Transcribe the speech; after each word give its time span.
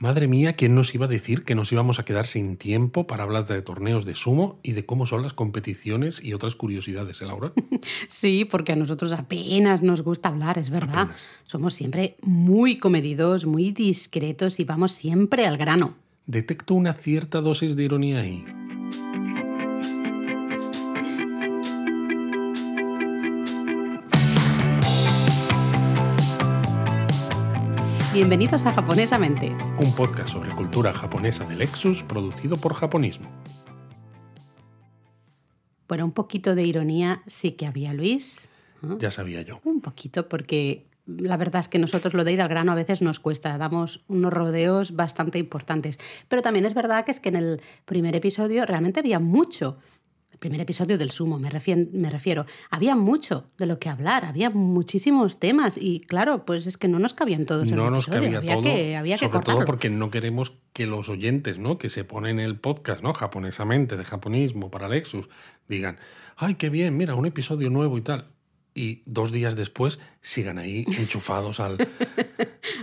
Madre 0.00 0.28
mía, 0.28 0.52
¿quién 0.52 0.76
nos 0.76 0.94
iba 0.94 1.06
a 1.06 1.08
decir 1.08 1.42
que 1.42 1.56
nos 1.56 1.72
íbamos 1.72 1.98
a 1.98 2.04
quedar 2.04 2.24
sin 2.24 2.56
tiempo 2.56 3.08
para 3.08 3.24
hablar 3.24 3.46
de 3.46 3.60
torneos 3.62 4.04
de 4.04 4.14
sumo 4.14 4.60
y 4.62 4.72
de 4.72 4.86
cómo 4.86 5.06
son 5.06 5.22
las 5.22 5.32
competiciones 5.32 6.22
y 6.22 6.34
otras 6.34 6.54
curiosidades, 6.54 7.20
¿eh, 7.20 7.26
Laura? 7.26 7.52
Sí, 8.08 8.44
porque 8.44 8.72
a 8.72 8.76
nosotros 8.76 9.12
apenas 9.12 9.82
nos 9.82 10.02
gusta 10.02 10.28
hablar, 10.28 10.56
es 10.56 10.70
verdad. 10.70 11.00
Apenas. 11.00 11.26
Somos 11.46 11.74
siempre 11.74 12.16
muy 12.22 12.78
comedidos, 12.78 13.44
muy 13.44 13.72
discretos 13.72 14.60
y 14.60 14.64
vamos 14.64 14.92
siempre 14.92 15.46
al 15.46 15.56
grano. 15.56 15.94
Detecto 16.26 16.74
una 16.74 16.94
cierta 16.94 17.40
dosis 17.40 17.74
de 17.74 17.84
ironía 17.84 18.20
ahí. 18.20 18.44
Bienvenidos 28.10 28.64
a 28.64 28.72
Japonesamente. 28.72 29.54
Un 29.78 29.94
podcast 29.94 30.30
sobre 30.30 30.48
cultura 30.48 30.94
japonesa 30.94 31.44
de 31.44 31.56
Lexus 31.56 32.02
producido 32.02 32.56
por 32.56 32.72
Japonismo. 32.72 33.28
Bueno, 35.86 36.06
un 36.06 36.12
poquito 36.12 36.54
de 36.54 36.62
ironía 36.62 37.20
sí 37.26 37.52
que 37.52 37.66
había, 37.66 37.92
Luis. 37.92 38.48
¿no? 38.80 38.96
Ya 38.98 39.10
sabía 39.10 39.42
yo. 39.42 39.60
Un 39.62 39.82
poquito, 39.82 40.26
porque 40.26 40.86
la 41.06 41.36
verdad 41.36 41.60
es 41.60 41.68
que 41.68 41.78
nosotros 41.78 42.14
lo 42.14 42.24
de 42.24 42.32
ir 42.32 42.40
al 42.40 42.48
grano 42.48 42.72
a 42.72 42.76
veces 42.76 43.02
nos 43.02 43.20
cuesta, 43.20 43.58
damos 43.58 44.04
unos 44.08 44.32
rodeos 44.32 44.96
bastante 44.96 45.38
importantes. 45.38 45.98
Pero 46.28 46.40
también 46.40 46.64
es 46.64 46.72
verdad 46.72 47.04
que 47.04 47.10
es 47.10 47.20
que 47.20 47.28
en 47.28 47.36
el 47.36 47.60
primer 47.84 48.16
episodio 48.16 48.64
realmente 48.64 49.00
había 49.00 49.20
mucho. 49.20 49.76
El 50.38 50.40
primer 50.40 50.60
episodio 50.60 50.96
del 50.96 51.10
sumo, 51.10 51.36
me 51.40 51.50
refiero, 51.50 51.84
me 51.92 52.10
refiero. 52.10 52.46
Había 52.70 52.94
mucho 52.94 53.50
de 53.58 53.66
lo 53.66 53.80
que 53.80 53.88
hablar, 53.88 54.24
había 54.24 54.50
muchísimos 54.50 55.40
temas 55.40 55.76
y 55.76 55.98
claro, 55.98 56.44
pues 56.46 56.68
es 56.68 56.76
que 56.76 56.86
no 56.86 57.00
nos 57.00 57.12
cabían 57.12 57.44
todos 57.44 57.68
en 57.68 57.74
No 57.74 57.90
nos 57.90 58.06
episodio, 58.06 58.34
cabía 58.34 58.38
había 58.38 58.52
todo, 58.52 58.62
que, 58.62 58.96
había 58.96 59.16
que 59.16 59.24
sobre 59.26 59.40
todo 59.40 59.64
porque 59.64 59.90
no 59.90 60.12
queremos 60.12 60.52
que 60.72 60.86
los 60.86 61.08
oyentes, 61.08 61.58
¿no? 61.58 61.76
Que 61.76 61.88
se 61.88 62.04
ponen 62.04 62.38
el 62.38 62.56
podcast, 62.56 63.02
¿no? 63.02 63.12
Japonesamente, 63.14 63.96
de 63.96 64.04
japonismo 64.04 64.70
para 64.70 64.88
Lexus, 64.88 65.28
digan, 65.66 65.98
ay, 66.36 66.54
qué 66.54 66.70
bien, 66.70 66.96
mira, 66.96 67.16
un 67.16 67.26
episodio 67.26 67.68
nuevo 67.68 67.98
y 67.98 68.02
tal. 68.02 68.28
Y 68.74 69.02
dos 69.06 69.32
días 69.32 69.56
después 69.56 69.98
sigan 70.20 70.58
ahí 70.58 70.84
enchufados 70.98 71.58
al. 71.58 71.78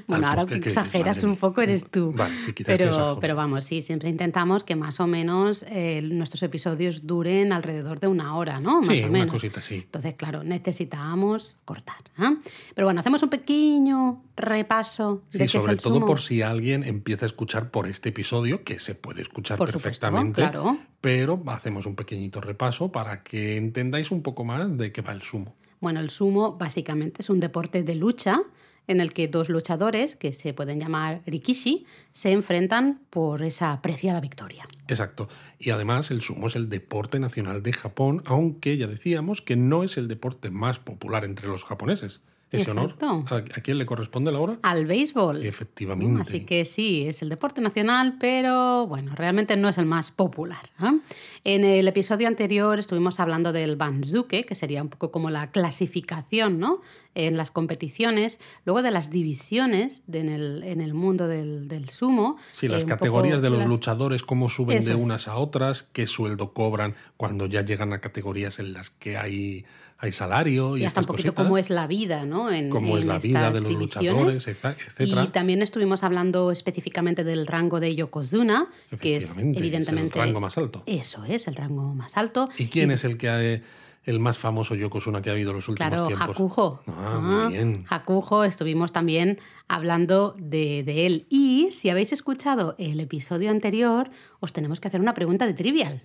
Bueno, 0.08 0.28
ahora 0.28 0.45
que 0.45 0.56
exageras 0.56 1.16
"Madre 1.16 1.25
un 1.25 1.31
mía". 1.31 1.39
poco 1.39 1.61
eres 1.61 1.89
tú. 1.89 2.11
Vale, 2.14 2.39
sí, 2.39 2.53
pero, 2.66 3.17
pero 3.20 3.36
vamos, 3.36 3.66
sí, 3.66 3.81
siempre 3.81 4.09
intentamos 4.09 4.64
que 4.64 4.75
más 4.75 5.00
o 5.00 5.08
menos 5.08 5.64
eh, 5.70 6.02
nuestros 6.03 6.44
episodios 6.44 7.08
duren 7.08 7.52
alrededor 7.52 8.00
de 8.00 8.08
una 8.08 8.36
hora, 8.36 8.59
¿no? 8.59 8.81
Más 8.81 8.97
Sí, 8.97 9.03
o 9.03 9.08
una 9.09 9.20
menos. 9.20 9.31
cosita 9.34 9.59
así. 9.62 9.75
Entonces, 9.75 10.14
claro, 10.16 10.44
necesitábamos 10.44 11.58
cortar. 11.66 11.95
¿ah? 12.17 12.36
Pero 12.75 12.86
bueno, 12.88 13.00
hacemos 13.00 13.23
un 13.23 13.30
pequeño 13.30 14.22
repaso 14.36 15.23
Sí, 15.30 15.38
de 15.38 15.39
qué 15.39 15.45
es 15.45 15.52
sobre 15.52 15.73
el 15.73 15.80
todo 15.80 16.06
por 16.06 16.19
si 16.19 16.42
alguien 16.42 16.84
empieza 16.84 17.25
a 17.25 17.28
escuchar 17.28 17.72
por 17.72 17.88
este 17.88 18.09
episodio, 18.09 18.64
que 18.64 18.80
se 18.80 18.95
puede 18.95 19.22
escuchar 19.22 19.58
Por 19.58 19.69
supuesto, 19.72 19.84
perfectamente, 19.90 20.42
claro. 20.42 20.78
pero 21.02 21.42
hacemos 21.47 21.86
un 21.86 21.95
pequeñito 21.95 22.42
repaso 22.42 22.92
para 22.92 23.23
que 23.23 23.58
entendáis 23.58 24.12
un 24.12 24.22
poco 24.22 24.44
más 24.44 24.78
de 24.78 24.92
qué 24.92 25.02
va 25.02 25.14
el 25.14 25.22
sumo. 25.22 25.56
Bueno, 25.81 26.00
el 26.00 26.09
sumo 26.09 26.58
básicamente 26.58 27.22
es 27.22 27.30
un 27.30 27.40
deporte 27.40 27.84
de 27.84 27.95
lucha 27.95 28.42
en 28.88 29.02
el 29.02 29.14
que 29.14 29.28
dos 29.28 29.50
luchadores, 29.50 30.16
que 30.16 30.33
se 30.33 30.53
pueden 30.53 30.80
llamar 30.80 31.22
rikishi, 31.25 31.86
se 32.14 32.31
enfrentan 32.31 33.02
por 33.09 33.44
esa 33.44 33.81
preciada 33.81 34.22
victoria. 34.22 34.67
Exacto. 34.88 35.28
Y 35.59 35.72
además 35.72 36.11
el 36.11 36.22
sumo 36.22 36.47
es 36.47 36.55
el 36.55 36.69
deporte 36.69 37.19
nacional 37.19 37.63
de 37.63 37.73
Japón, 37.73 38.22
aunque 38.25 38.78
ya 38.78 38.88
decíamos 38.88 39.41
que 39.41 39.56
no 39.56 39.83
es 39.83 39.97
el 39.97 40.08
deporte 40.08 40.50
más 40.50 40.80
popular 40.80 41.25
entre 41.25 41.47
los 41.47 41.63
japoneses. 41.63 42.22
Ese 42.61 42.72
honor. 42.72 42.92
Exacto. 43.00 43.25
¿A, 43.34 43.38
a 43.38 43.61
quién 43.61 43.78
le 43.78 43.86
corresponde 43.86 44.31
Laura? 44.31 44.58
Al 44.61 44.86
béisbol. 44.86 45.45
Efectivamente. 45.45 46.22
Así 46.22 46.45
que 46.45 46.66
sí, 46.66 47.06
es 47.08 47.22
el 47.22 47.30
deporte 47.30 47.62
nacional, 47.62 48.17
pero 48.20 48.88
bueno, 48.88 49.14
realmente 49.16 49.56
no 49.58 49.70
es 49.70 49.78
el 49.78 49.86
más 49.86 50.12
popular. 50.12 50.70
¿no? 50.80 51.00
En 51.44 51.64
el 51.64 51.88
episodio 51.88 52.28
anterior 52.28 52.80
estuvimos 52.80 53.20
hablando 53.20 53.52
del 53.53 53.75
banzuke, 53.75 54.45
que 54.45 54.56
sería 54.56 54.81
un 54.81 54.90
poco 54.90 55.12
como 55.12 55.29
la 55.29 55.52
clasificación 55.52 56.59
¿no? 56.59 56.81
en 57.13 57.38
las 57.38 57.50
competiciones, 57.52 58.40
luego 58.66 58.81
de 58.81 58.91
las 58.91 59.09
divisiones 59.09 60.03
de- 60.08 60.19
en, 60.19 60.29
el, 60.29 60.63
en 60.63 60.81
el 60.81 60.94
mundo 60.94 61.28
del, 61.28 61.68
del 61.68 61.90
sumo. 61.90 62.38
Sí, 62.52 62.66
eh, 62.66 62.69
las 62.69 62.84
un 62.84 62.90
categorías 62.90 63.41
de 63.41 63.50
los 63.50 63.59
las- 63.59 63.68
luchadores, 63.68 64.24
cómo 64.24 64.50
suben 64.50 64.79
Eso 64.79 64.90
de 64.90 64.96
es. 65.00 65.02
unas 65.06 65.28
a 65.28 65.35
otras, 65.38 65.84
qué 65.84 66.08
sueldo 66.08 66.53
cobran 66.53 66.96
cuando 67.18 67.46
ya 67.46 67.62
llegan 67.63 67.94
a 67.94 68.00
categorías 68.02 68.59
en 68.59 68.74
las 68.74 68.90
que 68.90 69.18
hay, 69.18 69.66
hay 69.97 70.11
salario 70.11 70.78
y, 70.78 70.81
Y 70.81 70.85
hasta 70.85 71.00
un 71.00 71.06
poquito 71.06 71.33
cómo 71.33 71.57
es 71.57 71.69
la 71.69 71.88
vida, 71.88 72.25
¿no? 72.25 72.51
En, 72.51 72.69
Cómo 72.69 72.97
es 72.97 73.06
la 73.06 73.17
vida 73.19 73.50
de 73.51 73.61
los 73.61 73.69
divisiones. 73.69 74.35
luchadores. 74.35 75.25
Y 75.25 75.28
también 75.29 75.61
estuvimos 75.61 76.03
hablando 76.03 76.51
específicamente 76.51 77.23
del 77.23 77.47
rango 77.47 77.79
de 77.79 77.95
Yokozuna, 77.95 78.67
que 79.00 79.17
es 79.17 79.23
Efectivamente, 79.23 79.51
es 79.51 79.57
el 79.57 79.63
evidentemente 79.63 80.19
rango 80.19 80.39
más 80.41 80.57
alto. 80.57 80.84
Eso 80.85 81.23
es, 81.25 81.47
el 81.47 81.55
rango 81.55 81.94
más 81.95 82.17
alto. 82.17 82.50
¿Y 82.57 82.66
quién 82.67 82.91
es 82.91 83.03
el 83.05 83.17
que 83.17 83.29
ha- 83.29 83.61
el 84.05 84.19
más 84.19 84.38
famoso 84.38 84.75
Yokozuna 84.75 85.19
que 85.22 85.29
ha 85.31 85.34
habido 85.34 85.50
en 85.51 85.55
los 85.55 85.67
últimos 85.67 85.89
Claro, 85.89 86.07
tiempos? 86.07 86.29
Hakujo. 86.29 86.81
Ah, 86.85 87.19
muy 87.19 87.53
bien. 87.53 87.85
Hakujo, 87.89 88.44
estuvimos 88.44 88.91
también 88.91 89.39
hablando 89.67 90.35
de, 90.38 90.84
de 90.84 91.07
él. 91.07 91.25
Y 91.31 91.69
si 91.72 91.89
habéis 91.89 92.13
escuchado 92.13 92.75
el 92.78 93.00
episodio 93.00 93.50
anterior, 93.50 94.11
os 94.41 94.53
tenemos 94.53 94.79
que 94.79 94.89
hacer 94.89 95.01
una 95.01 95.16
pregunta 95.16 95.47
de 95.47 95.55
trivial. 95.55 96.03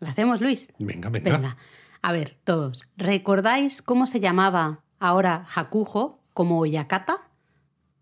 ¿La 0.00 0.10
hacemos, 0.10 0.40
Luis? 0.40 0.68
Venga, 0.78 1.10
venga. 1.10 1.32
Venga. 1.36 1.56
A 2.06 2.12
ver, 2.12 2.36
todos. 2.44 2.86
¿Recordáis 2.96 3.82
cómo 3.82 4.06
se 4.06 4.20
llamaba 4.20 4.80
ahora 5.00 5.44
Hakujo 5.52 6.20
como 6.34 6.60
Oyakata? 6.60 7.16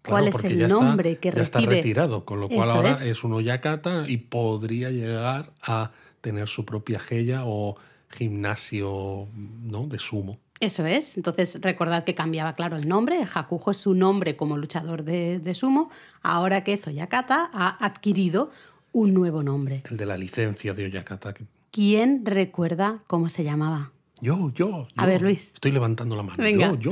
¿Cuál 0.06 0.24
Claro, 0.24 0.38
es 0.38 0.44
el 0.44 0.60
está- 0.60 0.74
nombre 0.74 1.16
que 1.16 1.30
ya 1.32 1.40
está 1.42 1.58
recibe? 1.60 1.76
retirado, 1.76 2.26
con 2.26 2.38
lo 2.38 2.48
cual 2.48 2.60
Eso 2.60 2.72
ahora 2.72 2.90
es. 2.92 3.00
es. 3.00 3.24
un 3.24 3.32
Oyakata 3.32 4.04
y 4.06 4.18
podría 4.18 4.90
llegar 4.90 5.52
a 5.62 5.92
tener 6.20 6.48
su 6.48 6.66
propia 6.66 7.00
gella 7.00 7.44
o 7.46 7.76
gimnasio 8.10 9.26
¿no? 9.62 9.86
de 9.86 9.98
sumo. 9.98 10.38
Eso 10.60 10.84
es. 10.84 11.16
Entonces, 11.16 11.58
recordad 11.62 12.04
que 12.04 12.14
cambiaba, 12.14 12.52
claro, 12.52 12.76
el 12.76 12.86
nombre. 12.86 13.26
Hakujo 13.34 13.70
es 13.70 13.78
su 13.78 13.94
nombre 13.94 14.36
como 14.36 14.58
luchador 14.58 15.04
de, 15.04 15.38
de 15.38 15.54
sumo. 15.54 15.90
Ahora 16.22 16.62
que 16.62 16.76
Zoyakata 16.76 17.48
ha 17.54 17.82
adquirido 17.84 18.50
un 18.92 19.14
nuevo 19.14 19.42
nombre. 19.42 19.82
El 19.90 19.96
de 19.96 20.04
la 20.04 20.18
licencia 20.18 20.74
de 20.74 20.84
Oyakata. 20.84 21.32
¿Quién 21.70 22.24
recuerda 22.26 22.98
cómo 23.06 23.28
se 23.30 23.42
llamaba? 23.42 23.90
Yo, 24.24 24.50
yo. 24.54 24.88
A 24.96 25.02
yo. 25.02 25.06
ver, 25.06 25.20
Luis. 25.20 25.50
Estoy 25.52 25.70
levantando 25.70 26.16
la 26.16 26.22
mano. 26.22 26.42
Venga. 26.42 26.74
Yo, 26.78 26.78
yo. 26.78 26.90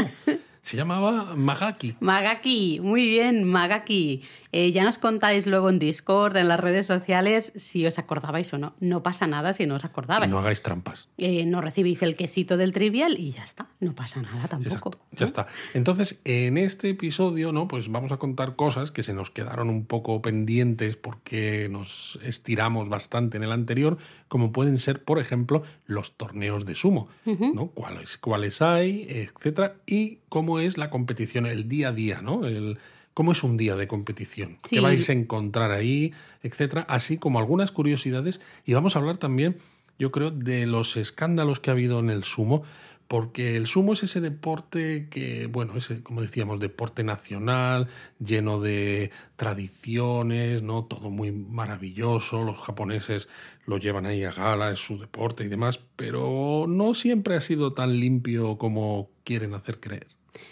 Se 0.62 0.76
llamaba 0.76 1.34
Magaki. 1.34 1.96
Magaki, 1.98 2.78
muy 2.80 3.08
bien, 3.08 3.42
Magaki. 3.42 4.22
Eh, 4.52 4.70
ya 4.70 4.84
nos 4.84 4.96
contáis 4.98 5.48
luego 5.48 5.68
en 5.68 5.80
Discord, 5.80 6.36
en 6.36 6.46
las 6.46 6.60
redes 6.60 6.86
sociales, 6.86 7.52
si 7.56 7.84
os 7.84 7.98
acordabais 7.98 8.52
o 8.54 8.58
no. 8.58 8.74
No 8.78 9.02
pasa 9.02 9.26
nada 9.26 9.54
si 9.54 9.66
no 9.66 9.74
os 9.74 9.82
Y 9.82 9.86
acordabais. 9.88 10.30
no 10.30 10.38
hagáis 10.38 10.62
trampas. 10.62 11.08
Eh, 11.18 11.46
no 11.46 11.60
recibís 11.62 12.00
el 12.02 12.14
quesito 12.14 12.56
del 12.56 12.70
trivial 12.70 13.16
y 13.18 13.32
ya 13.32 13.42
está. 13.42 13.70
No 13.80 13.94
pasa 13.96 14.22
nada 14.22 14.46
tampoco. 14.46 14.90
Exacto, 14.90 14.98
ya 15.10 15.26
está. 15.26 15.46
Entonces, 15.74 16.20
en 16.24 16.56
este 16.58 16.90
episodio, 16.90 17.50
¿no? 17.50 17.66
Pues 17.66 17.90
vamos 17.90 18.12
a 18.12 18.18
contar 18.18 18.54
cosas 18.54 18.92
que 18.92 19.02
se 19.02 19.14
nos 19.14 19.32
quedaron 19.32 19.68
un 19.68 19.84
poco 19.84 20.22
pendientes 20.22 20.96
porque 20.96 21.66
nos 21.72 22.20
estiramos 22.22 22.88
bastante 22.88 23.36
en 23.36 23.42
el 23.42 23.50
anterior, 23.50 23.98
como 24.28 24.52
pueden 24.52 24.78
ser, 24.78 25.02
por 25.02 25.18
ejemplo, 25.18 25.64
los 25.86 26.12
torneos 26.16 26.66
de 26.66 26.76
sumo, 26.76 27.08
¿no? 27.26 27.66
Cuáles, 27.68 28.16
cuáles 28.16 28.62
hay, 28.62 29.06
etcétera, 29.08 29.74
y 29.86 30.18
cómo 30.28 30.51
es 30.58 30.78
la 30.78 30.90
competición, 30.90 31.46
el 31.46 31.68
día 31.68 31.88
a 31.88 31.92
día, 31.92 32.22
¿no? 32.22 32.46
El, 32.46 32.78
cómo 33.14 33.32
es 33.32 33.42
un 33.42 33.56
día 33.56 33.76
de 33.76 33.86
competición, 33.86 34.58
Sí. 34.64 34.76
qué 34.76 34.80
vais 34.82 35.08
a 35.08 35.12
encontrar 35.12 35.70
ahí, 35.70 36.12
etcétera, 36.42 36.86
así 36.88 37.18
como 37.18 37.38
algunas 37.38 37.70
curiosidades. 37.70 38.40
Y 38.64 38.72
vamos 38.72 38.96
a 38.96 39.00
hablar 39.00 39.18
también, 39.18 39.56
yo 39.98 40.10
creo, 40.10 40.30
de 40.30 40.66
los 40.66 40.96
escándalos 40.96 41.60
que 41.60 41.70
ha 41.70 41.74
habido 41.74 41.98
en 41.98 42.08
el 42.10 42.24
sumo, 42.24 42.62
porque 43.08 43.56
el 43.58 43.66
sumo 43.66 43.92
es 43.92 44.02
ese 44.04 44.22
deporte 44.22 45.08
que, 45.10 45.46
bueno, 45.46 45.76
es, 45.76 45.88
como 46.02 46.22
decíamos, 46.22 46.58
deporte 46.60 47.04
nacional, 47.04 47.88
lleno 48.18 48.58
de 48.58 49.10
tradiciones, 49.36 50.62
¿no? 50.62 50.84
Todo 50.84 51.10
muy 51.10 51.30
maravilloso, 51.30 52.42
los 52.42 52.58
japoneses 52.58 53.28
lo 53.66 53.76
llevan 53.76 54.06
ahí 54.06 54.24
a 54.24 54.32
gala, 54.32 54.70
es 54.70 54.78
su 54.78 54.98
deporte 54.98 55.44
y 55.44 55.48
demás, 55.48 55.78
pero 55.96 56.64
no 56.66 56.94
siempre 56.94 57.36
ha 57.36 57.40
sido 57.40 57.74
tan 57.74 58.00
limpio 58.00 58.56
como 58.56 59.10
quieren 59.24 59.52
hacer 59.52 59.78
creer. 59.78 60.06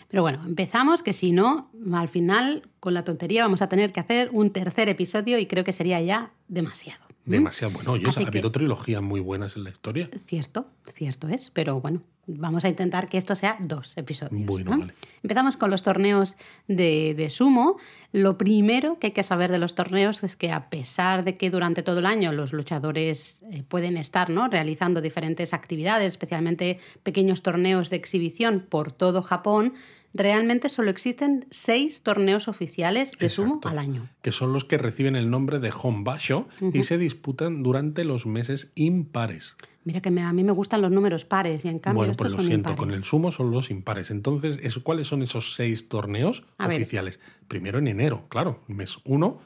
Pero 0.09 0.23
bueno, 0.23 0.43
empezamos, 0.45 1.03
que 1.03 1.13
si 1.13 1.33
no, 1.33 1.71
al 1.93 2.09
final, 2.09 2.69
con 2.81 2.95
la 2.95 3.05
tontería, 3.05 3.43
vamos 3.43 3.63
a 3.63 3.69
tener 3.69 3.93
que 3.93 4.01
hacer 4.01 4.31
un 4.33 4.51
tercer 4.51 4.89
episodio 4.89 5.39
y 5.39 5.47
creo 5.47 5.65
que 5.65 5.73
sería 5.73 6.01
ya 6.01 6.33
demasiado. 6.49 7.10
¿Mm? 7.25 7.31
Demasiado 7.31 7.73
bueno. 7.75 7.93
Oye, 7.93 8.07
ha 8.07 8.27
habido 8.27 8.51
que- 8.51 8.59
trilogías 8.59 9.03
muy 9.03 9.21
buenas 9.21 9.57
en 9.57 9.65
la 9.65 9.71
historia. 9.71 10.09
Cierto, 10.27 10.67
cierto 10.95 11.29
es, 11.29 11.51
pero 11.51 11.81
bueno, 11.81 12.03
vamos 12.27 12.65
a 12.65 12.69
intentar 12.69 13.09
que 13.09 13.19
esto 13.19 13.35
sea 13.35 13.57
dos 13.61 13.97
episodios. 13.97 14.45
Bueno, 14.47 14.71
¿no? 14.73 14.79
vale. 14.81 14.95
Empezamos 15.23 15.57
con 15.57 15.71
los 15.71 15.83
torneos 15.83 16.37
de, 16.67 17.15
de 17.15 17.29
sumo. 17.31 17.77
Lo 18.13 18.39
primero 18.39 18.99
que 18.99 19.09
hay 19.09 19.13
que 19.13 19.23
saber 19.23 19.51
de 19.53 19.59
los 19.59 19.75
torneos 19.75 20.23
es 20.25 20.35
que 20.37 20.51
a 20.51 20.71
pesar 20.71 21.25
de 21.25 21.37
que 21.37 21.51
durante 21.51 21.83
todo 21.83 21.99
el 21.99 22.07
año 22.07 22.33
los 22.33 22.53
luchadores 22.53 23.43
eh, 23.51 23.63
pueden 23.63 23.97
estar 23.97 24.31
¿no? 24.31 24.49
realizando 24.49 25.01
diferentes 25.01 25.53
actividades, 25.53 26.07
especialmente 26.09 26.79
pequeños 27.03 27.43
torneos 27.43 27.91
de 27.91 27.97
exhibición 27.97 28.65
por 28.69 28.93
todo 28.93 29.23
Japón, 29.23 29.75
realmente 30.15 30.69
solo 30.69 30.91
existen 30.91 31.47
seis 31.51 32.03
torneos 32.03 32.49
oficiales 32.49 33.13
de 33.19 33.29
sumo 33.29 33.61
al 33.65 33.79
año. 33.79 34.09
Que 34.23 34.33
son 34.33 34.53
los 34.53 34.65
que 34.65 34.79
reciben 34.79 35.17
el 35.17 35.31
nombre 35.31 35.59
de 35.59 35.71
Honbasho 35.71 36.49
y 36.73 36.83
se 36.83 36.99
disputan 36.99 37.63
durante 37.63 38.05
los 38.05 38.27
meses 38.27 38.73
impares. 38.75 39.57
Mira 39.85 40.01
que 40.03 40.11
me- 40.11 40.23
a 40.23 40.33
mí 40.33 40.45
me 40.45 40.53
gustan 40.53 40.83
los 40.83 40.91
números 40.91 41.25
pares 41.25 41.65
y 41.65 41.69
en 41.69 41.79
cambio 41.79 42.01
bueno, 42.01 42.11
estos 42.13 42.25
pues 42.25 42.33
lo 42.33 42.39
son 42.41 42.47
siento, 42.47 42.71
impares. 42.71 42.79
con 42.79 42.91
el 42.95 43.03
sumo 43.05 43.31
son 43.33 43.51
los 43.51 43.71
impares. 43.71 44.11
Entonces, 44.11 44.59
eso- 44.63 44.83
¿cuáles 44.83 45.07
son 45.09 45.23
esos 45.23 45.55
seis 45.55 45.89
torneos 45.89 46.45
A 46.59 46.67
ver. 46.69 46.77
oficiales? 46.77 47.19
Primero 47.49 47.79
en 47.79 47.87
enero, 47.89 48.27
claro, 48.29 48.63
mes 48.69 48.99
1, 49.05 49.41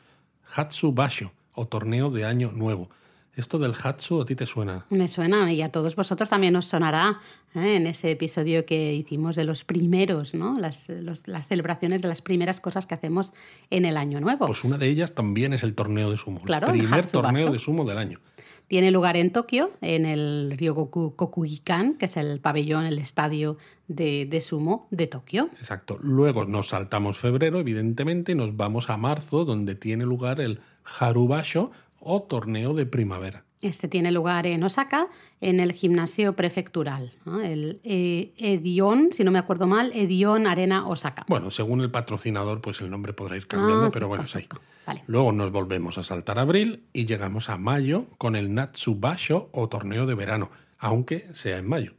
Hatsu 0.57 0.93
Basho, 0.93 1.33
o 1.55 1.67
torneo 1.69 2.11
de 2.11 2.25
año 2.25 2.51
nuevo. 2.53 2.91
Esto 3.37 3.59
del 3.59 3.73
Hatsu 3.81 4.21
a 4.21 4.25
ti 4.25 4.35
te 4.37 4.47
suena. 4.47 4.87
Me 4.91 5.09
suena 5.09 5.53
y 5.53 5.61
a 5.63 5.71
todos 5.73 5.97
vosotros 5.97 6.29
también 6.31 6.55
os 6.57 6.67
sonará 6.67 7.19
¿eh? 7.55 7.77
en 7.77 7.87
ese 7.87 8.13
episodio 8.13 8.65
que 8.65 8.95
hicimos 8.95 9.35
de 9.37 9.45
los 9.45 9.65
primeros, 9.65 10.35
¿no? 10.35 10.59
Las, 10.59 10.89
los- 10.89 11.27
las 11.27 11.47
celebraciones 11.49 12.03
de 12.03 12.09
las 12.09 12.23
primeras 12.23 12.61
cosas 12.61 12.87
que 12.87 12.95
hacemos 12.95 13.33
en 13.71 13.85
el 13.85 13.97
año 13.97 14.21
nuevo. 14.21 14.47
Pues 14.47 14.63
una 14.65 14.79
de 14.79 14.89
ellas 14.89 15.15
también 15.15 15.53
es 15.53 15.63
el 15.65 15.75
torneo 15.75 16.11
de 16.11 16.17
sumo. 16.17 16.41
Claro, 16.43 16.69
el 16.69 16.75
el 16.75 16.81
primer 16.83 17.07
torneo 17.07 17.51
de 17.51 17.59
sumo 17.59 17.85
del 17.85 17.99
año. 17.99 18.21
Tiene 18.67 18.91
lugar 18.91 19.19
en 19.19 19.31
Tokio, 19.31 19.73
en 19.83 20.07
el 20.07 20.55
Ryogoku 20.57 21.15
Kokugikan, 21.17 21.95
que 21.99 22.07
es 22.07 22.17
el 22.17 22.41
pabellón, 22.41 22.87
el 22.87 22.99
estadio 22.99 23.59
de, 23.89 24.25
de 24.25 24.41
sumo 24.41 24.89
de 24.91 25.07
Tokio. 25.07 25.51
Exacto. 25.59 25.99
Luego 26.01 26.47
nos 26.47 26.69
saltamos 26.69 27.19
febrero, 27.19 27.61
evidentemente, 27.61 28.33
y 28.33 28.35
nos 28.37 28.57
vamos 28.57 28.89
a 28.89 28.97
marzo, 28.97 29.45
donde 29.45 29.75
tiene 29.75 30.05
lugar 30.05 30.41
el 30.41 30.61
Harubasho 30.99 31.73
o 32.05 32.23
torneo 32.23 32.75
de 32.75 32.87
primavera. 32.87 33.45
Este 33.61 33.89
tiene 33.89 34.13
lugar 34.13 34.47
en 34.47 34.63
Osaka, 34.63 35.09
en 35.41 35.59
el 35.59 35.73
gimnasio 35.73 36.37
prefectural, 36.37 37.15
¿no? 37.25 37.41
el 37.41 37.81
eh, 37.83 38.35
Edion, 38.37 39.11
si 39.13 39.25
no 39.25 39.31
me 39.31 39.39
acuerdo 39.39 39.67
mal, 39.67 39.91
Edion 39.95 40.47
Arena 40.47 40.87
Osaka. 40.87 41.25
Bueno, 41.29 41.51
según 41.51 41.81
el 41.81 41.91
patrocinador, 41.91 42.61
pues 42.61 42.83
el 42.83 42.91
nombre 42.91 43.15
podrá 43.15 43.39
ir 43.39 43.47
cambiando, 43.47 43.87
Ah, 43.87 43.91
pero 43.91 44.07
sí, 44.27 44.47
bueno. 44.51 44.65
Vale. 44.87 45.03
Luego 45.07 45.33
nos 45.33 45.51
volvemos 45.51 45.97
a 45.97 46.03
saltar 46.03 46.39
a 46.39 46.43
abril 46.43 46.85
y 46.93 47.07
llegamos 47.07 47.49
a 47.49 47.57
mayo 47.57 48.05
con 48.19 48.37
el 48.37 48.53
Natsubasho 48.53 49.49
o 49.53 49.67
torneo 49.71 50.05
de 50.05 50.15
verano, 50.15 50.51
aunque 50.79 51.27
sea 51.33 51.57
en 51.57 51.67
mayo. 51.67 51.95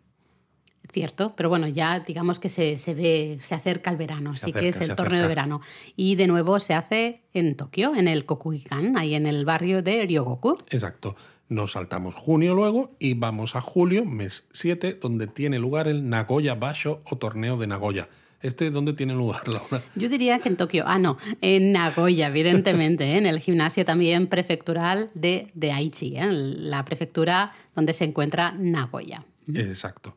Cierto, 0.95 1.33
pero 1.36 1.50
bueno, 1.50 1.68
ya 1.68 2.00
digamos 2.00 2.39
que 2.39 2.47
se, 2.47 2.77
se 2.77 2.94
ve, 2.94 3.38
se 3.42 3.53
acerca 3.53 3.92
el 3.92 3.97
verano, 3.97 4.31
Se 4.31 4.45
sí 4.45 4.53
que 4.53 4.69
es 4.69 4.80
el 4.80 4.95
torneo 4.95 5.21
de 5.24 5.27
verano. 5.27 5.59
Y 5.97 6.15
de 6.15 6.25
nuevo 6.25 6.57
se 6.62 6.74
hace 6.74 7.19
en 7.33 7.57
Tokio, 7.57 7.94
en 7.97 8.07
el 8.07 8.24
Kokugikan, 8.25 8.95
ahí 8.95 9.13
en 9.13 9.27
el 9.27 9.44
barrio 9.44 9.81
de 9.81 10.06
Ryogoku. 10.06 10.57
Exacto. 10.69 11.18
Nos 11.50 11.74
saltamos 11.74 12.15
junio 12.15 12.56
luego 12.56 12.95
y 12.97 13.13
vamos 13.13 13.57
a 13.57 13.62
julio, 13.62 14.06
mes 14.06 14.47
7, 14.53 14.97
donde 15.01 15.27
tiene 15.27 15.59
lugar 15.59 15.89
el 15.89 16.07
Nagoya 16.07 16.56
Basho 16.56 17.01
o 17.03 17.18
torneo 17.18 17.57
de 17.57 17.68
Nagoya. 17.68 18.07
¿Este 18.41 18.71
dónde 18.71 18.94
tiene 18.94 19.13
lugar, 19.13 19.45
Laura? 19.53 19.83
Yo 19.95 20.07
diría 20.07 20.39
que 20.39 20.48
en 20.48 20.56
Tokio, 20.56 20.86
ah, 20.88 20.98
no, 20.98 21.18
en 21.41 21.74
Nagoya, 21.74 22.27
evidentemente, 22.27 23.03
¿eh? 23.03 23.18
en 23.18 23.25
el 23.25 23.41
gimnasio 23.41 23.83
también 23.83 24.27
prefectural 24.27 25.12
de, 25.13 25.51
de 25.56 25.74
Aichi, 25.74 26.15
¿eh? 26.15 26.30
la 26.31 26.86
prefectura 26.86 27.51
donde 27.75 27.91
se 27.91 28.06
encuentra 28.06 28.53
Nagoya. 28.53 29.25
Exacto. 29.53 30.15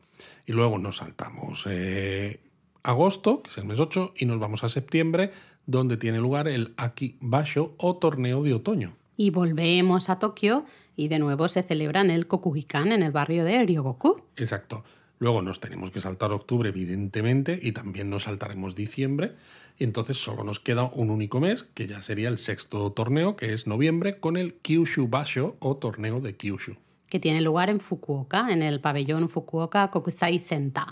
Y 0.49 0.51
luego 0.51 0.79
nos 0.79 0.97
saltamos 0.97 1.67
eh, 1.69 2.39
agosto, 2.81 3.43
que 3.43 3.51
es 3.51 3.57
el 3.59 3.65
mes 3.65 3.79
8, 3.79 4.15
y 4.17 4.25
nos 4.25 4.39
vamos 4.39 4.63
a 4.63 4.69
septiembre, 4.69 5.29
donde 5.67 5.95
tiene 5.95 6.17
lugar 6.17 6.47
el 6.47 6.73
Aki 6.75 7.17
Basho 7.21 7.75
o 7.77 7.97
torneo 7.97 8.41
de 8.41 8.55
otoño. 8.55 8.95
Y 9.15 9.29
volvemos 9.29 10.09
a 10.09 10.17
Tokio 10.17 10.65
y 10.95 11.07
de 11.07 11.19
nuevo 11.19 11.47
se 11.49 11.61
celebra 11.61 12.01
en 12.01 12.09
el 12.09 12.25
Kokugikan, 12.25 12.91
en 12.91 13.03
el 13.03 13.11
barrio 13.11 13.45
de 13.45 13.63
Ryogoku. 13.63 14.23
Exacto. 14.37 14.83
Luego 15.19 15.43
nos 15.43 15.59
tenemos 15.59 15.91
que 15.91 16.01
saltar 16.01 16.31
octubre, 16.31 16.69
evidentemente, 16.69 17.59
y 17.61 17.71
también 17.71 18.09
nos 18.09 18.23
saltaremos 18.23 18.73
diciembre. 18.73 19.35
Y 19.77 19.83
entonces 19.83 20.17
solo 20.17 20.43
nos 20.43 20.59
queda 20.59 20.85
un 20.85 21.11
único 21.11 21.39
mes, 21.39 21.61
que 21.61 21.85
ya 21.85 22.01
sería 22.01 22.27
el 22.27 22.39
sexto 22.39 22.91
torneo, 22.91 23.35
que 23.35 23.53
es 23.53 23.67
noviembre, 23.67 24.19
con 24.19 24.35
el 24.35 24.55
Kyushu 24.55 25.09
Basho 25.09 25.57
o 25.59 25.77
torneo 25.77 26.21
de 26.21 26.35
Kyushu. 26.35 26.75
Que 27.09 27.19
tiene 27.19 27.41
lugar 27.41 27.69
en 27.69 27.79
Fukuoka, 27.79 28.51
en 28.51 28.61
el 28.61 28.81
pabellón 28.81 29.29
Fukuoka 29.29 29.89
Kokusai 29.89 30.39
Center. 30.39 30.83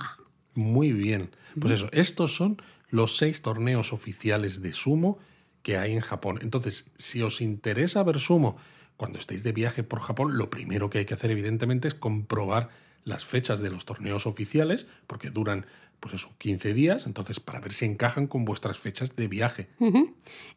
Muy 0.53 0.91
bien. 0.91 1.29
Pues 1.59 1.73
eso, 1.73 1.87
estos 1.91 2.35
son 2.35 2.61
los 2.89 3.17
seis 3.17 3.41
torneos 3.41 3.93
oficiales 3.93 4.61
de 4.61 4.73
sumo 4.73 5.19
que 5.61 5.77
hay 5.77 5.93
en 5.93 5.99
Japón. 5.99 6.39
Entonces, 6.41 6.89
si 6.97 7.21
os 7.21 7.41
interesa 7.41 8.03
ver 8.03 8.19
sumo 8.19 8.57
cuando 8.95 9.19
estéis 9.19 9.43
de 9.43 9.51
viaje 9.51 9.83
por 9.83 9.99
Japón, 9.99 10.37
lo 10.37 10.49
primero 10.49 10.89
que 10.89 10.99
hay 10.99 11.05
que 11.05 11.13
hacer, 11.13 11.29
evidentemente, 11.29 11.87
es 11.87 11.93
comprobar 11.93 12.69
las 13.03 13.25
fechas 13.25 13.61
de 13.61 13.69
los 13.69 13.85
torneos 13.85 14.25
oficiales, 14.25 14.87
porque 15.05 15.29
duran, 15.29 15.65
pues 15.99 16.15
eso, 16.15 16.33
15 16.39 16.73
días, 16.73 17.05
entonces 17.05 17.39
para 17.39 17.61
ver 17.61 17.71
si 17.71 17.85
encajan 17.85 18.27
con 18.27 18.43
vuestras 18.43 18.77
fechas 18.77 19.15
de 19.15 19.27
viaje. 19.27 19.69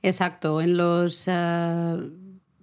Exacto, 0.03 0.61
en 0.61 0.77
los 0.77 1.29
eh, 1.29 2.11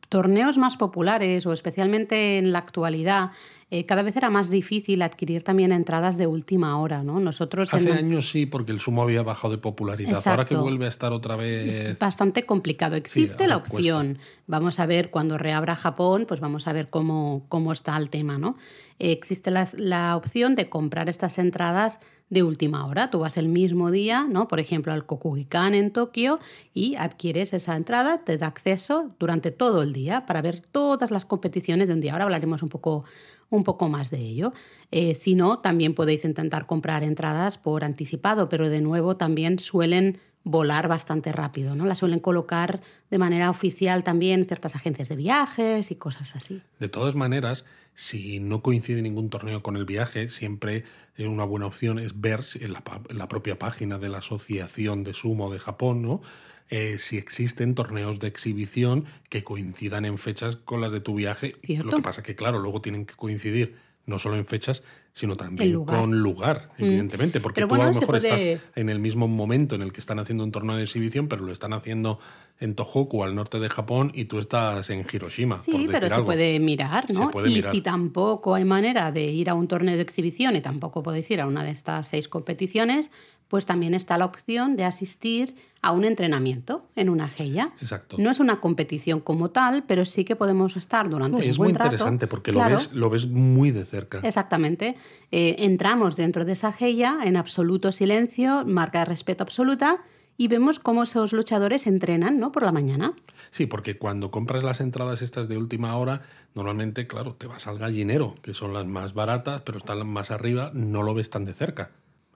torneos 0.09 0.57
más 0.57 0.77
populares 0.77 1.45
o 1.45 1.53
especialmente 1.53 2.37
en 2.37 2.51
la 2.51 2.59
actualidad, 2.59 3.31
eh, 3.69 3.85
cada 3.85 4.01
vez 4.01 4.15
era 4.15 4.29
más 4.29 4.49
difícil 4.49 5.01
adquirir 5.01 5.43
también 5.43 5.73
entradas 5.73 6.17
de 6.17 6.25
última 6.25 6.79
hora, 6.79 7.03
¿no? 7.03 7.19
Nosotros 7.19 7.73
Hace 7.73 7.91
años 7.91 8.29
sí, 8.29 8.45
porque 8.45 8.71
el 8.71 8.79
sumo 8.79 9.01
había 9.01 9.23
bajado 9.23 9.51
de 9.51 9.57
popularidad. 9.57 10.25
Ahora 10.25 10.45
que 10.45 10.55
vuelve 10.55 10.85
a 10.85 10.87
estar 10.87 11.11
otra 11.11 11.35
vez... 11.35 11.83
Es 11.83 11.99
bastante 11.99 12.45
complicado. 12.45 12.95
Existe 12.95 13.45
la 13.45 13.57
opción. 13.57 14.19
Vamos 14.45 14.79
a 14.79 14.85
ver 14.85 15.09
cuando 15.09 15.37
reabra 15.37 15.75
Japón, 15.75 16.23
pues 16.25 16.39
vamos 16.39 16.65
a 16.67 16.73
ver 16.73 16.89
cómo, 16.89 17.45
cómo 17.49 17.73
está 17.73 17.97
el 17.97 18.09
tema, 18.09 18.37
¿no? 18.37 18.55
Eh, 18.99 19.11
existe 19.11 19.51
la, 19.51 19.67
la 19.75 20.15
opción 20.15 20.55
de 20.55 20.69
comprar 20.69 21.09
estas 21.09 21.37
entradas 21.37 21.99
de 22.29 22.43
última 22.43 22.85
hora. 22.85 23.09
Tú 23.09 23.19
vas 23.19 23.37
el 23.37 23.47
mismo 23.47 23.91
día, 23.91 24.25
¿no? 24.29 24.47
Por 24.47 24.59
ejemplo, 24.59 24.91
al 24.91 25.05
Kokugikan 25.05 25.73
en 25.73 25.91
Tokio 25.91 26.39
y 26.73 26.95
adquieres 26.95 27.53
esa 27.53 27.75
entrada, 27.75 28.23
te 28.23 28.37
da 28.37 28.47
acceso 28.47 29.11
durante 29.19 29.51
todo 29.51 29.83
el 29.83 29.93
día 29.93 30.25
para 30.25 30.41
ver 30.41 30.59
todas 30.59 31.11
las 31.11 31.25
competiciones 31.25 31.87
de 31.87 31.93
un 31.93 32.01
día. 32.01 32.13
Ahora 32.13 32.25
hablaremos 32.25 32.63
un 32.63 32.69
poco, 32.69 33.05
un 33.49 33.63
poco 33.63 33.87
más 33.89 34.11
de 34.11 34.19
ello. 34.19 34.53
Eh, 34.91 35.15
si 35.15 35.35
no, 35.35 35.59
también 35.59 35.93
podéis 35.93 36.25
intentar 36.25 36.65
comprar 36.65 37.03
entradas 37.03 37.57
por 37.57 37.83
anticipado, 37.83 38.49
pero 38.49 38.69
de 38.69 38.81
nuevo 38.81 39.15
también 39.15 39.59
suelen 39.59 40.19
volar 40.47 40.87
bastante 40.87 41.31
rápido, 41.31 41.75
¿no? 41.75 41.85
La 41.85 41.95
suelen 41.95 42.19
colocar 42.19 42.81
de 43.09 43.17
manera 43.17 43.49
oficial 43.49 44.03
también 44.03 44.45
ciertas 44.45 44.75
agencias 44.75 45.09
de 45.09 45.15
viajes 45.15 45.91
y 45.91 45.95
cosas 45.95 46.35
así. 46.35 46.61
De 46.79 46.89
todas 46.89 47.15
maneras, 47.15 47.65
si 47.93 48.39
no 48.39 48.61
coincide 48.61 49.01
ningún 49.01 49.29
torneo 49.29 49.61
con 49.61 49.75
el 49.75 49.85
viaje, 49.85 50.29
siempre 50.29 50.83
eh, 51.15 51.27
una 51.27 51.43
buena 51.43 51.65
opción 51.65 51.99
es 51.99 52.19
ver 52.19 52.41
en 52.59 52.73
la, 52.73 52.83
en 53.09 53.17
la 53.17 53.27
propia 53.27 53.59
página 53.59 53.99
de 53.99 54.09
la 54.09 54.19
Asociación 54.19 55.03
de 55.03 55.13
Sumo 55.13 55.51
de 55.51 55.59
Japón, 55.59 56.01
¿no? 56.01 56.21
Eh, 56.69 56.97
si 56.97 57.17
existen 57.17 57.75
torneos 57.75 58.19
de 58.19 58.27
exhibición 58.27 59.05
que 59.29 59.43
coincidan 59.43 60.03
en 60.03 60.17
fechas 60.17 60.57
con 60.57 60.81
las 60.81 60.91
de 60.91 60.99
tu 60.99 61.15
viaje. 61.15 61.55
Cierto. 61.63 61.85
Lo 61.85 61.95
que 61.95 62.01
pasa 62.01 62.23
que, 62.23 62.35
claro, 62.35 62.59
luego 62.59 62.81
tienen 62.81 63.05
que 63.05 63.15
coincidir 63.15 63.75
no 64.07 64.17
solo 64.17 64.35
en 64.37 64.45
fechas, 64.45 64.83
sino 65.13 65.35
también 65.37 65.67
El 65.67 65.73
lugar. 65.73 65.97
Mm. 65.97 65.99
con 66.01 66.19
lugar, 66.21 66.69
evidentemente. 66.79 67.39
Porque 67.39 67.61
Pero 67.61 67.67
tú 67.67 67.75
a 67.75 67.85
lo 67.85 67.91
mejor 67.91 68.07
puede- 68.07 68.29
estás 68.53 68.63
en 68.75 68.89
el 68.89 68.99
mismo 68.99 69.27
momento 69.27 69.75
en 69.75 69.81
el 69.83 69.91
que 69.93 69.99
están 69.99 70.17
haciendo 70.17 70.43
un 70.43 70.51
torneo 70.51 70.75
de 70.77 70.83
exhibición, 70.83 71.27
pero 71.27 71.43
lo 71.45 71.51
están 71.51 71.73
haciendo 71.73 72.17
en 72.59 72.73
Tohoku, 72.75 73.23
al 73.23 73.35
norte 73.35 73.59
de 73.59 73.69
Japón, 73.69 74.11
y 74.15 74.25
tú 74.25 74.39
estás 74.39 74.89
en 74.89 75.05
Hiroshima. 75.11 75.57
por 75.57 75.65
Sí, 75.65 75.71
decir 75.73 75.89
pero 75.91 76.07
se 76.07 76.13
algo. 76.13 76.25
puede 76.25 76.59
mirar, 76.59 77.05
¿no? 77.13 77.29
puede 77.29 77.51
y 77.51 77.55
mirar. 77.55 77.71
si 77.71 77.81
tampoco 77.81 78.55
hay 78.55 78.65
manera 78.65 79.11
de 79.11 79.25
ir 79.25 79.49
a 79.49 79.53
un 79.53 79.67
torneo 79.67 79.95
de 79.95 80.01
exhibición 80.01 80.55
y 80.55 80.61
tampoco 80.61 81.03
podéis 81.03 81.29
ir 81.29 81.39
a 81.41 81.45
una 81.47 81.63
de 81.63 81.69
estas 81.71 82.07
seis 82.07 82.27
competiciones, 82.27 83.11
pues 83.47 83.65
también 83.65 83.93
está 83.93 84.17
la 84.17 84.25
opción 84.25 84.75
de 84.75 84.83
asistir 84.83 85.55
a 85.81 85.91
un 85.91 86.03
entrenamiento 86.03 86.85
en 86.97 87.07
una 87.09 87.29
geya. 87.29 87.69
Exacto. 87.79 88.17
No 88.19 88.29
es 88.31 88.39
una 88.41 88.59
competición 88.59 89.21
como 89.21 89.51
tal, 89.51 89.83
pero 89.87 90.03
sí 90.03 90.25
que 90.25 90.35
podemos 90.35 90.75
estar 90.75 91.07
durante 91.09 91.37
No, 91.37 91.43
un 91.45 91.49
es 91.51 91.57
buen 91.57 91.69
muy 91.69 91.77
rato. 91.77 91.85
interesante 91.93 92.27
porque 92.27 92.51
Claro. 92.51 92.71
lo, 92.71 92.75
ves, 92.77 92.91
lo 92.93 93.09
ves 93.09 93.27
muy 93.27 93.71
de 93.71 93.85
cerca. 93.85 94.19
Exactamente. 94.23 94.97
Eh, 95.31 95.55
entramos 95.59 96.15
dentro 96.17 96.43
de 96.43 96.53
esa 96.53 96.73
geya 96.73 97.19
en 97.23 97.37
absoluto 97.37 97.91
silencio, 97.93 98.65
marca 98.65 98.99
de 98.99 99.05
respeto 99.05 99.43
absoluta, 99.43 100.01
y 100.37 100.47
vemos 100.47 100.79
cómo 100.79 101.03
esos 101.03 101.33
luchadores 101.33 101.87
entrenan 101.87 102.39
¿no? 102.39 102.51
por 102.51 102.63
la 102.63 102.71
mañana. 102.71 103.13
Sí, 103.49 103.65
porque 103.65 103.97
cuando 103.97 104.31
compras 104.31 104.63
las 104.63 104.79
entradas 104.79 105.21
estas 105.21 105.47
de 105.47 105.57
última 105.57 105.97
hora, 105.97 106.21
normalmente, 106.53 107.07
claro, 107.07 107.33
te 107.33 107.47
vas 107.47 107.67
al 107.67 107.79
gallinero, 107.79 108.35
que 108.41 108.53
son 108.53 108.73
las 108.73 108.85
más 108.85 109.13
baratas, 109.13 109.61
pero 109.61 109.79
están 109.79 110.07
más 110.07 110.31
arriba, 110.31 110.71
no 110.73 111.01
lo 111.01 111.13
ves 111.13 111.29
tan 111.31 111.43
de 111.43 111.53
cerca. 111.53 111.91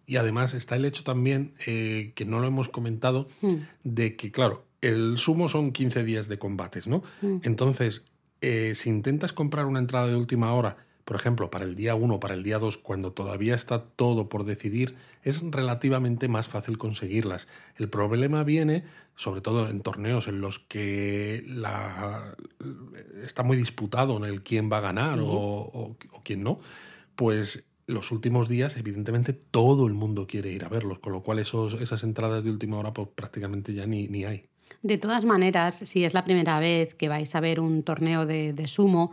Y 0.08 0.18
además 0.18 0.56
está 0.56 0.76
el 0.76 0.86
hecho 0.86 1.04
también, 1.04 1.54
eh, 1.68 2.12
que 2.16 2.26
no 2.26 2.40
lo 2.40 2.48
hemos 2.48 2.70
comentado, 2.70 3.28
de 3.84 4.16
que, 4.16 4.32
claro, 4.32 4.66
el 4.82 5.18
sumo 5.18 5.48
son 5.48 5.72
15 5.72 6.04
días 6.04 6.28
de 6.28 6.40
combates, 6.40 6.88
¿no? 6.88 7.04
Entonces, 7.44 8.04
eh, 8.42 8.74
si 8.76 8.90
intentas 8.90 9.32
comprar 9.32 9.68
una 9.68 9.80
entrada 9.80 10.08
de 10.08 10.16
última 10.16 10.54
hora, 10.54 10.78
por 11.06 11.16
ejemplo, 11.16 11.50
para 11.50 11.66
el 11.66 11.76
día 11.76 11.96
1 11.96 12.20
para 12.20 12.34
el 12.34 12.44
día 12.44 12.60
2, 12.60 12.78
cuando 12.78 13.12
todavía 13.14 13.56
está 13.56 13.84
todo 13.84 14.30
por 14.30 14.44
decidir, 14.46 14.96
es 15.24 15.42
relativamente 15.42 16.28
más 16.28 16.48
fácil 16.48 16.78
conseguirlas. 16.78 17.48
El 17.76 17.90
problema 17.90 18.44
viene, 18.44 18.84
sobre 19.16 19.42
todo 19.42 19.68
en 19.70 19.82
torneos 19.82 20.28
en 20.28 20.42
los 20.42 20.60
que 20.60 21.44
la, 21.48 22.36
está 23.24 23.44
muy 23.44 23.58
disputado 23.58 24.18
en 24.18 24.24
el 24.26 24.42
quién 24.44 24.72
va 24.72 24.78
a 24.78 24.82
ganar 24.82 25.18
Sí. 25.18 25.24
o, 25.26 25.28
o- 25.28 25.98
o 26.12 26.24
quién 26.24 26.44
no, 26.44 26.60
pues 27.16 27.66
los 27.88 28.12
últimos 28.12 28.48
días, 28.48 28.78
evidentemente, 28.78 29.34
todo 29.34 29.86
el 29.88 29.94
mundo 29.94 30.26
quiere 30.28 30.52
ir 30.52 30.64
a 30.64 30.70
verlos, 30.70 31.00
con 31.00 31.12
lo 31.14 31.24
cual 31.24 31.40
esos, 31.40 31.74
esas 31.82 32.04
entradas 32.04 32.44
de 32.44 32.50
última 32.50 32.78
hora 32.78 32.94
pues, 32.94 33.10
prácticamente 33.14 33.74
ya 33.74 33.86
ni, 33.86 34.08
ni 34.08 34.24
hay. 34.24 34.46
De 34.82 34.98
todas 34.98 35.26
maneras, 35.26 35.76
si 35.78 36.06
es 36.06 36.14
la 36.14 36.24
primera 36.24 36.60
vez 36.60 36.96
que 36.96 37.10
vais 37.10 37.36
a 37.36 37.42
ver 37.42 37.60
un 37.60 37.84
torneo 37.84 38.26
de, 38.26 38.54
de 38.54 38.68
sumo, 38.68 39.12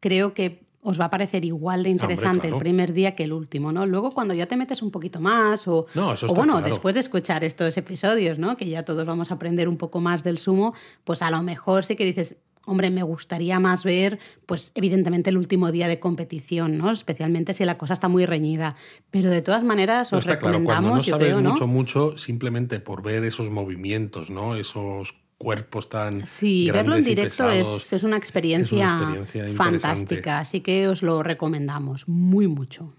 creo 0.00 0.34
que 0.34 0.65
os 0.88 1.00
va 1.00 1.06
a 1.06 1.10
parecer 1.10 1.44
igual 1.44 1.82
de 1.82 1.90
interesante 1.90 2.28
Hombre, 2.28 2.48
claro. 2.48 2.56
el 2.56 2.60
primer 2.60 2.92
día 2.92 3.16
que 3.16 3.24
el 3.24 3.32
último, 3.32 3.72
¿no? 3.72 3.86
Luego 3.86 4.12
cuando 4.12 4.34
ya 4.34 4.46
te 4.46 4.56
metes 4.56 4.82
un 4.82 4.92
poquito 4.92 5.20
más 5.20 5.66
o, 5.66 5.86
No, 5.94 6.10
o 6.10 6.34
bueno, 6.34 6.54
claro. 6.54 6.68
después 6.68 6.94
de 6.94 7.00
escuchar 7.00 7.42
estos 7.42 7.76
episodios, 7.76 8.38
¿no? 8.38 8.56
Que 8.56 8.68
ya 8.68 8.84
todos 8.84 9.04
vamos 9.04 9.32
a 9.32 9.34
aprender 9.34 9.68
un 9.68 9.78
poco 9.78 10.00
más 10.00 10.22
del 10.22 10.38
sumo, 10.38 10.74
pues 11.02 11.22
a 11.22 11.30
lo 11.32 11.42
mejor 11.42 11.84
sí 11.84 11.96
que 11.96 12.04
dices, 12.04 12.36
hombre, 12.66 12.90
me 12.90 13.02
gustaría 13.02 13.58
más 13.58 13.82
ver, 13.82 14.20
pues 14.46 14.70
evidentemente 14.76 15.30
el 15.30 15.38
último 15.38 15.72
día 15.72 15.88
de 15.88 15.98
competición, 15.98 16.78
¿no? 16.78 16.92
Especialmente 16.92 17.52
si 17.52 17.64
la 17.64 17.78
cosa 17.78 17.94
está 17.94 18.06
muy 18.08 18.24
reñida. 18.24 18.76
Pero 19.10 19.28
de 19.30 19.42
todas 19.42 19.64
maneras 19.64 20.12
No, 20.12 20.18
os 20.18 20.24
claro, 20.24 20.38
recomendamos, 20.38 20.66
cuando 20.72 20.96
no 20.96 21.02
yo 21.02 21.12
sabes 21.14 21.26
creo, 21.28 21.40
¿no? 21.40 21.50
mucho, 21.50 21.66
mucho, 21.66 22.16
simplemente 22.16 22.78
por 22.78 23.02
ver 23.02 23.24
esos 23.24 23.50
movimientos, 23.50 24.30
¿no? 24.30 24.54
Esos 24.54 25.14
cuerpos 25.38 25.88
tan 25.88 26.26
Sí, 26.26 26.70
verlo 26.70 26.96
en 26.96 27.04
directo 27.04 27.50
es, 27.50 27.92
es 27.92 28.02
una 28.02 28.16
experiencia, 28.16 29.24
fantástica, 29.54 30.38
así 30.38 30.60
que 30.60 30.88
os 30.88 31.02
lo 31.02 31.22
recomendamos 31.22 32.08
muy 32.08 32.48
mucho. 32.48 32.92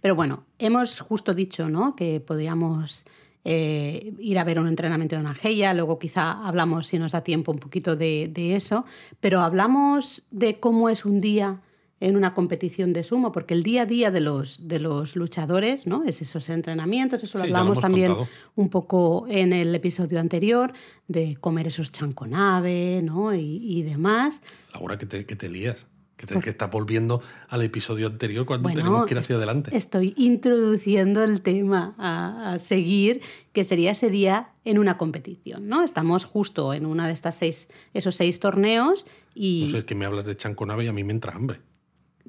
Pero 0.00 0.14
bueno, 0.14 0.44
hemos 0.58 1.00
justo 1.00 1.34
dicho 1.34 1.68
¿no? 1.68 1.94
que 1.94 2.20
podíamos 2.20 3.04
eh, 3.44 4.12
ir 4.18 4.38
a 4.38 4.44
ver 4.44 4.58
un 4.58 4.66
entrenamiento 4.66 5.14
de 5.14 5.20
una 5.20 5.34
geya, 5.34 5.72
luego 5.74 5.98
quizá 5.98 6.46
hablamos, 6.46 6.88
si 6.88 6.98
nos 6.98 7.12
da 7.12 7.22
tiempo, 7.22 7.52
un 7.52 7.60
poquito 7.60 7.94
de, 7.94 8.28
de 8.32 8.56
eso, 8.56 8.84
pero 9.20 9.40
hablamos 9.40 10.24
de 10.32 10.58
cómo 10.58 10.88
es 10.88 11.04
un 11.04 11.20
día 11.20 11.60
en 11.98 12.16
una 12.16 12.34
competición 12.34 12.92
de 12.92 13.02
sumo, 13.02 13.32
porque 13.32 13.54
el 13.54 13.62
día 13.62 13.82
a 13.82 13.86
día 13.86 14.10
de 14.10 14.20
los, 14.20 14.68
de 14.68 14.80
los 14.80 15.16
luchadores, 15.16 15.86
¿no? 15.86 16.04
Es 16.04 16.20
esos 16.20 16.48
entrenamientos, 16.50 17.22
eso 17.24 17.38
lo 17.38 17.44
Sí, 17.44 17.50
lo 17.50 17.56
hablamos 17.56 17.80
también 17.80 18.08
contado. 18.08 18.28
un 18.54 18.68
poco 18.68 19.26
en 19.28 19.52
el 19.52 19.74
episodio 19.74 20.20
anterior, 20.20 20.72
de 21.08 21.36
comer 21.36 21.68
esos 21.68 21.92
chanconave, 21.92 23.00
¿no? 23.02 23.34
Y, 23.34 23.60
y 23.62 23.82
demás. 23.82 24.42
Ahora 24.72 24.98
que 24.98 25.06
te, 25.06 25.24
que 25.24 25.36
te 25.36 25.48
lías, 25.48 25.86
que, 26.18 26.26
te, 26.26 26.38
que 26.38 26.50
está 26.50 26.66
volviendo 26.66 27.22
al 27.48 27.62
episodio 27.62 28.08
anterior 28.08 28.44
cuando 28.44 28.64
Bueno, 28.64 28.78
tenemos 28.78 29.06
que 29.06 29.14
ir 29.14 29.18
hacia 29.18 29.36
adelante. 29.36 29.74
Estoy 29.74 30.12
introduciendo 30.18 31.24
el 31.24 31.40
tema 31.40 31.94
a, 31.96 32.52
a 32.52 32.58
seguir, 32.58 33.22
que 33.54 33.64
sería 33.64 33.92
ese 33.92 34.10
día 34.10 34.50
en 34.64 34.78
una 34.78 34.98
competición, 34.98 35.66
¿no? 35.66 35.82
Estamos 35.82 36.26
justo 36.26 36.74
en 36.74 36.84
una 36.84 37.06
de 37.06 37.14
estas 37.14 37.36
seis, 37.36 37.68
esos 37.94 38.16
seis 38.16 38.38
torneos 38.38 39.06
y 39.34 39.68
sé, 39.70 39.78
es 39.78 39.84
que 39.84 39.94
me 39.94 40.04
hablas 40.04 40.26
de 40.26 40.36
chanconave 40.36 40.84
y 40.84 40.88
a 40.88 40.92
mí 40.92 41.02
me 41.02 41.14
entra 41.14 41.34
hambre. 41.34 41.60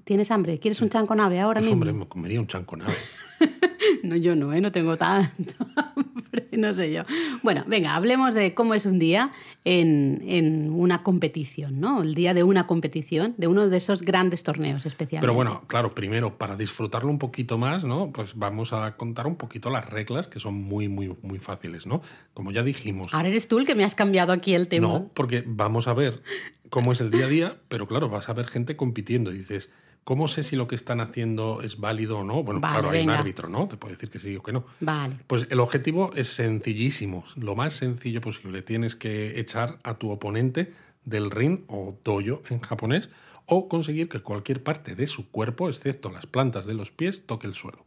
Tienes 0.07 0.31
hambre, 0.31 0.57
¿quieres 0.57 0.81
un 0.81 0.89
chanconave 0.89 1.39
ahora 1.41 1.59
Pues 1.59 1.65
mismo? 1.69 1.81
hombre, 1.81 1.93
me 1.93 2.07
comería 2.07 2.39
un 2.39 2.47
chanconave. 2.47 2.95
No, 4.03 4.15
yo 4.15 4.35
no, 4.35 4.53
¿eh? 4.53 4.59
no 4.59 4.71
tengo 4.71 4.97
tanto 4.97 5.53
hambre, 5.75 6.47
no 6.53 6.73
sé 6.73 6.91
yo. 6.91 7.03
Bueno, 7.43 7.63
venga, 7.67 7.95
hablemos 7.95 8.35
de 8.35 8.53
cómo 8.53 8.73
es 8.73 8.85
un 8.85 8.99
día 8.99 9.31
en, 9.63 10.23
en 10.25 10.71
una 10.71 11.03
competición, 11.03 11.79
¿no? 11.79 12.01
El 12.03 12.13
día 12.15 12.33
de 12.33 12.43
una 12.43 12.67
competición, 12.67 13.33
de 13.37 13.47
uno 13.47 13.69
de 13.69 13.77
esos 13.77 14.01
grandes 14.01 14.43
torneos 14.43 14.85
especialmente. 14.85 15.21
Pero 15.25 15.33
bueno, 15.35 15.63
claro, 15.67 15.93
primero, 15.95 16.37
para 16.37 16.55
disfrutarlo 16.55 17.09
un 17.09 17.19
poquito 17.19 17.57
más, 17.57 17.85
¿no? 17.85 18.11
Pues 18.11 18.35
vamos 18.35 18.73
a 18.73 18.97
contar 18.97 19.27
un 19.27 19.35
poquito 19.35 19.69
las 19.69 19.87
reglas, 19.89 20.27
que 20.27 20.39
son 20.39 20.55
muy, 20.55 20.89
muy, 20.89 21.15
muy 21.21 21.39
fáciles, 21.39 21.85
¿no? 21.85 22.01
Como 22.33 22.51
ya 22.51 22.63
dijimos. 22.63 23.13
Ahora 23.13 23.29
eres 23.29 23.47
tú 23.47 23.59
el 23.59 23.65
que 23.65 23.75
me 23.75 23.83
has 23.83 23.95
cambiado 23.95 24.33
aquí 24.33 24.53
el 24.53 24.67
tema. 24.67 24.87
No, 24.87 25.11
porque 25.13 25.43
vamos 25.45 25.87
a 25.87 25.93
ver 25.93 26.21
cómo 26.69 26.91
es 26.91 27.01
el 27.01 27.11
día 27.11 27.25
a 27.25 27.29
día, 27.29 27.57
pero 27.69 27.87
claro, 27.87 28.09
vas 28.09 28.27
a 28.29 28.33
ver 28.33 28.47
gente 28.47 28.75
compitiendo 28.75 29.31
y 29.31 29.37
dices, 29.37 29.69
¿cómo 30.07 30.29
sé 30.29 30.41
si 30.41 30.55
lo 30.55 30.69
que 30.69 30.75
están 30.75 31.01
haciendo 31.01 31.61
es 31.61 31.81
válido 31.81 32.19
o 32.19 32.23
no? 32.23 32.41
Bueno, 32.41 32.61
Vale, 32.61 32.79
claro, 32.79 32.91
hay 32.91 33.03
un 33.03 33.09
árbitro, 33.09 33.49
¿no? 33.49 33.67
Te 33.67 33.75
puede 33.75 33.95
decir 33.95 34.09
que 34.09 34.19
sí 34.19 34.37
o 34.37 34.41
que 34.41 34.53
no. 34.53 34.63
Vale. 34.79 35.17
Pues 35.27 35.47
el 35.49 35.59
objetivo 35.59 36.13
es 36.15 36.29
sencillísimo, 36.29 37.25
lo 37.35 37.57
más 37.57 37.73
sencillo 37.73 38.21
posible. 38.21 38.61
Tienes 38.61 38.95
que 38.95 39.37
echar 39.37 39.79
a 39.83 39.95
tu 39.95 40.09
oponente 40.09 40.71
del 41.03 41.29
ring 41.29 41.65
o 41.67 41.99
doyo 42.05 42.41
en 42.49 42.61
japonés 42.61 43.09
o 43.47 43.67
conseguir 43.67 44.07
que 44.07 44.21
cualquier 44.21 44.63
parte 44.63 44.95
de 44.95 45.07
su 45.07 45.29
cuerpo, 45.29 45.67
excepto 45.67 46.09
las 46.09 46.25
plantas 46.25 46.65
de 46.65 46.73
los 46.73 46.89
pies, 46.89 47.25
toque 47.25 47.47
el 47.47 47.53
suelo. 47.53 47.85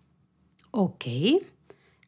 Ok. 0.72 1.06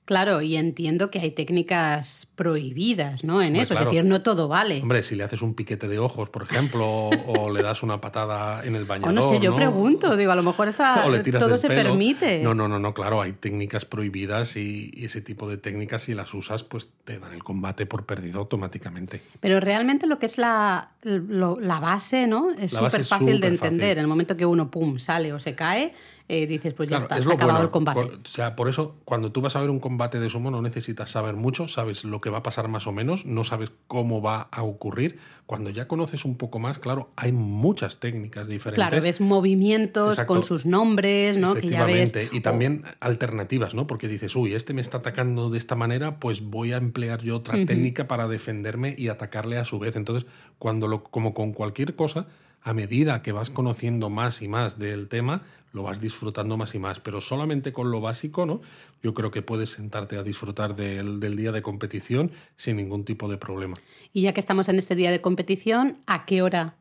Claro, 0.05 0.43
y 0.43 0.57
entiendo 0.57 1.11
que 1.13 1.21
hay 1.21 1.31
técnicas 1.31 2.27
prohibidas, 2.35 3.23
¿no? 3.23 3.41
En 3.41 3.49
Hombre, 3.49 3.63
eso, 3.63 3.75
claro. 3.75 3.91
es 3.91 3.95
decir, 3.97 4.09
no 4.11 4.21
todo 4.23 4.49
vale. 4.49 4.81
Hombre, 4.83 5.03
si 5.05 5.15
le 5.15 5.23
haces 5.23 5.43
un 5.43 5.55
piquete 5.55 5.87
de 5.87 5.99
ojos, 6.01 6.29
por 6.29 6.43
ejemplo, 6.43 6.85
o, 6.87 7.11
o 7.45 7.51
le 7.51 7.63
das 7.63 7.83
una 7.85 8.01
patada 8.01 8.65
en 8.65 8.75
el 8.75 8.83
o 8.83 8.87
bañador, 8.87 9.15
no 9.15 9.23
sé, 9.29 9.39
yo 9.41 9.51
¿no? 9.51 9.57
pregunto, 9.57 10.17
digo, 10.17 10.33
a 10.33 10.37
lo 10.37 10.43
mejor 10.43 10.69
o 11.07 11.23
tiras 11.23 11.41
todo 11.43 11.57
se 11.57 11.69
pelo. 11.69 11.91
permite. 11.91 12.43
No, 12.43 12.53
no, 12.53 12.67
no, 12.67 12.81
no, 12.81 12.95
claro, 12.95 13.23
hay 13.23 13.33
técnicas 13.33 13.85
prohibidas 13.85 14.57
y, 14.57 14.91
y 14.93 15.05
ese 15.05 15.21
tipo 15.23 15.49
de 15.49 15.57
técnicas, 15.57 16.03
si 16.03 16.15
las 16.15 16.35
usas, 16.35 16.65
pues 16.65 16.89
te 17.05 17.21
dan 17.21 17.33
el 17.33 17.45
combate 17.45 17.87
por 17.87 18.05
perdido 18.05 18.41
automáticamente. 18.41 19.23
Pero 19.41 19.61
realmente 19.61 20.07
lo 20.09 20.19
que 20.19 20.27
es 20.27 20.37
la, 20.37 20.91
lo- 21.03 21.61
la 21.61 21.79
base, 21.79 22.27
¿no? 22.27 22.51
Es 22.51 22.73
súper 22.73 23.05
fácil 23.05 23.41
de 23.41 23.47
entender. 23.47 23.99
En 23.99 24.03
el 24.03 24.09
momento 24.09 24.37
que 24.37 24.47
uno, 24.47 24.71
pum, 24.71 24.99
sale 24.99 25.33
o 25.33 25.39
se 25.39 25.55
cae, 25.55 25.95
eh, 26.29 26.47
dices, 26.47 26.73
pues 26.75 26.89
ya 26.89 26.97
Claro, 26.99 27.05
está, 27.05 27.19
es 27.19 27.25
se 27.25 27.29
ha 27.29 27.31
lo 27.31 27.35
acabado 27.35 27.57
bueno. 27.59 27.67
el 27.67 27.71
combate. 27.71 28.01
Por- 28.01 28.15
o 28.15 28.21
sea, 28.25 28.57
por 28.57 28.69
eso, 28.69 28.97
cuando 29.05 29.33
tú 29.33 29.41
vas 29.41 29.57
a 29.57 29.61
ver 29.61 29.71
un 29.71 29.81
combate 29.81 30.19
de 30.21 30.31
sumo, 30.31 30.51
no 30.51 30.63
necesitas 30.63 31.11
saber 31.11 31.35
mucho, 31.35 31.69
sabes 31.69 32.05
lo 32.05 32.21
que 32.21 32.31
va 32.31 32.39
a 32.39 32.43
pasar 32.43 32.69
más 32.69 32.87
o 32.87 32.93
menos, 32.93 33.27
no 33.27 33.45
sabes 33.45 33.73
cómo 33.87 34.23
va 34.23 34.49
a 34.51 34.63
ocurrir. 34.63 35.19
Cuando 35.47 35.71
ya 35.71 35.87
conoces 35.89 36.25
un 36.25 36.37
poco 36.37 36.59
más, 36.59 36.79
claro, 36.79 37.11
hay 37.17 37.33
muchas 37.33 37.99
técnicas 38.01 38.49
diferentes. 38.49 38.85
Claro, 38.87 39.03
ves 39.03 39.21
movimientos 39.21 40.15
Exacto. 40.15 40.33
con 40.35 40.45
sus 40.45 40.65
nombres, 40.67 41.37
¿no? 41.37 41.55
Que 41.55 41.69
ya 41.69 41.85
ves. 41.85 42.11
Efectivamente. 42.11 42.37
Y 42.37 42.41
también 42.41 42.85
alternativas, 43.01 43.75
¿no? 43.75 43.87
Porque 43.87 44.09
dices, 44.09 44.35
uy, 44.37 44.55
este 44.55 44.73
me 44.75 44.81
está 44.81 44.99
atacando 44.99 45.51
de 45.51 45.59
esta 45.59 45.75
manera, 45.75 46.19
pues 46.19 46.41
voy 46.43 46.73
a 46.73 46.77
emplear 46.77 47.23
yo 47.23 47.37
otra 47.37 47.55
técnica 47.67 48.07
para 48.09 48.29
defenderme 48.29 48.95
y 48.97 49.09
atacarle 49.09 49.59
a 49.59 49.65
su 49.65 49.79
vez. 49.79 49.97
Entonces, 49.97 50.27
cuando 50.59 50.89
lo, 50.89 51.03
como 51.05 51.35
con 51.35 51.53
cualquier 51.53 51.95
cosa, 51.97 52.27
a 52.65 52.73
medida 52.75 53.23
que 53.23 53.33
vas 53.33 53.51
conociendo 53.51 54.11
más 54.11 54.43
y 54.43 54.49
más 54.49 54.79
del 54.79 55.09
tema, 55.09 55.43
lo 55.73 55.83
vas 55.83 56.01
disfrutando 56.01 56.57
más 56.57 56.75
y 56.75 56.79
más. 56.79 57.01
Pero 57.01 57.21
solamente 57.21 57.73
con 57.73 57.91
lo 57.91 58.01
básico, 58.01 58.47
¿no? 58.47 58.61
Yo 59.03 59.15
creo 59.15 59.31
que 59.31 59.43
puedes 59.43 59.71
sentarte 59.71 60.17
a 60.17 60.23
disfrutar 60.23 60.77
del, 60.77 61.19
del 61.19 61.37
día 61.37 61.51
de 61.53 61.63
competición 61.63 62.31
sin 62.57 62.77
ningún 62.77 63.05
tipo 63.05 63.29
de 63.29 63.37
problema. 63.39 63.77
Y 64.13 64.23
ya 64.23 64.33
que 64.33 64.41
estamos 64.41 64.69
en 64.69 64.79
este 64.79 64.95
día 64.95 65.11
de 65.11 65.21
competición, 65.21 65.99
¿a 66.07 66.25
qué 66.25 66.43
hora 66.43 66.77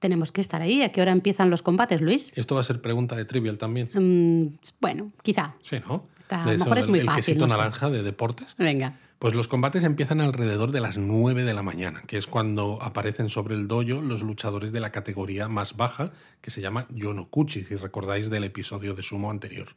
tenemos 0.00 0.32
que 0.32 0.40
estar 0.40 0.62
ahí? 0.62 0.82
¿A 0.82 0.90
qué 0.90 1.02
hora 1.02 1.12
empiezan 1.12 1.50
los 1.50 1.62
combates, 1.62 2.00
Luis? 2.00 2.32
Esto 2.34 2.54
va 2.54 2.62
a 2.62 2.64
ser 2.64 2.80
pregunta 2.80 3.14
de 3.14 3.24
trivial 3.24 3.58
también. 3.58 3.88
Mm, 3.92 4.56
bueno, 4.80 5.12
quizá. 5.22 5.54
Sí, 5.62 5.76
¿no? 5.86 6.06
A 6.30 6.46
lo 6.52 6.58
mejor 6.58 6.78
es 6.78 6.88
muy 6.88 7.00
el 7.00 7.06
fácil, 7.06 7.24
quesito 7.24 7.46
no 7.46 7.54
sé. 7.54 7.58
naranja 7.58 7.90
de 7.90 8.02
deportes. 8.02 8.54
Venga. 8.56 8.94
Pues 9.20 9.34
los 9.34 9.48
combates 9.48 9.84
empiezan 9.84 10.22
alrededor 10.22 10.72
de 10.72 10.80
las 10.80 10.96
9 10.96 11.44
de 11.44 11.52
la 11.52 11.62
mañana, 11.62 12.02
que 12.06 12.16
es 12.16 12.26
cuando 12.26 12.78
aparecen 12.80 13.28
sobre 13.28 13.54
el 13.54 13.68
dojo 13.68 14.00
los 14.00 14.22
luchadores 14.22 14.72
de 14.72 14.80
la 14.80 14.92
categoría 14.92 15.46
más 15.46 15.76
baja, 15.76 16.10
que 16.40 16.50
se 16.50 16.62
llama 16.62 16.86
Yonokuchi, 16.88 17.62
si 17.62 17.76
recordáis 17.76 18.30
del 18.30 18.44
episodio 18.44 18.94
de 18.94 19.02
sumo 19.02 19.30
anterior. 19.30 19.76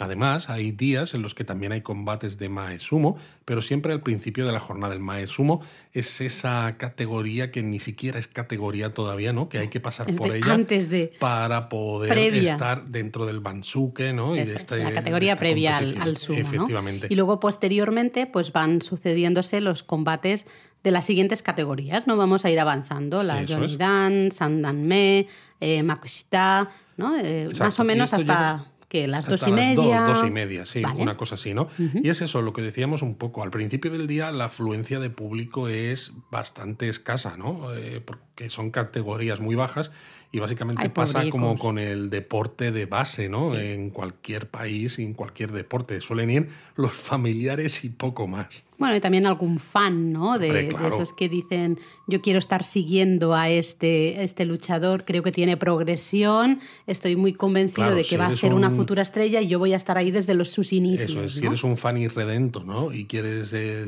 Además, 0.00 0.50
hay 0.50 0.72
días 0.72 1.14
en 1.14 1.22
los 1.22 1.34
que 1.34 1.44
también 1.44 1.72
hay 1.72 1.82
combates 1.82 2.38
de 2.38 2.48
Mae 2.48 2.78
Sumo, 2.78 3.16
pero 3.44 3.62
siempre 3.62 3.92
al 3.92 4.02
principio 4.02 4.46
de 4.46 4.52
la 4.52 4.58
jornada. 4.60 4.94
El 4.94 5.00
Mae 5.00 5.26
Sumo 5.26 5.60
es 5.92 6.20
esa 6.20 6.76
categoría 6.78 7.50
que 7.50 7.62
ni 7.62 7.78
siquiera 7.78 8.18
es 8.18 8.26
categoría 8.26 8.94
todavía, 8.94 9.32
¿no? 9.32 9.48
Que 9.48 9.58
hay 9.58 9.68
que 9.68 9.78
pasar 9.80 10.10
Es 10.10 10.16
por 10.16 10.30
de- 10.32 10.38
ella 10.38 10.52
antes 10.54 10.88
de- 10.90 11.12
para 11.20 11.68
poder 11.68 12.10
Previa. 12.10 12.52
estar 12.52 12.86
dentro 12.86 13.26
del 13.26 13.40
Bansuke, 13.40 14.12
¿no? 14.12 14.34
Eso 14.34 14.36
de 14.36 14.42
es, 14.42 14.52
este- 14.54 14.78
la 14.78 14.88
de 14.88 14.94
categoría 14.94 15.32
esta 15.32 15.40
previa 15.40 15.76
al, 15.78 16.16
sumo, 16.16 16.38
¿no? 16.38 16.44
Efectivamente. 16.46 17.06
Y 17.10 17.14
luego 17.16 17.38
posteriormente 17.38 18.26
pues 18.26 18.52
van 18.52 18.82
sucediéndose 18.82 19.60
los 19.60 19.82
combates 19.82 20.46
de 20.82 20.90
las 20.90 21.04
siguientes 21.04 21.42
categorías, 21.42 22.06
¿no? 22.06 22.16
Vamos 22.16 22.46
a 22.46 22.50
ir 22.50 22.58
avanzando, 22.58 23.22
la. 23.22 23.42
Yonidan, 23.42 24.32
Sandanme, 24.32 25.26
eh, 25.60 25.82
Makushita, 25.82 26.70
¿no? 26.96 27.16
Eh, 27.18 27.50
más 27.58 27.78
o 27.78 27.84
Y 27.84 27.86
menos 27.86 28.14
hasta 28.14 28.18
llega 28.24 28.66
que 28.90 29.06
las 29.06 29.20
Hasta 29.28 29.46
dos 29.46 29.48
y 29.48 29.50
las 29.52 29.60
media. 29.60 30.02
Dos, 30.02 30.18
dos 30.18 30.26
y 30.26 30.30
media, 30.32 30.66
sí, 30.66 30.82
Vale. 30.82 31.00
una 31.00 31.16
cosa 31.16 31.36
así, 31.36 31.54
¿no? 31.54 31.68
Y 31.78 32.08
es 32.08 32.22
eso, 32.22 32.42
lo 32.42 32.52
que 32.52 32.60
decíamos 32.60 33.02
un 33.02 33.14
poco. 33.14 33.44
Al 33.44 33.50
principio 33.50 33.92
del 33.92 34.08
día 34.08 34.32
la 34.32 34.46
afluencia 34.46 34.98
de 34.98 35.10
público 35.10 35.68
es 35.68 36.12
bastante 36.28 36.88
escasa, 36.88 37.36
¿no? 37.36 37.72
Eh, 37.72 38.02
porque 38.04 38.50
son 38.50 38.72
categorías 38.72 39.38
muy 39.40 39.54
bajas 39.54 39.92
y 40.32 40.38
básicamente 40.38 40.88
pasa 40.90 41.28
como 41.28 41.58
con 41.58 41.78
el 41.78 42.08
deporte 42.08 42.70
de 42.70 42.86
base, 42.86 43.28
¿no? 43.28 43.50
Sí. 43.50 43.56
En 43.60 43.90
cualquier 43.90 44.48
país 44.48 44.98
y 45.00 45.02
en 45.02 45.12
cualquier 45.14 45.50
deporte. 45.50 46.00
Suelen 46.00 46.30
ir 46.30 46.48
los 46.76 46.92
familiares 46.92 47.84
y 47.84 47.88
poco 47.88 48.28
más. 48.28 48.64
Bueno, 48.78 48.94
y 48.94 49.00
también 49.00 49.26
algún 49.26 49.58
fan, 49.58 50.12
¿no? 50.12 50.38
De, 50.38 50.46
Hombre, 50.46 50.62
de 50.62 50.68
claro. 50.68 50.88
esos 50.88 51.12
que 51.12 51.28
dicen, 51.28 51.80
yo 52.06 52.22
quiero 52.22 52.38
estar 52.38 52.62
siguiendo 52.64 53.34
a 53.34 53.50
este, 53.50 54.22
este 54.22 54.44
luchador, 54.46 55.04
creo 55.04 55.22
que 55.24 55.32
tiene 55.32 55.56
progresión, 55.56 56.60
estoy 56.86 57.16
muy 57.16 57.32
convencido 57.32 57.86
Claro, 57.86 57.96
de 57.96 58.02
que 58.02 58.08
si 58.10 58.16
va 58.16 58.26
a 58.26 58.32
ser 58.32 58.54
una 58.54 58.68
un- 58.68 58.76
futura 58.76 59.02
estrella 59.02 59.40
y 59.40 59.48
yo 59.48 59.58
voy 59.58 59.72
a 59.72 59.76
estar 59.76 59.98
ahí 59.98 60.12
desde 60.12 60.34
los, 60.34 60.50
sus 60.50 60.72
inicios. 60.72 61.10
Eso 61.10 61.24
es, 61.24 61.34
si 61.34 61.46
eres 61.46 61.64
un 61.64 61.76
fan 61.76 61.96
irredento, 61.96 62.62
¿no? 62.62 62.92
Y 62.92 63.06
quieres 63.06 63.52
eh, 63.52 63.84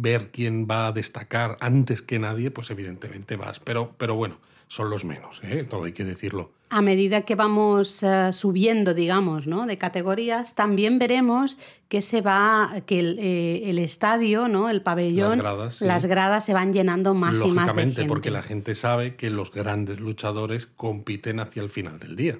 ver 0.00 0.30
quién 0.30 0.68
va 0.70 0.86
a 0.86 0.92
destacar 0.92 1.56
antes 1.60 2.00
que 2.00 2.18
nadie, 2.20 2.50
pues 2.52 2.70
evidentemente 2.70 3.34
vas. 3.36 3.58
Pero, 3.60 3.94
pero 3.98 4.14
bueno, 4.14 4.38
son 4.68 4.90
los 4.90 5.04
menos, 5.04 5.40
¿eh? 5.42 5.64
todo 5.68 5.84
hay 5.84 5.92
que 5.92 6.04
decirlo. 6.04 6.52
A 6.70 6.82
medida 6.82 7.22
que 7.22 7.34
vamos 7.34 8.02
uh, 8.02 8.32
subiendo, 8.32 8.92
digamos, 8.92 9.46
¿no? 9.46 9.64
de 9.64 9.78
categorías, 9.78 10.54
también 10.54 10.98
veremos 10.98 11.56
que 11.88 12.02
se 12.02 12.20
va, 12.20 12.70
que 12.84 13.00
el, 13.00 13.18
eh, 13.18 13.70
el 13.70 13.78
estadio, 13.78 14.46
¿no? 14.48 14.68
el 14.68 14.82
pabellón, 14.82 15.38
Las 15.38 15.38
gradas, 15.38 15.74
sí. 15.76 15.84
las 15.86 16.06
gradas 16.06 16.44
se 16.44 16.52
van 16.52 16.74
llenando 16.74 17.14
más 17.14 17.38
y 17.38 17.50
más 17.50 17.68
Lógicamente, 17.68 18.04
porque 18.04 18.30
la 18.30 18.42
gente 18.42 18.74
sabe 18.74 19.16
que 19.16 19.30
los 19.30 19.50
grandes 19.50 20.00
luchadores 20.00 20.66
compiten 20.66 21.40
hacia 21.40 21.62
el 21.62 21.70
final 21.70 21.98
del 21.98 22.16
día. 22.16 22.38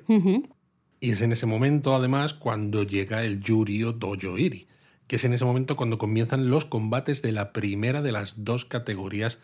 Y 1.00 1.12
es 1.12 1.22
en 1.22 1.32
ese 1.32 1.46
momento, 1.46 1.94
además, 1.94 2.34
cuando 2.34 2.82
llega 2.82 3.24
el 3.24 3.40
Yurio 3.40 3.92
Dojo 3.92 4.36
Iri, 4.36 4.68
que 5.06 5.16
es 5.16 5.24
en 5.24 5.32
ese 5.32 5.46
momento 5.46 5.74
cuando 5.74 5.96
comienzan 5.96 6.50
los 6.50 6.66
combates 6.66 7.22
de 7.22 7.32
la 7.32 7.52
primera 7.54 8.02
de 8.02 8.12
las 8.12 8.44
dos 8.44 8.66
categorías 8.66 9.38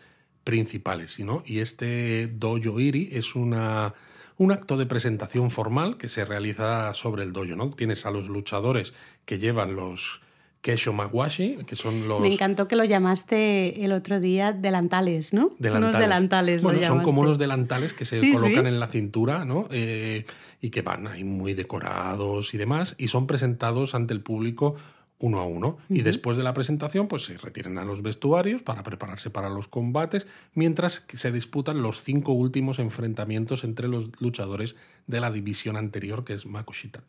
principales. 0.45 1.11
¿sí, 1.11 1.25
¿no? 1.25 1.43
Y 1.45 1.59
este 1.59 2.27
Dojo 2.27 2.79
Iri 2.79 3.09
es 3.11 3.35
una, 3.35 3.93
un 4.37 4.53
acto 4.53 4.77
de 4.77 4.85
presentación 4.85 5.49
formal 5.49 5.97
que 5.97 6.07
se 6.07 6.23
realiza 6.23 6.93
sobre 6.93 7.23
el 7.23 7.33
dojo. 7.33 7.57
¿no? 7.57 7.71
Tienes 7.71 8.05
a 8.05 8.11
los 8.11 8.29
luchadores 8.29 8.93
que 9.25 9.39
llevan 9.39 9.75
los 9.75 10.21
Kesho 10.61 10.93
Mawashi, 10.93 11.57
que 11.67 11.75
son 11.75 12.07
los... 12.07 12.21
Me 12.21 12.33
encantó 12.33 12.67
que 12.67 12.75
lo 12.75 12.83
llamaste 12.83 13.85
el 13.85 13.91
otro 13.91 14.19
día 14.19 14.51
delantales, 14.51 15.31
¿no? 15.31 15.51
Unos 15.59 15.99
delantales. 15.99 16.63
lo 16.63 16.69
Bueno, 16.69 16.85
son 16.85 17.03
como 17.03 17.21
unos 17.21 17.37
delantales 17.37 17.93
que 17.93 18.03
se 18.03 18.19
Sí, 18.19 18.33
colocan 18.33 18.63
sí. 18.63 18.69
en 18.69 18.79
la 18.79 18.87
cintura, 18.87 19.45
¿no? 19.45 19.67
Eh, 19.69 20.25
y 20.61 20.71
que 20.71 20.81
van 20.81 21.05
ahí 21.05 21.23
muy 21.23 21.53
decorados 21.53 22.55
y 22.55 22.57
demás, 22.57 22.95
y 22.97 23.09
son 23.09 23.27
presentados 23.27 23.93
ante 23.93 24.15
el 24.15 24.21
público 24.21 24.75
uno 25.19 25.39
a 25.39 25.45
uno. 25.45 25.77
Y 25.89 26.01
después 26.01 26.37
de 26.37 26.43
la 26.43 26.53
presentación, 26.53 27.07
pues 27.07 27.25
se 27.25 27.37
retiran 27.37 27.77
a 27.77 27.85
los 27.85 28.01
vestuarios 28.01 28.61
para 28.61 28.83
prepararse 28.83 29.29
para 29.29 29.49
los 29.49 29.67
combates, 29.67 30.27
mientras 30.53 31.05
se 31.13 31.31
disputan 31.31 31.81
los 31.81 32.01
cinco 32.01 32.33
últimos 32.33 32.79
enfrentamientos 32.79 33.63
entre 33.63 33.87
los 33.87 34.09
luchadores 34.19 34.75
de 35.07 35.19
la 35.19 35.31
división 35.31 35.77
anterior, 35.77 36.23
que 36.25 36.33
es 36.33 36.45
Makushita. 36.45 37.03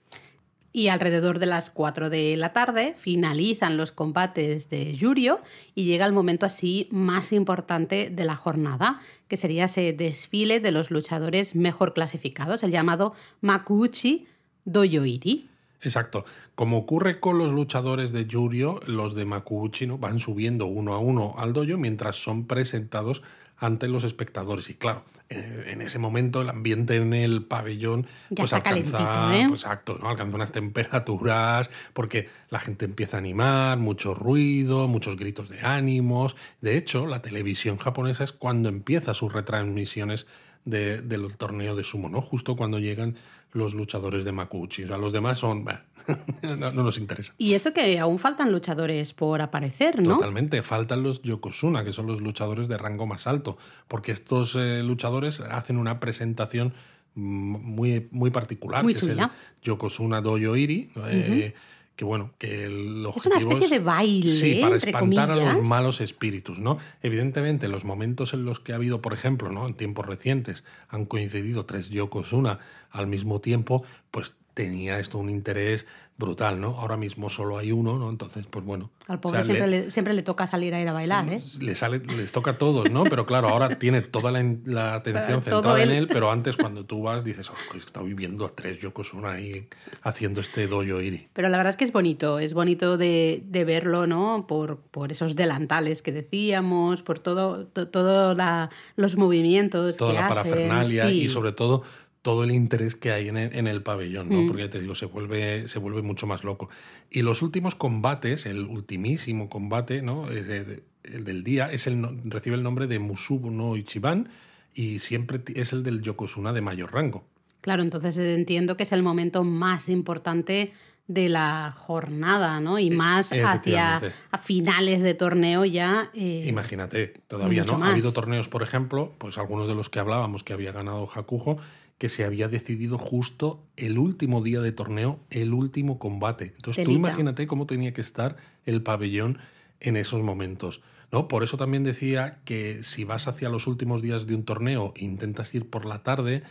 Y 0.77 0.89
alrededor 0.89 1.39
de 1.39 1.47
las 1.47 1.71
4 1.71 2.11
de 2.11 2.37
la 2.37 2.53
tarde 2.53 2.95
finalizan 2.99 3.79
los 3.79 3.93
combates 3.93 4.69
de 4.69 4.93
Yurio 4.93 5.41
y 5.75 5.87
llega 5.87 6.05
el 6.05 6.13
momento 6.13 6.45
así 6.45 6.87
más 6.91 7.33
importante 7.33 8.11
de 8.11 8.25
la 8.27 8.37
jornada, 8.37 9.01
que 9.27 9.39
sería 9.39 9.65
ese 9.65 9.95
desfile 9.95 10.61
de 10.61 10.73
los 10.73 10.91
luchadores 10.91 11.55
mejor 11.55 11.95
clasificados, 11.95 12.63
el 12.63 12.73
llamado 12.73 13.15
Makuuchi 13.41 14.27
Doyoiri. 14.67 15.49
Exacto. 15.87 16.25
Como 16.57 16.79
ocurre 16.79 17.21
con 17.21 17.39
los 17.39 17.53
luchadores 17.53 18.11
de 18.11 18.27
Yurio, 18.27 18.81
los 18.87 19.15
de 19.15 19.25
Makuuchi 19.25 19.87
¿no? 19.87 19.99
van 19.99 20.19
subiendo 20.19 20.67
uno 20.67 20.95
a 20.95 20.99
uno 20.99 21.37
al 21.39 21.53
dojo 21.53 21.79
mientras 21.79 22.17
son 22.17 22.49
presentados 22.49 23.23
ante 23.57 23.87
los 23.87 24.03
espectadores. 24.03 24.69
Y 24.69 24.75
claro, 24.75 25.05
eh, 25.29 25.67
en 25.69 25.83
ese 25.83 26.01
momento 26.01 26.43
el 26.43 26.51
ambiente 26.51 26.97
en 26.97 27.15
el 27.15 27.45
pabellón 27.45 28.03
Ya 28.31 28.37
pues 28.37 28.53
está 28.53 28.69
alcanza, 28.69 29.37
¿eh? 29.37 29.47
pues, 29.49 29.63
exacto, 29.63 29.97
¿no? 30.03 30.09
alcanza 30.09 30.35
unas 30.35 30.51
temperaturas 30.51 31.71
porque 31.93 32.29
la 32.51 32.59
gente 32.59 32.85
empieza 32.85 33.17
a 33.17 33.21
animar, 33.21 33.79
mucho 33.79 34.13
ruido, 34.13 34.89
muchos 34.89 35.17
gritos 35.17 35.49
de 35.49 35.61
ánimos. 35.61 36.35
De 36.61 36.77
hecho, 36.77 37.07
la 37.07 37.23
televisión 37.23 37.79
japonesa 37.79 38.25
es 38.25 38.33
cuando 38.33 38.69
empieza 38.69 39.15
sus 39.15 39.33
retransmisiones 39.33 40.27
de- 40.67 41.01
del 41.01 41.35
torneo 41.39 41.75
de 41.75 41.83
sumo, 41.85 42.11
¿no? 42.11 42.21
Justo 42.21 42.55
cuando 42.57 42.79
llegan 42.79 43.15
los 43.53 43.73
luchadores 43.73 44.25
de 44.25 44.33
Makuuchi. 44.33 44.85
O 44.85 44.89
sea, 44.89 44.99
los 44.99 45.13
demás 45.15 45.39
son... 45.39 45.65
bah, 45.65 45.85
no, 46.59 46.71
no 46.73 46.83
nos 46.83 46.99
interesa. 46.99 47.33
Y 47.39 47.55
eso 47.55 47.73
que 47.73 47.99
aún 47.99 48.19
faltan 48.19 48.53
luchadores 48.53 49.15
por 49.15 49.41
aparecer, 49.41 50.03
¿no? 50.03 50.17
Totalmente. 50.17 50.61
Faltan 50.61 51.03
los 51.03 51.23
Yokozuna, 51.23 51.83
que 51.83 51.93
son 51.93 52.07
los 52.07 52.21
luchadores 52.21 52.69
de 52.69 52.77
rango 52.77 53.07
más 53.07 53.27
alto, 53.27 53.57
porque 53.89 54.13
estos 54.13 54.55
eh, 54.57 54.83
luchadores 54.83 55.41
hacen 55.41 55.79
una 55.79 55.99
presentación 56.01 56.75
mm, 57.15 57.21
muy, 57.23 58.09
muy 58.11 58.31
particular, 58.31 58.83
Muy 58.85 58.93
que 58.93 58.99
es 58.99 59.07
el. 59.09 59.19
Yokozuna 59.63 60.21
Dojo 60.21 60.55
Iri, 60.57 60.91
eh, 61.07 61.55
que 61.97 62.05
bueno, 62.05 62.33
que 62.39 62.67
el 62.67 62.73
Es 62.73 63.27
una 63.27 63.37
objetivo 63.37 63.53
especie 63.53 63.79
de 63.79 63.85
baile, 63.85 64.31
Sí, 64.31 64.59
para 64.61 64.75
entre 64.75 64.91
espantar 64.91 65.31
a 65.31 65.37
los 65.37 65.67
malos 65.67 66.03
espíritus, 66.03 66.59
¿no? 66.59 66.79
Evidentemente, 67.03 67.69
los 67.69 67.85
momentos 67.85 68.35
en 68.35 68.45
los 68.45 68.61
que 68.61 68.73
ha 68.73 68.77
habido, 68.77 69.01
por 69.01 69.15
ejemplo, 69.15 69.51
¿no? 69.51 69.67
En 69.67 69.75
tiempos 69.75 70.05
recientes 70.05 70.63
han 70.89 71.07
coincidido 71.07 71.65
tres 71.65 71.89
Yokozuna 71.89 72.61
al 72.91 73.07
mismo 73.07 73.41
tiempo, 73.41 73.83
pues 74.11 74.35
tenía 74.57 74.99
esto 74.99 75.19
un 75.19 75.29
interés 75.29 75.85
brutal, 76.19 76.59
¿no? 76.63 76.69
Ahora 76.81 76.97
mismo 76.97 77.29
solo 77.29 77.59
hay 77.59 77.73
uno, 77.73 77.99
¿no? 77.99 78.09
Entonces, 78.09 78.47
pues 78.49 78.65
bueno. 78.65 78.91
Al 79.07 79.19
o 79.19 79.21
pobre 79.21 79.41
sea, 79.41 79.45
siempre, 79.45 79.67
le- 79.67 79.85
le, 79.85 79.91
siempre 79.91 80.15
le 80.15 80.23
toca 80.23 80.47
salir 80.47 80.73
a 80.75 80.81
ir 80.81 80.89
a 80.89 80.95
bailar, 80.95 81.31
¿eh? 81.31 81.43
le 81.61 81.75
sale, 81.75 81.99
les 81.99 82.33
toca 82.33 82.53
a 82.53 82.57
todos, 82.59 82.91
¿no? 82.91 83.05
Pero 83.05 83.27
claro, 83.27 83.51
ahora 83.51 83.79
tiene 83.79 84.01
toda 84.01 84.33
la, 84.33 84.43
la 84.65 84.95
atención 85.01 85.43
centrada 85.43 85.83
en 85.83 85.91
él. 85.91 86.09
pero 86.09 86.31
antes 86.31 86.57
cuando 86.57 86.87
tú 86.87 87.03
vas 87.03 87.23
dices, 87.23 87.51
oh, 87.51 87.77
está 87.77 88.01
viviendo 88.01 88.47
a 88.47 88.49
tres 88.49 88.81
Yokozuna 88.81 89.33
ahí 89.33 89.69
haciendo 90.01 90.41
este 90.41 90.67
dojo 90.67 91.03
iri. 91.03 91.29
Pero 91.35 91.51
la 91.51 91.59
verdad 91.59 91.73
es 91.73 91.77
que 91.77 91.85
es 91.85 91.93
bonito, 91.93 92.39
es 92.39 92.55
bonito 92.55 92.97
de, 92.97 93.43
de 93.47 93.65
verlo, 93.67 94.07
¿no? 94.07 94.47
Por, 94.49 94.79
por 94.79 95.13
esos 95.13 95.37
delantales 95.37 96.01
que 96.01 96.13
decíamos, 96.13 97.03
por 97.03 97.19
todo, 97.19 97.67
to- 97.67 97.89
todo 97.89 98.35
la- 98.35 98.71
los 98.97 99.17
movimientos. 99.19 99.99
Toda 99.99 100.13
que 100.13 100.15
la 100.19 100.27
hacen, 100.27 100.35
parafernalia 100.53 101.09
sí. 101.11 101.25
y 101.25 101.29
sobre 101.29 101.53
todo 101.53 101.83
todo 102.27 102.43
el 102.43 102.51
interés 102.51 102.97
que 102.97 103.13
hay 103.13 103.29
en 103.29 103.37
el, 103.37 103.55
en 103.57 103.69
el 103.69 103.85
pabellón, 103.85 104.29
¿no? 104.29 104.43
Mm. 104.43 104.47
Porque 104.49 104.63
ya 104.65 104.71
te 104.71 104.81
digo, 104.81 104.97
se 104.97 105.07
vuelve, 105.07 105.69
se 105.69 105.79
vuelve 105.79 106.03
mucho 106.03 106.27
más 106.27 106.43
loco. 106.43 106.69
Y 107.09 107.23
los 107.23 107.41
últimos 107.41 107.77
combates, 107.77 108.47
el 108.47 108.65
ultimísimo 108.65 109.49
combate, 109.49 110.03
¿no? 110.03 110.29
Es 110.29 110.49
de- 110.49 110.83
el 111.05 111.23
del 111.23 111.45
día, 111.45 111.71
es 111.71 111.87
el, 111.87 112.05
recibe 112.25 112.57
el 112.57 112.65
nombre 112.65 112.89
de 112.89 112.99
Musubu 112.99 113.53
no 113.53 113.77
Ichiban 113.77 114.29
y 114.75 114.99
siempre 114.99 115.41
es 115.55 115.73
el 115.73 115.85
del 115.85 116.03
Yokozuna 116.03 116.53
de 116.53 116.63
mayor 116.63 116.93
rango. 116.93 117.23
Claro, 117.61 117.83
entonces 117.85 118.17
eh, 118.19 118.35
entiendo 118.35 118.77
que 118.77 118.83
es 118.83 118.91
el 118.91 119.05
momento 119.05 119.45
más 119.45 119.89
importante 119.89 120.73
de 121.09 121.29
la 121.29 121.73
jornada, 121.77 122.59
¿no? 122.59 122.81
Y 122.81 122.91
más 122.91 123.31
hacia 123.33 124.01
E, 124.03 124.11
a 124.33 124.39
finales 124.39 125.01
de 125.03 125.15
torneo 125.15 125.65
ya. 125.65 126.11
eh, 126.15 126.47
Imagínate, 126.49 127.15
todavía 127.29 127.63
no. 127.63 127.79
más. 127.79 127.91
Ha 127.91 127.93
habido 127.93 128.13
torneos, 128.13 128.49
por 128.49 128.65
ejemplo, 128.65 129.13
pues 129.19 129.39
algunos 129.39 129.69
de 129.69 129.77
los 129.77 129.89
que 129.89 130.01
hablábamos 130.01 130.43
que 130.43 130.53
había 130.53 130.73
ganado 130.73 131.09
Hakujo, 131.15 131.59
que 131.99 132.09
se 132.09 132.25
había 132.25 132.49
decidido 132.49 132.99
justo 132.99 133.65
el 133.77 133.99
último 133.99 134.43
día 134.43 134.61
de 134.61 134.73
torneo, 134.73 135.21
el 135.31 135.55
último 135.55 135.99
combate. 135.99 136.53
Entonces 136.57 136.85
tú 136.85 136.91
imagínate 136.91 137.47
cómo 137.47 137.67
tenía 137.67 137.93
que 137.93 138.03
estar 138.03 138.37
el 138.65 138.83
pabellón 138.83 139.39
en 139.81 139.97
esos 139.97 140.23
momentos. 140.23 140.83
¿no? 141.11 141.29
Por 141.29 141.43
eso 141.43 141.57
también 141.57 141.85
decía 141.85 142.39
que 142.45 142.83
si 142.83 143.05
vas 143.05 143.29
hacia 143.29 143.49
los 143.49 143.67
últimos 143.67 144.03
días 144.03 144.27
de 144.27 144.35
un 144.35 144.45
torneo 144.45 144.93
e 144.97 145.05
intentas 145.05 145.55
ir 145.55 145.71
por 145.71 145.87
la 145.87 146.03
tarde, 146.03 146.43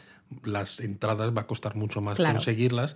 las 0.44 0.80
entradas 0.80 1.36
va 1.36 1.42
a 1.42 1.48
costar 1.48 1.76
mucho 1.76 2.02
más 2.02 2.16
Claro. 2.18 2.36
conseguirlas, 2.36 2.96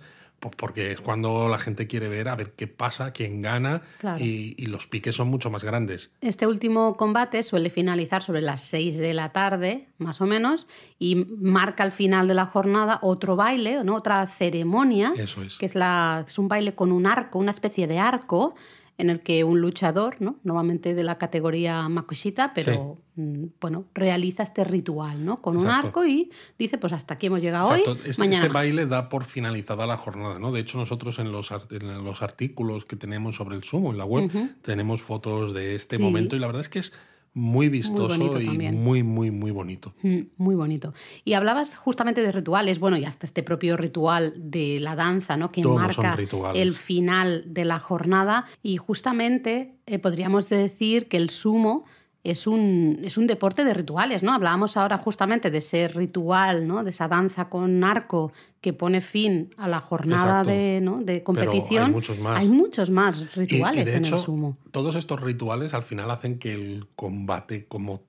porque 0.56 0.92
es 0.92 1.02
cuando 1.02 1.48
la 1.50 1.58
gente 1.58 1.86
quiere 1.86 2.08
ver 2.08 2.28
a 2.28 2.34
ver 2.34 2.52
qué 2.52 2.66
pasa, 2.66 3.12
quién 3.12 3.42
gana 3.42 3.82
Claro. 3.98 4.24
y, 4.24 4.54
y 4.56 4.66
los 4.66 4.86
piques 4.86 5.14
son 5.14 5.28
mucho 5.28 5.50
más 5.50 5.64
grandes. 5.64 6.12
Este 6.22 6.46
último 6.46 6.96
combate 6.96 7.42
suele 7.42 7.68
finalizar 7.68 8.22
sobre 8.22 8.40
las 8.40 8.62
6 8.62 8.96
de 8.96 9.12
la 9.12 9.32
tarde, 9.32 9.88
más 9.98 10.20
o 10.22 10.26
menos, 10.26 10.66
y 10.98 11.26
marca 11.38 11.82
al 11.82 11.92
final 11.92 12.26
de 12.26 12.34
la 12.34 12.46
jornada 12.46 13.00
otro 13.02 13.36
baile, 13.36 13.84
¿no? 13.84 13.96
otra 13.96 14.26
ceremonia, 14.28 15.12
Eso 15.16 15.42
es. 15.42 15.58
que 15.58 15.66
es, 15.66 15.74
la, 15.74 16.24
es 16.26 16.38
un 16.38 16.48
baile 16.48 16.74
con 16.74 16.90
un 16.90 17.06
arco, 17.06 17.38
una 17.38 17.50
especie 17.50 17.86
de 17.86 17.98
arco, 17.98 18.54
en 19.00 19.10
el 19.10 19.20
que 19.20 19.42
un 19.44 19.60
luchador, 19.60 20.16
¿no? 20.20 20.36
nuevamente 20.44 20.94
de 20.94 21.02
la 21.02 21.18
categoría 21.18 21.88
Makushita, 21.88 22.52
pero 22.54 22.98
mm, 23.16 23.44
bueno, 23.60 23.84
realiza 23.94 24.42
este 24.42 24.64
ritual 24.64 25.24
¿no? 25.24 25.38
con 25.42 25.56
un 25.56 25.66
arco 25.68 26.04
y 26.06 26.30
dice, 26.58 26.78
pues 26.78 26.92
hasta 26.92 27.14
aquí 27.14 27.26
hemos 27.26 27.40
llegado 27.40 27.70
Exacto. 27.70 27.92
hoy, 27.92 27.98
Este, 28.10 28.20
mañana 28.22 28.44
este 28.44 28.48
más". 28.48 28.54
baile 28.62 28.86
da 28.86 29.08
por 29.08 29.24
finalizada 29.24 29.86
la 29.86 29.96
jornada, 29.96 30.38
¿no? 30.38 30.52
De 30.52 30.60
hecho, 30.60 30.78
nosotros 30.78 31.18
en 31.18 31.32
los, 31.32 31.50
en 31.70 32.04
los 32.04 32.22
artículos 32.22 32.84
que 32.84 32.96
tenemos 32.96 33.36
sobre 33.36 33.56
el 33.56 33.64
sumo 33.64 33.90
en 33.92 33.98
la 33.98 34.04
web 34.04 34.30
tenemos 34.62 35.02
fotos 35.02 35.52
de 35.54 35.74
este 35.74 35.96
Sí. 35.96 36.02
momento 36.02 36.36
y 36.36 36.38
la 36.38 36.46
verdad 36.46 36.60
es 36.60 36.68
que 36.68 36.78
es 36.80 36.92
muy 37.32 37.68
vistoso 37.68 38.22
y 38.24 38.30
también. 38.30 38.82
muy, 38.82 39.02
muy, 39.02 39.30
muy 39.30 39.50
bonito. 39.50 39.94
Mm, 40.02 40.20
Muy 40.36 40.54
bonito. 40.54 40.94
Y 41.24 41.34
hablabas 41.34 41.76
justamente 41.76 42.22
de 42.22 42.32
rituales, 42.32 42.78
bueno, 42.80 42.96
y 42.96 43.04
hasta 43.04 43.26
este 43.26 43.42
propio 43.42 43.76
ritual 43.76 44.32
de 44.36 44.80
la 44.80 44.96
danza, 44.96 45.36
¿no? 45.36 45.50
Que 45.50 45.62
Todos 45.62 45.80
marca 45.80 46.16
el 46.54 46.72
final 46.74 47.44
de 47.46 47.64
la 47.64 47.78
jornada. 47.78 48.46
Y 48.62 48.78
justamente 48.78 49.76
eh, 49.86 49.98
podríamos 49.98 50.48
decir 50.48 51.08
que 51.08 51.16
el 51.18 51.30
sumo 51.30 51.84
es 52.22 52.46
un, 52.46 53.00
es 53.02 53.16
un 53.16 53.26
deporte 53.26 53.64
de 53.64 53.72
rituales, 53.72 54.22
¿no? 54.22 54.32
Hablábamos 54.34 54.76
ahora 54.76 54.98
justamente 54.98 55.50
de 55.50 55.58
ese 55.58 55.88
ritual, 55.88 56.66
¿no? 56.68 56.84
De 56.84 56.90
esa 56.90 57.08
danza 57.08 57.48
con 57.48 57.82
arco 57.82 58.32
que 58.60 58.74
pone 58.74 59.00
fin 59.00 59.54
a 59.56 59.68
la 59.68 59.80
jornada 59.80 60.44
de, 60.44 60.80
¿no? 60.82 61.00
de 61.02 61.22
competición. 61.22 61.84
hay 61.86 61.92
muchos 61.92 62.18
más. 62.18 62.38
Hay 62.40 62.48
muchos 62.50 62.90
más 62.90 63.34
rituales 63.34 63.82
y, 63.82 63.84
de 63.86 63.96
en 63.96 64.04
hecho, 64.04 64.16
el 64.16 64.22
sumo. 64.22 64.58
todos 64.70 64.96
estos 64.96 65.18
rituales 65.20 65.72
al 65.72 65.82
final 65.82 66.10
hacen 66.10 66.38
que 66.38 66.52
el 66.52 66.86
combate 66.94 67.64
como 67.66 68.02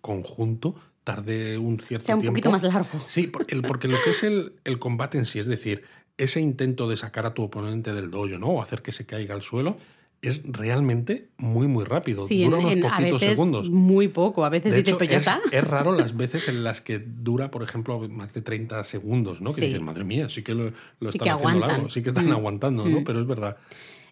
conjunto 0.00 0.74
tarde 1.04 1.58
un 1.58 1.80
cierto 1.80 2.06
Sea 2.06 2.14
un 2.16 2.20
tiempo. 2.20 2.34
poquito 2.34 2.50
más 2.50 2.62
largo. 2.62 2.88
Sí, 3.06 3.26
por- 3.26 3.46
el- 3.48 3.62
porque 3.62 3.88
lo 3.88 3.96
que 4.04 4.10
es 4.10 4.22
el, 4.22 4.54
el 4.64 4.78
combate 4.78 5.18
en 5.18 5.24
sí, 5.24 5.38
es 5.38 5.46
decir, 5.46 5.82
ese 6.18 6.40
intento 6.40 6.88
de 6.88 6.96
sacar 6.96 7.24
a 7.26 7.34
tu 7.34 7.42
oponente 7.42 7.92
del 7.94 8.10
dojo, 8.10 8.38
¿no? 8.38 8.48
O 8.48 8.62
hacer 8.62 8.82
que 8.82 8.92
se 8.92 9.06
caiga 9.06 9.34
al 9.34 9.42
suelo, 9.42 9.76
es 10.20 10.40
realmente 10.44 11.28
muy, 11.38 11.68
muy 11.68 11.84
rápido. 11.84 12.22
Sí, 12.22 12.44
dura 12.44 12.56
en- 12.58 12.62
unos 12.64 12.76
en- 12.76 12.86
a 12.86 12.96
poquitos 12.96 13.20
veces 13.20 13.36
segundos. 13.36 13.70
muy 13.70 14.08
poco. 14.08 14.44
A 14.44 14.48
veces 14.48 14.74
De 14.74 14.80
hecho, 14.80 14.98
es, 15.00 15.26
es 15.52 15.64
raro 15.64 15.92
las 15.92 16.16
veces 16.16 16.48
en 16.48 16.64
las 16.64 16.80
que 16.80 16.98
dura, 16.98 17.50
por 17.52 17.62
ejemplo, 17.62 18.00
más 18.08 18.34
de 18.34 18.42
30 18.42 18.82
segundos, 18.84 19.40
¿no? 19.40 19.50
Que 19.50 19.60
Sí. 19.62 19.66
dices, 19.68 19.80
madre 19.82 20.02
mía, 20.04 20.28
sí 20.28 20.42
que 20.42 20.54
lo, 20.54 20.64
lo 20.64 20.72
Sí 21.12 21.18
están 21.18 21.24
que 21.24 21.30
haciendo 21.30 21.48
aguantan. 21.50 21.68
largo, 21.70 21.88
sí 21.88 22.02
que 22.02 22.08
están 22.08 22.28
Mm. 22.28 22.32
aguantando, 22.32 22.84
¿no? 22.86 23.04
Pero 23.04 23.20
es 23.20 23.26
verdad. 23.26 23.56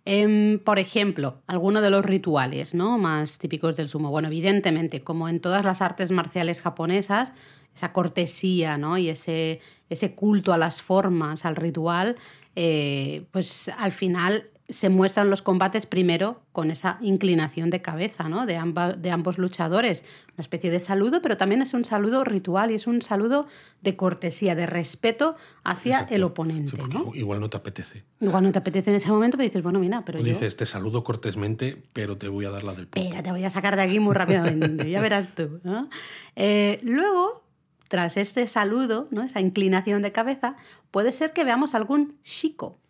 Em, 0.05 0.61
por 0.61 0.79
ejemplo, 0.79 1.43
alguno 1.49 1.81
de 1.81 1.91
los 1.91 2.05
rituales 2.05 2.75
¿no? 2.75 2.97
más 2.99 3.39
típicos 3.39 3.77
del 3.77 3.89
sumo. 3.89 4.11
Bueno, 4.11 4.29
evidentemente, 4.29 5.03
como 5.03 5.29
en 5.29 5.41
todas 5.41 5.65
las 5.65 5.83
artes 5.83 6.13
marciales 6.13 6.63
japonesas, 6.63 7.33
esa 7.75 7.93
cortesía 7.93 8.79
¿no? 8.79 8.97
y 8.99 9.09
ese, 9.09 9.61
ese 9.91 10.15
culto 10.15 10.53
a 10.53 10.59
las 10.59 10.81
formas, 10.81 11.45
al 11.45 11.57
ritual, 11.57 12.15
eh, 12.55 13.25
pues 13.33 13.69
al 13.77 13.91
final 13.91 14.49
se 14.69 14.89
muestran 14.89 15.31
los 15.31 15.43
combates 15.43 15.87
primero 15.87 16.43
con 16.51 16.73
esa 16.73 16.99
inclinación 17.01 17.71
de 17.71 17.83
cabeza 17.83 18.29
¿no? 18.29 18.47
de, 18.47 18.57
amba- 18.57 18.95
de 18.95 19.13
ambos 19.13 19.39
luchadores. 19.39 20.05
Una 20.35 20.43
especie 20.43 20.71
de 20.73 20.81
saludo, 20.81 21.23
pero 21.23 21.37
también 21.37 21.63
es 21.63 21.73
un 21.73 21.85
saludo 21.85 22.25
ritual 22.25 22.73
y 22.73 22.75
es 22.75 22.89
un 22.89 23.01
saludo 23.01 23.47
de 23.83 23.95
cortesía, 23.95 24.57
de 24.57 24.67
respeto 24.67 25.37
hacia 25.63 25.93
Exacto. 25.99 26.15
el 26.17 26.23
oponente. 26.25 26.77
¿no? 26.93 27.13
igual 27.15 27.39
no 27.39 27.49
te 27.49 27.57
apetece. 27.59 28.03
Igual 28.21 28.43
no 28.43 28.51
te 28.51 28.59
apetece 28.59 28.91
en 28.91 28.97
ese 28.97 29.09
momento, 29.11 29.37
pero 29.37 29.47
dices, 29.49 29.63
bueno, 29.63 29.79
mira, 29.79 30.03
pero 30.05 30.19
O 30.19 30.23
yo... 30.23 30.27
dices, 30.33 30.57
te 30.57 30.67
saludo 30.67 31.05
cortésmente, 31.05 31.81
pero 31.93 32.17
te 32.19 32.27
voy 32.29 32.45
a 32.47 32.51
dar 32.51 32.65
la 32.65 32.75
del 32.75 32.89
pozo. 32.89 33.05
Espera, 33.05 33.23
te 33.23 33.31
voy 33.31 33.45
a 33.45 33.51
sacar 33.51 33.77
de 33.77 33.83
aquí 33.83 34.01
muy 34.01 34.15
rápidamente, 34.15 34.91
ya 34.91 35.01
verás 35.01 35.33
tú. 35.37 35.61
¿no? 35.63 35.89
Eh, 36.35 36.81
luego, 36.83 37.45
tras 37.89 38.17
este 38.17 38.49
saludo, 38.49 39.07
¿no? 39.13 39.23
esa 39.23 39.41
inclinación 39.41 40.03
de 40.03 40.11
cabeza, 40.11 40.57
puede 40.91 41.13
ser 41.13 41.33
que 41.33 41.45
veamos 41.45 41.77
algún 41.77 42.19
chico. 42.23 42.81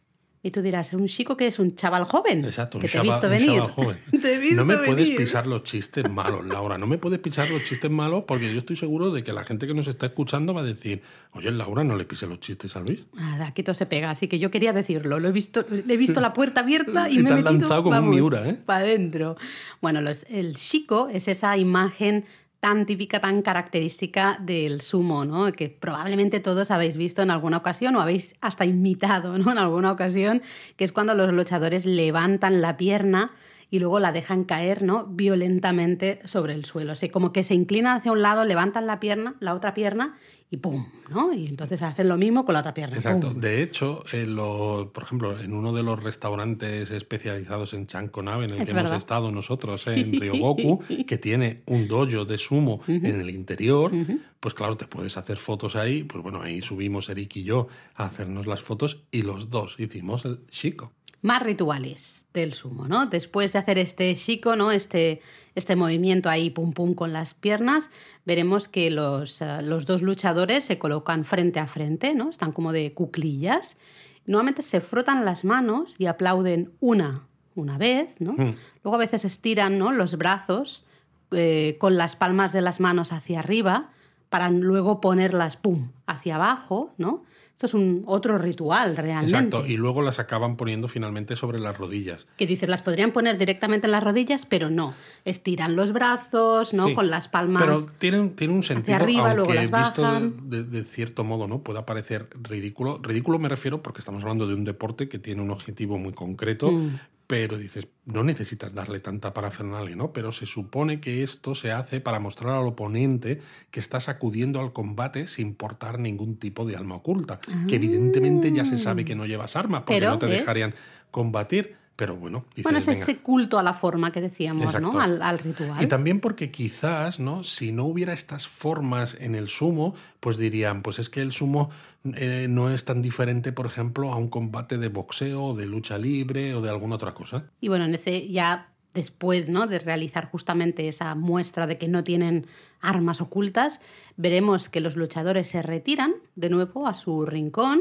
Y 0.46 0.52
tú 0.52 0.62
dirás, 0.62 0.94
¿un 0.94 1.08
chico 1.08 1.36
que 1.36 1.48
es 1.48 1.58
un 1.58 1.74
chaval 1.74 2.04
joven? 2.04 2.44
Exacto, 2.44 2.78
un 2.78 2.82
que 2.82 2.88
te 2.88 2.98
he 2.98 3.00
chaval- 3.00 3.04
visto 3.14 3.26
un 3.26 3.32
venir. 3.32 3.48
chaval 3.56 3.70
joven. 3.72 3.96
Te 4.22 4.34
he 4.34 4.38
visto 4.38 4.56
no 4.56 4.64
me 4.64 4.76
puedes 4.76 5.10
pisar 5.10 5.46
los 5.48 5.64
chistes 5.64 6.08
malos, 6.08 6.46
Laura. 6.46 6.78
No 6.78 6.86
me 6.86 6.98
puedes 6.98 7.18
pisar 7.18 7.50
los 7.50 7.64
chistes 7.64 7.90
malos 7.90 8.22
porque 8.28 8.52
yo 8.52 8.58
estoy 8.58 8.76
seguro 8.76 9.10
de 9.10 9.24
que 9.24 9.32
la 9.32 9.42
gente 9.42 9.66
que 9.66 9.74
nos 9.74 9.88
está 9.88 10.06
escuchando 10.06 10.54
va 10.54 10.60
a 10.60 10.64
decir, 10.64 11.02
oye, 11.32 11.50
Laura, 11.50 11.82
no 11.82 11.96
le 11.96 12.04
pise 12.04 12.28
los 12.28 12.38
chistes 12.38 12.76
a 12.76 12.80
Luis. 12.80 13.00
Nada, 13.14 13.48
aquí 13.48 13.64
todo 13.64 13.74
se 13.74 13.86
pega, 13.86 14.10
así 14.10 14.28
que 14.28 14.38
yo 14.38 14.52
quería 14.52 14.72
decirlo. 14.72 15.18
Lo 15.18 15.26
he 15.28 15.32
visto, 15.32 15.64
le 15.68 15.92
he 15.92 15.96
visto 15.96 16.20
la 16.20 16.32
puerta 16.32 16.60
abierta 16.60 17.10
y, 17.10 17.14
Y 17.18 17.22
me 17.24 17.30
te 17.30 17.32
he 17.32 17.36
metido 17.42 17.50
lanzado 17.52 17.82
como 17.82 17.96
un 17.96 18.02
vamos, 18.02 18.14
Miura, 18.14 18.48
¿eh? 18.48 18.54
para 18.54 18.84
adentro. 18.84 19.36
Bueno, 19.82 20.00
los- 20.00 20.24
el 20.30 20.54
shiko 20.54 21.08
es 21.08 21.26
esa 21.26 21.56
imagen 21.56 22.24
tan 22.66 22.84
típica, 22.84 23.20
tan 23.20 23.42
característica 23.42 24.38
del 24.40 24.80
sumo, 24.80 25.24
¿no? 25.24 25.52
Que 25.52 25.68
probablemente 25.68 26.40
todos 26.40 26.72
habéis 26.72 26.96
visto 26.96 27.22
en 27.22 27.30
alguna 27.30 27.58
ocasión 27.58 27.94
o 27.94 28.00
habéis 28.00 28.34
hasta 28.40 28.64
imitado, 28.64 29.38
¿no? 29.38 29.52
En 29.52 29.58
alguna 29.58 29.92
ocasión, 29.92 30.42
que 30.74 30.82
es 30.82 30.90
cuando 30.90 31.14
los 31.14 31.32
luchadores 31.32 31.86
levantan 31.86 32.60
la 32.60 32.76
pierna 32.76 33.30
y 33.70 33.78
luego 33.80 33.98
la 33.98 34.12
dejan 34.12 34.44
caer, 34.44 34.82
¿no? 34.82 35.06
Violentamente 35.06 36.20
sobre 36.24 36.54
el 36.54 36.64
suelo. 36.64 36.92
O 36.92 36.96
sea, 36.96 37.10
como 37.10 37.32
que 37.32 37.44
se 37.44 37.54
inclinan 37.54 37.96
hacia 37.96 38.12
un 38.12 38.22
lado, 38.22 38.44
levantan 38.44 38.86
la 38.86 39.00
pierna, 39.00 39.34
la 39.40 39.54
otra 39.54 39.74
pierna 39.74 40.14
y 40.50 40.58
¡pum! 40.58 40.86
¿no? 41.10 41.32
Y 41.32 41.46
entonces 41.48 41.82
hacen 41.82 42.08
lo 42.08 42.16
mismo 42.16 42.44
con 42.44 42.52
la 42.52 42.60
otra 42.60 42.72
pierna. 42.74 42.94
Exacto. 42.96 43.32
¡pum! 43.32 43.40
De 43.40 43.62
hecho, 43.62 44.04
en 44.12 44.36
lo- 44.36 44.92
por 44.94 45.02
ejemplo, 45.02 45.38
en 45.40 45.52
uno 45.52 45.72
de 45.72 45.82
los 45.82 46.00
restaurantes 46.02 46.90
especializados 46.92 47.74
en 47.74 47.86
Chankonave 47.88 48.44
en 48.44 48.50
el 48.54 48.60
Es 48.60 48.66
que 48.68 48.72
verdad. 48.72 48.92
hemos 48.92 49.02
estado 49.02 49.32
nosotros, 49.32 49.86
¿eh? 49.88 49.98
en 50.00 50.20
Ryogoku, 50.20 50.80
que 51.06 51.18
tiene 51.18 51.62
un 51.66 51.88
dojo 51.88 52.24
de 52.24 52.38
sumo 52.38 52.80
en 52.86 53.04
el 53.20 53.30
interior, 53.30 53.90
pues 54.38 54.54
claro, 54.54 54.76
te 54.76 54.86
puedes 54.86 55.16
hacer 55.16 55.36
fotos 55.38 55.74
ahí. 55.74 56.04
Pues 56.04 56.22
bueno, 56.22 56.40
ahí 56.42 56.62
subimos 56.62 57.08
Eric 57.08 57.36
y 57.36 57.42
yo 57.42 57.66
a 57.96 58.04
hacernos 58.04 58.46
las 58.46 58.62
fotos 58.62 59.02
y 59.10 59.22
los 59.22 59.50
dos 59.50 59.74
hicimos 59.80 60.24
el 60.24 60.46
chico. 60.50 60.92
Más 61.26 61.42
rituales 61.42 62.26
del 62.32 62.52
sumo, 62.52 62.86
¿no? 62.86 63.06
Después 63.06 63.52
de 63.52 63.58
hacer 63.58 63.78
este 63.78 64.14
chico, 64.14 64.54
¿no? 64.54 64.70
Este, 64.70 65.20
este 65.56 65.74
movimiento 65.74 66.28
ahí 66.28 66.50
pum 66.50 66.70
pum 66.72 66.94
con 66.94 67.12
las 67.12 67.34
piernas, 67.34 67.90
veremos 68.24 68.68
que 68.68 68.92
los, 68.92 69.42
eh, 69.42 69.60
los 69.62 69.86
dos 69.86 70.02
luchadores 70.02 70.64
se 70.64 70.78
colocan 70.78 71.24
frente 71.24 71.58
a 71.58 71.66
frente, 71.66 72.14
¿no? 72.14 72.30
Están 72.30 72.52
como 72.52 72.70
de 72.70 72.94
cuclillas. 72.94 73.76
Nuevamente 74.24 74.62
se 74.62 74.80
frotan 74.80 75.24
las 75.24 75.44
manos 75.44 75.96
y 75.98 76.06
aplauden 76.06 76.70
una, 76.78 77.26
una 77.56 77.76
vez, 77.76 78.20
¿no? 78.20 78.36
Luego 78.36 78.94
a 78.94 78.98
veces 78.98 79.24
estiran 79.24 79.78
¿no? 79.78 79.90
los 79.90 80.16
brazos 80.18 80.84
eh, 81.32 81.74
con 81.80 81.96
las 81.96 82.14
palmas 82.14 82.52
de 82.52 82.60
las 82.60 82.78
manos 82.78 83.12
hacia 83.12 83.40
arriba 83.40 83.90
para 84.36 84.50
luego 84.50 85.00
ponerlas, 85.00 85.56
pum, 85.56 85.88
hacia 86.06 86.34
abajo, 86.34 86.92
¿no? 86.98 87.24
Esto 87.52 87.64
es 87.64 87.72
un 87.72 88.02
otro 88.06 88.36
ritual 88.36 88.98
realmente. 88.98 89.34
Exacto. 89.34 89.64
Y 89.66 89.78
luego 89.78 90.02
las 90.02 90.18
acaban 90.18 90.56
poniendo 90.58 90.88
finalmente 90.88 91.36
sobre 91.36 91.58
las 91.58 91.78
rodillas. 91.78 92.26
Que 92.36 92.46
dices, 92.46 92.68
las 92.68 92.82
podrían 92.82 93.12
poner 93.12 93.38
directamente 93.38 93.86
en 93.86 93.92
las 93.92 94.02
rodillas, 94.04 94.44
pero 94.44 94.68
no. 94.68 94.92
Estiran 95.24 95.74
los 95.74 95.92
brazos, 95.92 96.74
¿no? 96.74 96.88
Sí. 96.88 96.92
Con 96.94 97.08
las 97.08 97.28
palmas. 97.28 97.62
Pero 97.64 97.80
tiene, 97.98 98.20
un- 98.52 98.62
sentido, 98.62 98.94
arriba, 98.96 99.22
aunque 99.30 99.36
luego 99.36 99.54
las 99.54 99.70
visto 99.70 100.02
de, 100.02 100.06
bajan. 100.08 100.50
de- 100.50 100.64
de 100.64 100.84
cierto 100.84 101.24
modo 101.24 101.48
no 101.48 101.60
pueda 101.60 101.86
parecer 101.86 102.28
ridículo. 102.42 102.98
Ridículo 103.02 103.38
me 103.38 103.48
refiero 103.48 103.82
porque 103.82 104.00
estamos 104.00 104.22
hablando 104.22 104.46
de 104.46 104.52
un 104.54 104.64
deporte 104.64 105.08
que 105.08 105.18
tiene 105.18 105.40
un 105.40 105.50
objetivo 105.50 105.98
muy 105.98 106.12
concreto, 106.12 106.70
Mm. 106.70 106.90
Pero 107.26 107.58
dices, 107.58 107.88
no 108.04 108.22
necesitas 108.22 108.72
darle 108.74 109.00
tanta 109.00 109.34
parafernalia, 109.34 109.96
¿no? 109.96 110.12
Pero 110.12 110.30
se 110.30 110.46
supone 110.46 111.00
que 111.00 111.22
esto 111.24 111.54
se 111.56 111.72
hace 111.72 112.00
para 112.00 112.20
mostrar 112.20 112.54
al 112.54 112.66
oponente 112.66 113.40
que 113.72 113.80
estás 113.80 114.08
acudiendo 114.08 114.60
al 114.60 114.72
combate 114.72 115.26
sin 115.26 115.54
portar 115.54 115.98
ningún 115.98 116.36
tipo 116.36 116.64
de 116.66 116.76
alma 116.76 116.94
oculta. 116.94 117.40
Que 117.66 117.76
evidentemente 117.76 118.52
ya 118.52 118.64
se 118.64 118.78
sabe 118.78 119.04
que 119.04 119.16
no 119.16 119.26
llevas 119.26 119.56
arma 119.56 119.84
porque 119.84 120.00
no 120.00 120.18
te 120.18 120.26
es- 120.26 120.32
dejarían 120.40 120.72
combatir. 121.10 121.74
Pero 121.96 122.14
bueno, 122.14 122.44
dices, 122.50 122.64
bueno, 122.64 122.78
es 122.78 122.86
"Venga". 122.86 123.00
ese 123.02 123.16
culto 123.18 123.58
a 123.58 123.62
la 123.62 123.72
forma 123.72 124.12
que 124.12 124.20
decíamos. 124.20 124.78
¿no? 124.80 125.00
Al, 125.00 125.22
al 125.22 125.38
ritual. 125.38 125.82
Y 125.82 125.86
también 125.86 126.20
porque 126.20 126.50
quizás, 126.50 127.18
¿no? 127.20 127.42
Si 127.42 127.72
no 127.72 127.84
hubiera 127.84 128.12
estas 128.12 128.46
formas 128.46 129.16
en 129.18 129.34
el 129.34 129.48
sumo, 129.48 129.94
pues 130.20 130.36
dirían, 130.36 130.82
pues 130.82 130.98
es 130.98 131.08
que 131.08 131.22
el 131.22 131.32
sumo 131.32 131.70
eh, 132.14 132.48
no 132.50 132.70
es 132.70 132.84
tan 132.84 133.00
diferente, 133.00 133.50
por 133.52 133.64
ejemplo, 133.64 134.12
a 134.12 134.16
un 134.16 134.28
combate 134.28 134.76
de 134.76 134.88
boxeo, 134.88 135.54
de 135.54 135.64
lucha 135.64 135.96
libre 135.96 136.54
o 136.54 136.60
de 136.60 136.68
alguna 136.68 136.96
otra 136.96 137.14
cosa. 137.14 137.46
Y 137.62 137.68
bueno, 137.68 137.86
en 137.86 137.94
ese 137.94 138.28
ya 138.28 138.68
después 138.92 139.48
¿no? 139.48 139.66
de 139.66 139.78
realizar 139.78 140.28
justamente 140.30 140.88
esa 140.88 141.14
muestra 141.14 141.66
de 141.66 141.78
que 141.78 141.88
no 141.88 142.02
tienen 142.04 142.46
armas 142.80 143.20
ocultas, 143.20 143.80
veremos 144.16 144.68
que 144.68 144.80
los 144.80 144.96
luchadores 144.96 145.48
se 145.48 145.62
retiran 145.62 146.14
de 146.34 146.50
nuevo 146.50 146.86
a 146.86 146.94
su 146.94 147.24
rincón. 147.26 147.80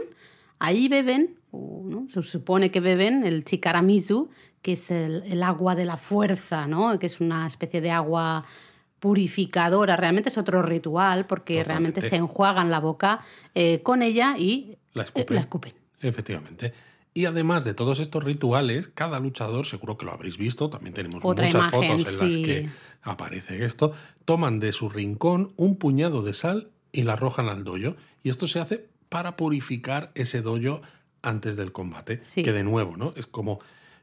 Ahí 0.60 0.88
beben, 0.88 1.40
o, 1.52 1.84
¿no? 1.86 2.08
se 2.10 2.22
supone 2.22 2.72
que 2.72 2.80
beben 2.80 3.26
el 3.26 3.44
chikaramizu, 3.44 4.30
que 4.62 4.74
es 4.74 4.90
el, 4.92 5.24
el 5.28 5.44
agua 5.44 5.76
de 5.76 5.86
la 5.86 5.98
fuerza, 5.98 6.66
¿no? 6.68 6.98
que 7.00 7.06
es 7.06 7.20
una 7.20 7.46
especie 7.48 7.82
de 7.82 7.92
agua 7.92 8.46
purificadora. 9.00 9.96
Realmente 9.96 10.30
es 10.30 10.38
otro 10.38 10.62
ritual 10.64 11.28
porque 11.28 11.60
Totalmente. 11.60 11.70
realmente 11.70 12.02
se 12.02 12.16
enjuagan 12.16 12.72
la 12.72 12.80
boca 12.80 13.22
eh, 13.54 13.82
con 13.84 14.02
ella 14.02 14.36
y 14.38 14.78
La 14.94 15.04
eh, 15.04 15.06
escupen. 15.06 15.36
la 15.36 15.42
escupen. 15.42 15.74
Efectivamente. 16.02 16.74
Y 17.14 17.26
además 17.26 17.64
de 17.64 17.74
todos 17.74 18.00
estos 18.00 18.24
rituales, 18.24 18.90
cada 18.94 19.20
luchador, 19.20 19.66
seguro 19.66 19.96
que 19.98 20.06
lo 20.06 20.12
habréis 20.12 20.38
visto, 20.38 20.70
también 20.70 20.94
tenemos 20.94 21.24
Otra 21.24 21.46
muchas 21.46 21.72
imagen, 21.72 22.00
fotos 22.00 22.14
en 22.14 22.30
sí. 22.30 22.38
las 22.38 22.48
que 22.48 22.70
aparece 23.04 23.64
esto, 23.64 23.94
toman 24.26 24.60
de 24.60 24.72
su 24.72 24.90
rincón 24.90 25.54
un 25.56 25.78
puñado 25.78 26.24
de 26.24 26.34
sal 26.34 26.72
y 26.92 27.04
la 27.04 27.14
arrojan 27.14 27.48
al 27.48 27.64
doyo. 27.64 27.96
Y 28.24 28.30
esto 28.30 28.48
se 28.48 28.60
hace 28.60 28.88
para 29.10 29.36
purificar 29.36 30.12
ese 30.16 30.42
doyo 30.42 30.82
antes 31.22 31.58
del 31.58 31.72
combate. 31.72 32.20
Sí. 32.22 32.44
Que 32.44 32.52
de 32.52 32.64
nuevo, 32.64 32.98
¿no? 32.98 33.14
Es 33.16 33.28
como, 33.28 33.60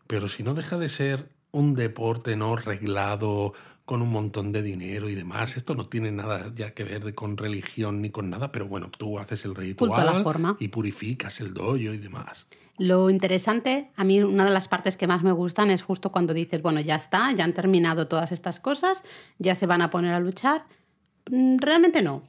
pero 0.07 0.29
si 0.29 0.43
no 0.43 0.55
deja 0.55 0.79
de 0.79 0.89
ser 0.89 1.29
un 1.53 1.75
deporte 1.75 2.37
no 2.37 2.57
reglado, 2.57 3.53
con 3.85 4.01
un 4.01 4.11
montón 4.11 4.53
de 4.53 4.63
dinero 4.63 5.09
y 5.09 5.15
demás, 5.17 5.57
esto 5.57 5.75
no 5.75 5.85
tiene 5.85 6.13
nada 6.13 6.53
ya 6.55 6.73
que 6.73 6.85
ver 6.85 7.05
de- 7.05 7.15
con 7.15 7.37
religión 7.37 8.01
ni 8.01 8.11
con 8.11 8.31
nada, 8.31 8.53
pero 8.53 8.67
bueno, 8.69 8.91
tú 8.97 9.19
haces 9.19 9.45
el 9.45 9.51
a 9.51 9.55
la 9.55 9.61
ritual 9.61 10.23
forma. 10.23 10.57
y 10.61 10.69
purificas 10.69 11.41
el 11.41 11.53
doyo 11.53 11.93
y 11.93 11.99
demás. 11.99 12.47
Lo 12.79 13.11
interesante, 13.11 13.91
a 13.97 14.05
mí 14.05 14.23
una 14.23 14.45
de 14.45 14.51
las 14.51 14.69
partes 14.69 14.97
que 14.97 15.07
más 15.09 15.23
me 15.25 15.33
gustan 15.33 15.71
es 15.71 15.83
justo 15.83 16.11
cuando 16.13 16.33
dices, 16.33 16.63
bueno, 16.63 16.81
ya 16.81 16.95
está, 16.95 17.33
ya 17.33 17.45
han 17.45 17.53
terminado 17.55 18.07
todas 18.09 18.33
estas 18.33 18.61
cosas, 18.61 19.03
ya 19.39 19.55
se 19.57 19.67
van 19.67 19.83
a 19.83 19.91
poner 19.91 20.15
a 20.15 20.21
luchar. 20.21 20.65
Mm, 21.31 21.59
Realmente 21.59 22.03
no. 22.03 22.23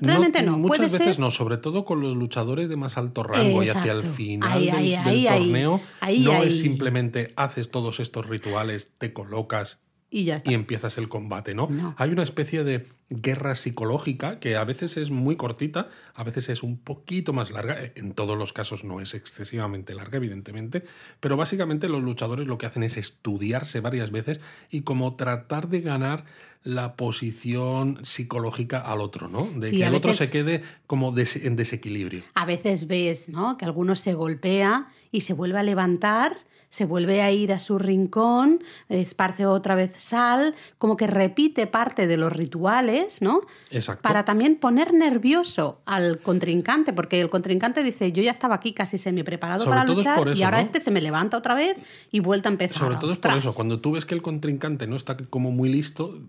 Realmente 0.00 0.42
no. 0.42 0.58
Muchas 0.58 0.78
Puede 0.78 0.92
veces 0.92 1.06
ser... 1.14 1.18
no, 1.18 1.30
sobre 1.30 1.56
todo 1.58 1.84
con 1.84 2.00
los 2.00 2.16
luchadores 2.16 2.68
de 2.68 2.76
más 2.76 2.98
alto 2.98 3.22
rango 3.22 3.62
y 3.62 3.68
hacia 3.68 3.92
el 3.92 4.02
final 4.02 4.50
Ahí, 4.52 4.66
del, 4.66 4.74
ahí, 4.74 4.90
del 4.90 4.98
ahí, 5.06 5.26
ahí. 5.26 5.38
torneo. 5.44 5.80
No 6.18 6.42
es 6.42 6.60
simplemente 6.60 7.32
haces 7.36 7.70
todos 7.70 8.00
estos 8.00 8.26
rituales, 8.28 8.92
te 8.98 9.12
colocas 9.12 9.78
Y 10.08 10.24
ya 10.26 10.36
está. 10.36 10.50
y 10.50 10.54
empiezas 10.54 10.98
el 10.98 11.08
combate, 11.08 11.54
¿no? 11.54 11.66
No. 11.68 11.94
Hay 11.98 12.10
una 12.10 12.22
especie 12.22 12.62
de 12.62 12.86
guerra 13.10 13.56
psicológica 13.56 14.38
que 14.38 14.56
a 14.56 14.64
veces 14.64 14.96
es 14.96 15.10
muy 15.10 15.34
cortita, 15.36 15.88
a 16.14 16.22
veces 16.22 16.48
es 16.48 16.62
un 16.62 16.78
poquito 16.78 17.32
más 17.32 17.50
larga, 17.50 17.76
en 17.96 18.12
todos 18.14 18.38
los 18.38 18.52
casos 18.52 18.84
no 18.84 19.00
es 19.00 19.14
excesivamente 19.14 19.94
larga, 19.94 20.18
evidentemente, 20.18 20.84
pero 21.18 21.36
básicamente 21.36 21.88
los 21.88 22.02
luchadores 22.02 22.46
lo 22.46 22.56
que 22.56 22.66
hacen 22.66 22.84
es 22.84 22.96
estudiarse 22.96 23.80
varias 23.80 24.12
veces 24.12 24.40
y 24.70 24.82
como 24.82 25.16
tratar 25.16 25.68
de 25.68 25.80
ganar 25.80 26.24
la 26.62 26.94
posición 26.96 28.00
psicológica 28.04 28.78
al 28.80 29.00
otro, 29.00 29.28
¿no? 29.28 29.48
De 29.56 29.70
Sí, 29.70 29.78
que 29.78 29.86
el 29.86 29.94
otro 29.94 30.12
se 30.12 30.30
quede 30.30 30.62
como 30.86 31.12
des- 31.12 31.36
en 31.44 31.56
desequilibrio. 31.56 32.22
A 32.34 32.44
veces 32.46 32.86
ves 32.86 33.28
¿no? 33.28 33.56
que 33.56 33.64
alguno 33.64 33.94
se 33.96 34.14
golpea 34.14 34.88
y 35.10 35.20
se 35.22 35.32
vuelve 35.32 35.58
a 35.58 35.62
levantar, 35.62 36.36
se 36.68 36.84
vuelve 36.84 37.22
a 37.22 37.30
ir 37.30 37.52
a 37.52 37.60
su 37.60 37.78
rincón, 37.78 38.62
esparce 38.88 39.46
otra 39.46 39.74
vez 39.74 39.92
sal, 39.96 40.54
como 40.78 40.96
que 40.96 41.06
repite 41.06 41.66
parte 41.66 42.06
de 42.06 42.16
los 42.16 42.32
rituales, 42.32 43.22
¿no? 43.22 43.40
Exacto. 43.70 44.02
Para 44.02 44.24
también 44.24 44.56
poner 44.56 44.92
nervioso 44.92 45.80
al 45.86 46.20
contrincante, 46.20 46.92
porque 46.92 47.20
el 47.20 47.30
contrincante 47.30 47.82
dice, 47.82 48.12
yo 48.12 48.22
ya 48.22 48.30
estaba 48.30 48.56
aquí 48.56 48.72
casi 48.72 48.98
semi 48.98 49.22
preparado 49.22 49.64
Sobre 49.64 49.78
para 49.78 49.90
es 49.90 49.96
luchar 49.96 50.28
eso, 50.28 50.38
y 50.38 50.42
ahora 50.42 50.58
¿no? 50.58 50.64
este 50.64 50.80
se 50.80 50.90
me 50.90 51.00
levanta 51.00 51.36
otra 51.36 51.54
vez 51.54 51.78
y 52.10 52.20
vuelta 52.20 52.48
a 52.48 52.52
empezar. 52.52 52.76
Sobre 52.76 52.96
todo 52.96 53.12
es 53.12 53.18
por 53.18 53.32
eso, 53.32 53.54
cuando 53.54 53.80
tú 53.80 53.92
ves 53.92 54.04
que 54.04 54.14
el 54.14 54.22
contrincante 54.22 54.86
no 54.86 54.96
está 54.96 55.16
como 55.16 55.50
muy 55.50 55.68
listo, 55.68 56.20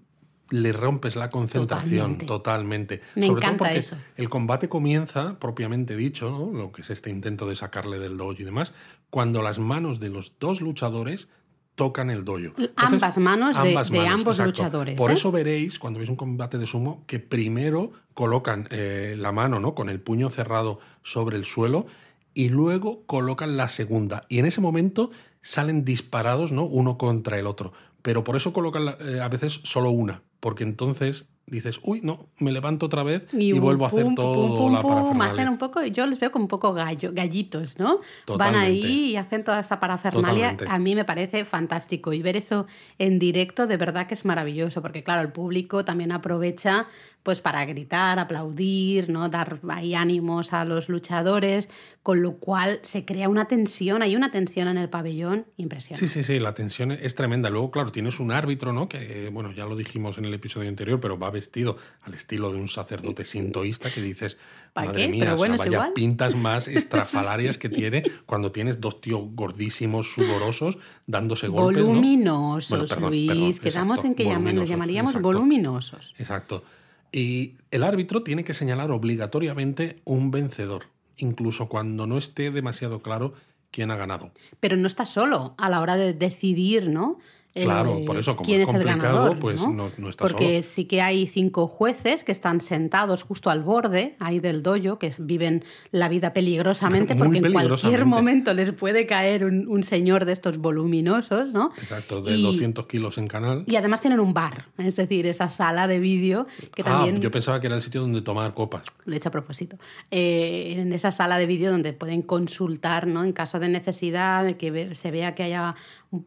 le 0.49 0.71
rompes 0.71 1.15
la 1.15 1.29
concentración 1.29 2.17
Totalmente. 2.17 2.25
totalmente. 2.25 3.01
Me 3.15 3.25
Sobre 3.25 3.39
encanta 3.39 3.57
todo 3.57 3.67
porque 3.67 3.79
eso. 3.79 3.97
el 4.15 4.29
combate 4.29 4.69
comienza, 4.69 5.37
propiamente 5.39 5.95
dicho, 5.95 6.29
¿no? 6.29 6.57
lo 6.57 6.71
que 6.71 6.81
es 6.81 6.89
este 6.89 7.09
intento 7.09 7.47
de 7.47 7.55
sacarle 7.55 7.99
del 7.99 8.17
dojo 8.17 8.35
y 8.39 8.43
demás, 8.43 8.73
cuando 9.09 9.41
las 9.41 9.59
manos 9.59 9.99
de 9.99 10.09
los 10.09 10.33
dos 10.39 10.61
luchadores 10.61 11.29
tocan 11.75 12.09
el 12.09 12.25
dojo. 12.25 12.39
Ambas 12.75 13.17
manos 13.19 13.55
de- 13.61 13.69
de 13.91 14.07
ambos 14.07 14.39
exacto. 14.39 14.45
luchadores, 14.63 14.97
Por 14.97 15.11
¿eh? 15.11 15.13
eso 15.13 15.31
veréis, 15.31 15.77
cuando 15.77 15.99
veis 15.99 16.09
un 16.09 16.15
combate 16.15 16.57
de 16.57 16.65
sumo, 16.65 17.03
que 17.05 17.19
primero 17.19 17.91
colocan 18.15 18.67
eh, 18.71 19.15
la 19.17 19.31
mano 19.31 19.59
¿no? 19.59 19.75
con 19.75 19.89
el 19.89 19.99
puño 20.01 20.29
cerrado 20.29 20.79
sobre 21.03 21.37
el 21.37 21.45
suelo 21.45 21.85
y 22.33 22.49
luego 22.49 23.03
colocan 23.05 23.57
la 23.57 23.67
segunda. 23.67 24.25
Y 24.27 24.39
en 24.39 24.45
ese 24.47 24.59
momento 24.59 25.11
salen 25.41 25.85
disparados, 25.85 26.51
¿no? 26.51 26.63
Uno 26.65 26.97
contra 26.97 27.37
el 27.39 27.45
otro. 27.47 27.73
Pero 28.01 28.23
por 28.23 28.35
eso 28.35 28.53
colocan 28.53 28.95
eh, 28.99 29.19
a 29.21 29.27
veces 29.29 29.59
solo 29.63 29.91
una, 29.91 30.23
porque 30.39 30.63
entonces 30.63 31.27
dices, 31.49 31.79
uy, 31.81 32.01
no, 32.03 32.27
me 32.39 32.51
levanto 32.51 32.87
otra 32.87 33.03
vez 33.03 33.25
y, 33.33 33.53
vuelvo 33.53 33.85
a 33.85 33.87
hacer 33.87 34.13
todo 34.15 34.47
pum, 34.47 34.81
pum, 34.81 35.17
la 35.17 35.27
hacen 35.27 35.47
un 35.47 35.57
poco, 35.57 35.81
yo 35.85 36.05
les 36.05 36.19
veo 36.19 36.29
como 36.29 36.43
un 36.43 36.49
poco 36.49 36.73
gallo, 36.73 37.11
gallitos, 37.13 37.79
¿no? 37.79 37.99
Van 38.27 38.55
ahí 38.55 39.11
y 39.11 39.15
hacen 39.15 39.45
toda 39.45 39.61
esta 39.61 39.79
parafernalia. 39.79 40.51
Totalmente. 40.51 40.67
A 40.69 40.79
mí 40.79 40.93
me 40.93 41.05
parece 41.05 41.45
fantástico. 41.45 42.11
Y 42.11 42.21
ver 42.21 42.35
eso 42.35 42.67
en 42.99 43.17
directo 43.17 43.65
de 43.65 43.77
verdad 43.77 44.07
que 44.07 44.13
es 44.13 44.25
maravilloso, 44.25 44.81
porque 44.81 45.03
claro, 45.03 45.21
el 45.21 45.31
público 45.31 45.85
también 45.85 46.11
aprovecha 46.11 46.87
pues 47.27 47.41
para 47.41 47.65
gritar, 47.65 48.19
aplaudir, 48.19 49.09
¿no? 49.09 49.27
Dar 49.27 49.59
ahí 49.67 49.95
ánimos 49.95 50.53
a 50.53 50.63
los 50.63 50.87
luchadores, 50.87 51.67
con 52.01 52.21
lo 52.21 52.37
cual 52.37 52.79
se 52.83 53.03
crea 53.03 53.27
una 53.27 53.49
tensión, 53.49 54.01
hay 54.01 54.15
una 54.15 54.31
tensión 54.31 54.69
en 54.69 54.77
el 54.77 54.87
pabellón 54.87 55.45
impresionante. 55.57 56.07
Sí, 56.07 56.13
sí, 56.13 56.23
sí, 56.23 56.39
la 56.39 56.53
tensión 56.53 56.93
es 56.93 57.15
tremenda. 57.15 57.49
Luego, 57.49 57.69
claro, 57.69 57.91
tienes 57.91 58.21
un 58.21 58.31
árbitro, 58.31 58.71
¿no? 58.71 58.87
Que, 58.87 59.29
bueno, 59.29 59.51
ya 59.51 59.65
lo 59.65 59.75
dijimos 59.75 60.17
en 60.17 60.23
el 60.27 60.33
episodio 60.35 60.69
anterior, 60.69 60.99
pero 60.99 61.17
va 61.17 61.29
vestido 61.31 61.77
al 62.03 62.13
estilo 62.13 62.51
de 62.51 62.59
un 62.59 62.67
sacerdote 62.67 63.23
sintoísta 63.25 63.91
que 63.91 64.01
dices, 64.01 64.37
¿Pa 64.73 64.85
madre 64.85 65.03
qué? 65.03 65.09
mía, 65.09 65.33
o 65.33 65.37
sea, 65.37 65.49
vaya 65.57 65.65
igual". 65.65 65.93
pintas 65.93 66.35
más 66.35 66.67
estrafalarias 66.67 67.57
que 67.57 67.69
tiene 67.69 68.03
cuando 68.25 68.51
tienes 68.51 68.79
dos 68.79 69.01
tíos 69.01 69.23
gordísimos, 69.31 70.13
sudorosos, 70.13 70.77
dándose 71.05 71.47
golpes, 71.47 71.81
¿no? 71.83 71.89
Voluminosos, 71.89 72.69
Bueno, 72.69 72.87
perdón, 72.87 73.09
Luis. 73.11 73.27
perdón, 73.27 73.53
Quedamos 73.61 73.99
exacto, 73.99 74.07
en 74.07 74.15
que 74.15 74.53
les 74.53 74.69
llamaríamos 74.69 75.11
exacto. 75.11 75.27
voluminosos. 75.27 76.13
Exacto. 76.17 76.63
Y 77.11 77.55
el 77.71 77.83
árbitro 77.83 78.21
tiene 78.23 78.43
que 78.43 78.53
señalar 78.53 78.91
obligatoriamente 78.91 80.01
un 80.03 80.29
vencedor, 80.31 80.85
incluso 81.15 81.69
cuando 81.69 82.05
no 82.05 82.17
esté 82.17 82.51
demasiado 82.51 83.01
claro 83.01 83.33
quién 83.71 83.91
ha 83.91 83.95
ganado. 83.97 84.31
pero 84.59 84.75
no 84.77 84.87
está 84.87 85.05
solo 85.05 85.55
a 85.57 85.69
la 85.69 85.81
hora 85.81 85.95
de 85.97 86.13
decidir, 86.13 86.89
¿no? 86.89 87.19
Eh, 87.57 87.63
Claro, 87.63 87.99
por 88.05 88.17
eso, 88.17 88.35
como 88.35 88.45
quién 88.45 88.61
es 88.61 88.67
es 88.69 88.75
el 88.75 88.81
complicado, 88.83 89.15
ganador, 89.17 89.39
pues 89.39 89.61
¿no? 89.61 89.71
no- 89.73 89.91
no 89.97 90.09
está 90.09 90.23
Porque 90.23 90.57
solo. 90.61 90.67
sí 90.73 90.85
que 90.85 91.01
hay 91.01 91.25
cinco 91.27 91.67
jueces 91.67 92.23
que 92.23 92.31
están 92.31 92.61
sentados 92.61 93.23
justo 93.23 93.49
al 93.49 93.63
borde 93.63 94.15
ahí 94.19 94.39
del 94.39 94.61
dojo, 94.63 94.99
que 94.99 95.13
viven 95.17 95.63
la 95.91 96.07
vida 96.09 96.33
peligrosamente, 96.33 97.15
Muy 97.15 97.23
porque 97.39 97.47
en 97.47 97.53
cualquier 97.53 98.05
momento 98.05 98.53
les 98.53 98.71
puede 98.73 99.05
caer 99.07 99.43
un, 99.45 99.67
un 99.67 99.83
señor 99.83 100.25
de 100.25 100.33
estos 100.33 100.59
voluminosos, 100.59 101.53
¿no? 101.53 101.71
Exacto, 101.77 102.21
de 102.21 102.35
Y- 102.37 102.41
200 102.43 102.85
kilos 102.85 103.17
en 103.17 103.27
canal. 103.27 103.63
Y 103.65 103.75
además 103.75 104.01
tienen 104.01 104.19
un 104.19 104.33
bar, 104.33 104.67
es 104.77 104.95
decir, 104.95 105.25
esa 105.25 105.47
sala 105.49 105.87
de 105.87 105.99
vídeo 105.99 106.45
que 106.75 106.83
Ah, 106.83 106.85
también 106.85 107.21
yo 107.21 107.31
pensaba 107.31 107.59
que 107.59 107.67
era 107.67 107.75
el 107.75 107.81
sitio 107.81 108.01
donde 108.01 108.21
tomar 108.21 108.53
copas. 108.53 108.83
lo 109.05 109.13
he 109.13 109.17
hecho 109.17 109.29
a 109.29 109.31
propósito, 109.31 109.77
eh, 110.11 110.75
en 110.77 110.93
esa 110.93 111.11
sala 111.11 111.37
de 111.39 111.45
vídeo 111.47 111.71
donde 111.71 111.93
pueden 111.93 112.21
consultar, 112.21 113.07
¿no? 113.07 113.23
En 113.23 113.33
caso 113.33 113.59
de 113.59 113.69
necesidad, 113.69 114.43
de 114.43 114.57
que 114.57 114.93
se 114.95 115.11
vea 115.11 115.33
que 115.35 115.43
haya 115.43 115.75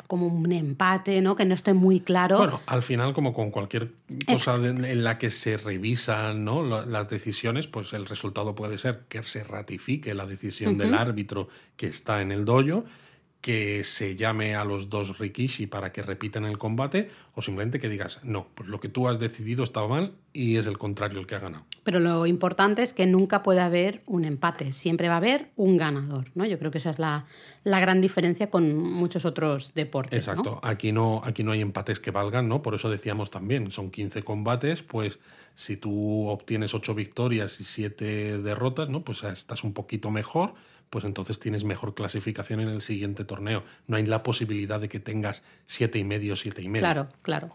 como 0.06 0.26
un 0.26 0.52
empate, 0.52 1.20
¿no? 1.20 1.36
Que 1.36 1.44
no 1.44 1.54
esté 1.54 1.74
muy 1.74 2.00
claro. 2.00 2.38
Bueno, 2.38 2.60
al 2.66 2.82
final, 2.82 3.12
como 3.12 3.32
con 3.32 3.50
cualquier 3.50 3.92
cosa 4.26 4.54
en 4.56 5.04
la 5.04 5.18
que 5.18 5.30
se 5.30 5.56
revisan 5.56 6.44
¿no? 6.44 6.62
la- 6.62 6.84
las 6.86 7.08
decisiones, 7.08 7.66
pues 7.66 7.92
el 7.92 8.06
resultado 8.06 8.54
puede 8.54 8.78
ser 8.78 9.02
que 9.08 9.22
se 9.22 9.44
ratifique 9.44 10.14
la 10.14 10.26
decisión 10.26 10.76
del 10.78 10.94
árbitro 10.94 11.48
que 11.76 11.86
está 11.86 12.22
en 12.22 12.32
el 12.32 12.44
dojo, 12.44 12.84
que 13.40 13.84
se 13.84 14.16
llame 14.16 14.54
a 14.54 14.64
los 14.64 14.90
dos 14.90 15.18
rikishi 15.18 15.66
para 15.66 15.92
que 15.92 16.02
repitan 16.02 16.44
el 16.44 16.58
combate, 16.58 17.10
o 17.34 17.40
simplemente 17.40 17.80
que 17.80 17.88
digas, 17.88 18.20
no, 18.22 18.48
pues 18.54 18.68
lo 18.68 18.80
que 18.80 18.88
tú 18.88 19.08
has 19.08 19.18
decidido 19.18 19.64
estaba 19.64 19.88
mal 19.88 20.12
y 20.32 20.56
es 20.56 20.66
el 20.66 20.76
contrario 20.76 21.20
el 21.20 21.26
que 21.26 21.36
ha 21.36 21.38
ganado. 21.38 21.64
Pero 21.82 22.00
lo 22.00 22.26
importante 22.26 22.82
es 22.82 22.92
que 22.92 23.06
nunca 23.06 23.42
puede 23.42 23.60
haber 23.60 24.02
un 24.06 24.24
empate, 24.24 24.72
siempre 24.72 25.08
va 25.08 25.14
a 25.14 25.16
haber 25.18 25.50
un 25.56 25.78
ganador, 25.78 26.30
¿no? 26.34 26.44
Yo 26.44 26.58
creo 26.58 26.70
que 26.70 26.78
esa 26.78 26.90
es 26.90 26.98
la, 26.98 27.24
la 27.64 27.80
gran 27.80 28.02
diferencia 28.02 28.50
con 28.50 28.76
muchos 28.76 29.24
otros 29.24 29.72
deportes, 29.74 30.26
¿no? 30.26 30.32
Exacto, 30.32 30.60
aquí, 30.62 30.92
no, 30.92 31.22
aquí 31.24 31.42
no 31.42 31.52
hay 31.52 31.62
empates 31.62 31.98
que 31.98 32.10
valgan, 32.10 32.46
¿no? 32.46 32.60
Por 32.60 32.74
eso 32.74 32.90
decíamos 32.90 33.30
también, 33.30 33.70
son 33.70 33.90
15 33.90 34.22
combates, 34.22 34.82
pues 34.82 35.18
si 35.54 35.78
tú 35.78 36.28
obtienes 36.28 36.74
8 36.74 36.94
victorias 36.94 37.58
y 37.60 37.64
7 37.64 38.38
derrotas, 38.42 38.90
¿no? 38.90 39.02
Pues 39.02 39.24
estás 39.24 39.64
un 39.64 39.72
poquito 39.72 40.10
mejor, 40.10 40.54
pues 40.90 41.04
entonces 41.04 41.38
tienes 41.38 41.64
mejor 41.64 41.94
clasificación 41.94 42.60
en 42.60 42.68
el 42.68 42.82
siguiente 42.82 43.24
torneo. 43.24 43.62
No 43.86 43.96
hay 43.96 44.04
la 44.04 44.22
posibilidad 44.22 44.80
de 44.80 44.88
que 44.88 45.00
tengas 45.00 45.42
7 45.66 45.98
y 45.98 46.04
medio, 46.04 46.36
7 46.36 46.60
y 46.60 46.68
medio. 46.68 46.82
Claro, 46.82 47.08
claro. 47.22 47.54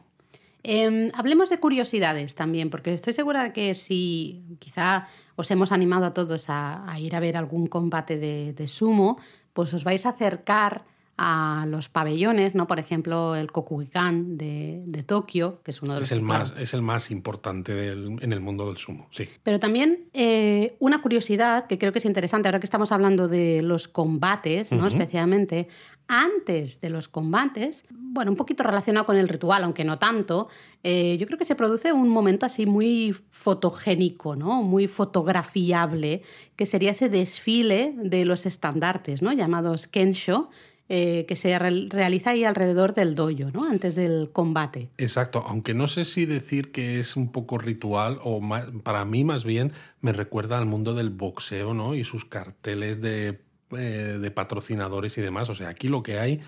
Eh, 0.64 1.12
hablemos 1.14 1.52
de 1.52 1.60
curiosidades 1.60 2.34
también, 2.34 2.72
porque 2.72 2.92
estoy 2.94 3.14
segura 3.14 3.44
de 3.44 3.54
que 3.54 3.76
si 3.76 4.58
quizá 4.58 5.08
os 5.36 5.52
hemos 5.52 5.72
animado 5.72 6.06
a 6.06 6.14
todos 6.14 6.50
a, 6.50 6.90
a 6.90 7.00
ir 7.00 7.16
a 7.16 7.20
ver 7.20 7.38
algún 7.38 7.68
combate 7.68 8.18
de, 8.18 8.54
de 8.54 8.68
sumo, 8.68 9.20
pues 9.54 9.74
os 9.76 9.84
vais 9.84 10.06
a 10.08 10.10
acercar 10.10 10.86
a 11.18 11.66
los 11.70 11.88
pabellones, 11.88 12.56
¿no? 12.56 12.68
Por 12.68 12.78
ejemplo, 12.80 13.36
el 13.36 13.52
Kokugikan 13.52 14.38
de, 14.38 14.84
de 14.86 15.04
Tokio, 15.04 15.62
que 15.64 15.72
es 15.72 15.82
uno 15.82 15.94
de 15.94 16.00
los 16.02 16.08
Es 16.08 16.12
el, 16.12 16.22
más, 16.22 16.54
es 16.60 16.74
el 16.74 16.82
más 16.82 17.10
importante 17.12 17.74
del- 17.74 18.18
en 18.22 18.34
el 18.34 18.42
mundo 18.42 18.68
del 18.68 18.78
sumo, 18.78 19.08
sí. 19.12 19.28
Pero 19.44 19.58
también 19.60 20.10
eh, 20.14 20.76
una 20.80 21.02
curiosidad 21.02 21.68
que 21.68 21.78
creo 21.78 21.94
que 21.94 22.00
es 22.00 22.06
interesante, 22.06 22.50
ahora 22.50 22.60
que 22.60 22.66
estamos 22.66 22.92
hablando 22.92 23.28
de 23.30 23.62
los 23.62 23.88
combates, 23.88 24.72
¿no? 24.74 24.88
especialmente, 24.88 25.70
antes 26.08 26.82
de 26.82 26.90
los 26.90 27.08
combates, 27.08 27.86
bueno, 27.90 28.30
un 28.32 28.38
poquito 28.38 28.64
relacionado 28.64 29.06
con 29.06 29.16
el 29.18 29.28
ritual, 29.30 29.64
aunque 29.64 29.84
no 29.86 29.98
tanto, 29.98 30.50
eh, 30.84 31.18
yo 31.18 31.26
creo 31.28 31.40
que 31.40 31.46
se 31.46 31.56
produce 31.56 31.92
un 31.94 32.10
momento 32.10 32.46
así 32.46 32.66
muy 32.66 33.16
fotogénico, 33.32 34.36
¿no? 34.36 34.62
muy 34.64 34.88
fotografiable, 34.88 36.22
que 36.56 36.66
sería 36.66 36.92
ese 36.92 37.10
desfile 37.10 37.94
de 37.98 38.26
los 38.26 38.46
estandartes, 38.46 39.22
¿no? 39.22 39.32
llamados 39.34 39.88
Kensho, 39.88 40.50
eh, 40.90 41.26
que 41.28 41.36
se 41.36 41.58
re- 41.58 41.88
realiza 41.90 42.30
ahí 42.32 42.44
alrededor 42.44 42.94
del 42.94 43.16
dojo, 43.16 43.50
¿no? 43.54 43.64
antes 43.70 43.96
del 43.96 44.30
combate. 44.32 44.90
Exacto, 44.98 45.44
aunque 45.48 45.74
no 45.74 45.88
sé 45.88 46.04
si 46.06 46.26
decir 46.26 46.72
que 46.72 47.00
es 47.00 47.16
un 47.16 47.32
poco 47.32 47.58
ritual 47.58 48.20
o 48.24 48.40
ma- 48.42 48.68
para 48.84 49.04
mí 49.06 49.24
más 49.24 49.44
bien 49.44 49.72
me 50.02 50.14
recuerda 50.14 50.58
al 50.58 50.66
mundo 50.68 50.94
del 50.94 51.10
boxeo, 51.10 51.74
¿no? 51.74 51.96
Y 51.96 52.04
sus 52.04 52.26
carteles 52.26 53.02
de, 53.02 53.42
eh, 53.72 54.18
de 54.22 54.32
patrocinadores 54.32 55.18
y 55.18 55.22
demás. 55.22 55.50
O 55.50 55.56
sea, 55.56 55.70
aquí 55.70 55.88
lo 55.88 56.04
que 56.04 56.20
hay 56.20 56.40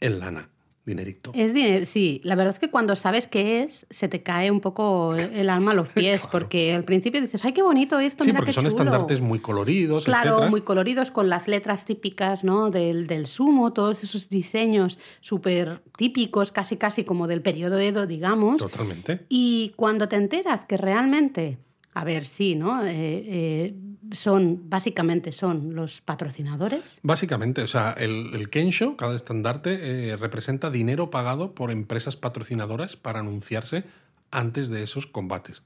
es 0.00 0.10
lana, 0.12 0.50
dinerito. 0.86 1.30
Es 1.34 1.54
dinero, 1.54 1.84
sí. 1.86 2.20
La 2.24 2.34
verdad 2.34 2.52
es 2.52 2.58
que 2.58 2.70
cuando 2.70 2.94
sabes 2.96 3.26
qué 3.26 3.62
es, 3.62 3.86
se 3.90 4.08
te 4.08 4.22
cae 4.22 4.50
un 4.50 4.60
poco 4.60 5.14
el 5.16 5.48
alma 5.48 5.70
a 5.70 5.74
los 5.74 5.88
pies, 5.94 6.20
Claro. 6.22 6.30
porque 6.32 6.74
al 6.74 6.84
principio 6.84 7.20
dices, 7.20 7.44
ay, 7.44 7.52
qué 7.52 7.62
bonito 7.62 7.98
esto, 8.00 8.24
Sí, 8.24 8.30
mira 8.30 8.38
porque 8.38 8.50
qué 8.50 8.54
son 8.54 8.64
chulo". 8.64 8.68
estandartes 8.84 9.20
muy 9.20 9.38
coloridos, 9.38 10.04
Claro, 10.04 10.30
etcétera. 10.30 10.50
muy 10.50 10.60
coloridos, 10.62 11.10
con 11.10 11.28
las 11.28 11.48
letras 11.48 11.84
típicas 11.86 12.44
¿no? 12.44 12.70
del, 12.70 13.06
del 13.06 13.26
sumo, 13.26 13.72
todos 13.72 14.02
esos 14.04 14.28
diseños 14.28 14.98
súper 15.20 15.82
típicos, 15.96 16.52
casi 16.52 16.76
casi 16.76 17.04
como 17.04 17.26
del 17.28 17.40
periodo 17.42 17.78
Edo, 17.78 18.06
digamos. 18.06 18.58
Totalmente. 18.58 19.24
Y 19.28 19.72
cuando 19.76 20.08
te 20.08 20.16
enteras 20.16 20.64
que 20.66 20.76
realmente, 20.76 21.58
a 21.94 22.04
ver, 22.04 22.26
sí, 22.26 22.56
¿no? 22.56 22.84
Eh, 22.84 22.90
eh, 22.92 23.74
son, 24.12 24.68
básicamente 24.68 25.32
son 25.32 25.74
los 25.74 26.00
patrocinadores. 26.00 26.98
Básicamente, 27.02 27.62
o 27.62 27.66
sea, 27.68 27.92
el, 27.92 28.34
el 28.34 28.50
Kensho, 28.50 28.96
cada 28.96 29.14
estandarte, 29.14 30.10
eh, 30.10 30.16
representa 30.16 30.70
dinero 30.70 31.10
pagado 31.10 31.54
por 31.54 31.70
empresas 31.70 32.16
patrocinadoras 32.16 32.96
para 32.96 33.20
anunciarse 33.20 33.84
antes 34.30 34.68
de 34.68 34.82
esos 34.82 35.06
combates. 35.06 35.62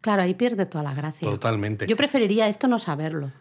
Claro, 0.00 0.22
ahí 0.22 0.34
pierde 0.34 0.66
toda 0.66 0.84
la 0.84 0.94
gracia. 0.94 1.28
Totalmente. 1.28 1.86
Yo 1.88 1.96
preferiría 1.96 2.48
esto 2.48 2.68
no 2.68 2.78
saberlo. 2.78 3.32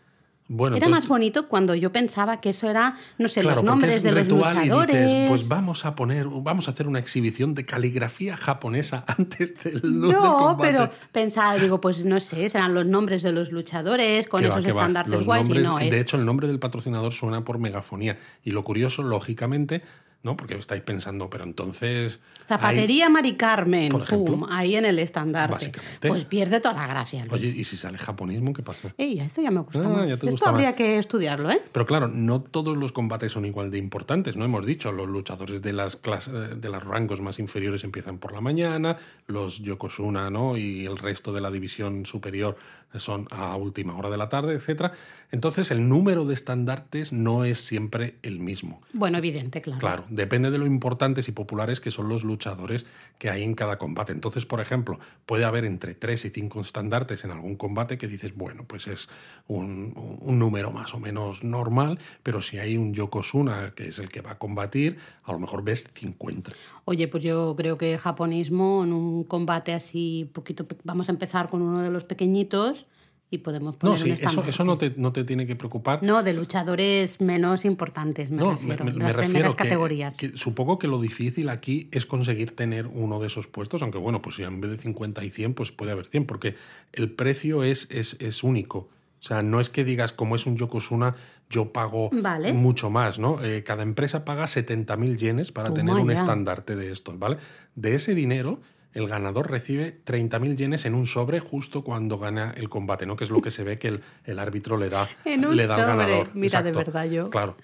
Bueno, 0.47 0.75
era 0.77 0.85
entonces- 0.85 1.03
más 1.05 1.09
bonito 1.09 1.47
cuando 1.47 1.73
yo 1.73 1.91
pensaba 1.91 2.39
que 2.39 2.51
eso 2.51 2.69
era, 2.69 2.95
no 3.17 3.27
sé, 3.27 3.41
Claro, 3.41 3.55
los 3.57 3.65
nombres 3.65 3.95
es 3.95 4.03
de 4.03 4.11
los 4.11 4.27
y 4.27 4.31
luchadores. 4.31 4.95
dices, 4.95 5.29
pues 5.29 5.47
vamos 5.47 5.85
a 5.85 5.95
poner, 5.95 6.27
vamos 6.27 6.67
a 6.67 6.71
hacer 6.71 6.87
una 6.87 6.99
exhibición 6.99 7.55
de 7.55 7.65
caligrafía 7.65 8.37
japonesa 8.37 9.05
antes 9.17 9.55
del, 9.63 9.81
no, 9.83 10.55
pero 10.61 10.91
pensaba, 11.11 11.55
digo, 11.57 11.81
pues 11.81 12.05
no 12.05 12.19
sé, 12.19 12.47
serán 12.49 12.75
los 12.75 12.85
nombres 12.85 13.23
de 13.23 13.31
los 13.31 13.51
luchadores 13.51 14.27
con 14.27 14.43
esos 14.45 14.63
va. 14.63 14.69
estandartes 14.69 15.25
guays 15.25 15.49
y 15.49 15.53
no 15.53 15.79
es. 15.79 15.89
De 15.89 15.99
hecho, 15.99 16.15
el 16.17 16.25
nombre 16.25 16.47
del 16.47 16.59
patrocinador 16.59 17.11
suena 17.11 17.43
por 17.43 17.57
megafonía. 17.57 18.15
Y 18.43 18.51
lo 18.51 18.63
curioso, 18.63 19.01
lógicamente, 19.01 19.81
¿no? 20.25 20.35
Porque 20.35 20.55
estáis 20.55 20.81
pensando, 20.81 21.29
pero 21.29 21.43
entonces. 21.45 22.19
hay- 22.39 22.45
Zapatería 22.47 23.09
Mari 23.09 23.35
Carmen, 23.35 23.89
Por 23.89 24.01
ejemplo. 24.01 24.33
pum, 24.39 24.45
ahí 24.49 24.75
en 24.75 24.85
el 24.85 24.99
estandarte. 24.99 25.53
Básicamente. 25.53 26.07
Pues 26.09 26.25
pierde 26.25 26.59
toda 26.59 26.73
la 26.73 26.87
gracia. 26.87 27.21
Luis. 27.25 27.33
Oye, 27.33 27.47
¿y 27.47 27.63
si 27.63 27.77
sale 27.77 27.97
japonismo, 27.97 28.51
qué 28.51 28.61
pasa? 28.63 28.93
Ey, 28.97 29.19
esto 29.19 29.41
ya 29.41 29.51
me 29.51 29.61
gusta 29.61 29.81
Ah, 29.85 29.89
más. 29.89 30.01
ya 30.01 30.07
te 30.07 30.13
Esto 30.25 30.31
gusta 30.31 30.49
habría 30.49 30.67
más. 30.69 30.75
que 30.75 30.97
estudiarlo, 30.97 31.49
¿eh? 31.51 31.61
Pero 31.71 31.85
claro, 31.85 32.07
no 32.07 32.41
todos 32.41 32.75
los 32.75 32.91
combates 32.91 33.31
son 33.31 33.45
igual 33.45 33.71
de 33.71 33.77
importantes, 33.77 34.35
¿no? 34.35 34.43
Hemos 34.45 34.65
dicho, 34.65 34.91
los 34.91 35.07
luchadores 35.07 35.61
de 35.61 35.73
las 35.73 35.95
clases, 35.95 36.59
de 36.59 36.69
los 36.69 36.83
rangos 36.83 37.21
más 37.21 37.39
inferiores 37.39 37.83
empiezan 37.83 38.17
por 38.17 38.33
la 38.33 38.41
mañana, 38.41 38.97
los 39.27 39.59
Yokozuna, 39.59 40.29
¿no? 40.31 40.57
Y 40.57 40.85
el 40.85 40.97
resto 40.97 41.31
de 41.33 41.41
la 41.41 41.51
división 41.51 42.05
superior 42.05 42.57
son 42.99 43.27
a 43.31 43.55
última 43.55 43.95
hora 43.95 44.09
de 44.09 44.17
la 44.17 44.29
tarde, 44.29 44.53
etcétera. 44.53 44.91
Entonces, 45.31 45.71
el 45.71 45.87
número 45.87 46.25
de 46.25 46.33
estandartes 46.33 47.11
no 47.11 47.43
es 47.43 47.59
siempre 47.59 48.15
el 48.21 48.39
mismo. 48.39 48.81
Bueno, 48.93 49.17
evidente, 49.17 49.61
claro. 49.61 49.79
Claro, 49.79 50.05
depende 50.09 50.51
de 50.51 50.57
lo 50.57 50.65
importantes 50.65 51.27
y 51.27 51.31
populares 51.31 51.79
que 51.79 51.91
son 51.91 52.09
los 52.09 52.23
luchadores 52.23 52.85
que 53.17 53.29
hay 53.29 53.43
en 53.43 53.55
cada 53.55 53.77
combate. 53.77 54.13
Entonces, 54.13 54.45
por 54.45 54.61
ejemplo, 54.61 54.99
puede 55.25 55.45
haber 55.45 55.65
entre 55.65 55.93
3 55.93 56.25
y 56.25 56.29
5 56.29 56.61
estandartes 56.61 57.23
en 57.25 57.31
algún 57.31 57.55
combate 57.55 57.97
que 57.97 58.07
dices, 58.07 58.35
bueno, 58.35 58.65
pues 58.67 58.87
es 58.87 59.09
un, 59.47 60.19
un 60.21 60.39
número 60.39 60.71
más 60.71 60.93
o 60.93 60.99
menos 60.99 61.43
normal, 61.43 61.99
pero 62.23 62.41
si 62.41 62.59
hay 62.59 62.77
un 62.77 62.93
Yokozuna, 62.93 63.73
que 63.75 63.87
es 63.87 63.99
el 63.99 64.09
que 64.09 64.21
va 64.21 64.31
a 64.31 64.37
combatir, 64.37 64.97
a 65.23 65.31
lo 65.31 65.39
mejor 65.39 65.63
ves 65.63 65.89
50. 65.93 66.51
Oye, 66.85 67.07
pues 67.07 67.23
yo 67.23 67.55
creo 67.57 67.77
que 67.77 67.97
japonismo 67.97 68.83
en 68.83 68.93
un 68.93 69.23
combate 69.23 69.73
así 69.73 70.29
poquito, 70.33 70.67
vamos 70.83 71.09
a 71.09 71.11
empezar 71.11 71.49
con 71.49 71.61
uno 71.63 71.81
de 71.81 71.89
los 71.89 72.03
pequeñitos 72.03 72.85
y 73.31 73.39
podemos 73.39 73.75
poner 73.75 73.97
No, 73.97 73.97
sí, 73.97 74.11
un 74.11 74.17
eso, 74.27 74.43
eso 74.47 74.63
no, 74.63 74.77
te, 74.77 74.93
no 74.95 75.11
te 75.11 75.23
tiene 75.23 75.47
que 75.47 75.55
preocupar. 75.55 76.03
No, 76.03 76.21
de 76.21 76.33
luchadores 76.35 77.21
menos 77.21 77.65
importantes, 77.65 78.29
me 78.29 78.37
No, 78.37 78.51
refiero. 78.51 78.85
me, 78.85 78.91
de 78.91 78.97
me 78.99 79.03
las 79.05 79.13
refiero 79.15 79.31
primeras 79.33 79.55
que- 79.55 79.63
categorías. 79.63 80.15
que 80.15 80.37
supongo 80.37 80.77
que 80.77 80.87
lo 80.87 81.01
difícil 81.01 81.49
aquí 81.49 81.89
es 81.91 82.05
conseguir 82.05 82.55
tener 82.55 82.85
uno 82.85 83.19
de 83.19 83.27
esos 83.27 83.47
puestos, 83.47 83.81
aunque 83.81 83.97
bueno, 83.97 84.21
pues 84.21 84.35
si 84.35 84.43
en 84.43 84.61
vez 84.61 84.69
de 84.69 84.77
50 84.77 85.25
y 85.25 85.31
100, 85.31 85.55
pues 85.55 85.71
puede 85.71 85.91
haber 85.91 86.05
100, 86.05 86.27
porque 86.27 86.53
el 86.93 87.09
precio 87.11 87.63
es, 87.63 87.87
es, 87.89 88.15
es 88.19 88.43
único. 88.43 88.89
O 89.19 89.27
sea, 89.27 89.41
no 89.41 89.59
es 89.59 89.71
que 89.71 89.83
digas, 89.83 90.13
como 90.13 90.35
es 90.35 90.45
un 90.45 90.55
Yokozuna, 90.55 91.15
yo 91.49 91.71
pago 91.71 92.09
Vale. 92.11 92.53
mucho 92.53 92.89
más, 92.89 93.19
¿no? 93.19 93.43
Eh, 93.43 93.63
cada 93.63 93.83
empresa 93.83 94.25
paga 94.25 94.45
70.000 94.45 95.17
yenes 95.17 95.51
para 95.51 95.71
tener 95.71 95.95
un 95.95 96.09
estandarte 96.11 96.75
de 96.75 96.91
estos, 96.91 97.19
¿vale? 97.19 97.37
De 97.75 97.95
ese 97.95 98.15
dinero, 98.15 98.61
el 98.93 99.07
ganador 99.07 99.51
recibe 99.51 100.01
30.000 100.05 100.55
yenes 100.55 100.85
en 100.85 100.95
un 100.95 101.05
sobre 101.05 101.39
justo 101.39 101.83
cuando 101.83 102.17
gana 102.17 102.53
el 102.57 102.69
combate, 102.69 103.05
¿no? 103.05 103.15
Que 103.15 103.25
es 103.25 103.29
lo 103.29 103.41
que 103.41 103.51
se 103.51 103.63
ve 103.63 103.77
que 103.77 103.89
el, 103.89 104.01
el 104.23 104.39
árbitro 104.39 104.77
le 104.77 104.89
da, 104.89 105.07
En 105.25 105.45
un 105.45 105.55
le 105.55 105.67
da 105.67 105.75
al 105.75 105.81
sobre. 105.81 105.97
ganador. 105.97 106.29
Mira, 106.33 106.63
de 106.63 106.71
verdad, 106.71 107.05
yo. 107.05 107.29
Claro, 107.29 107.57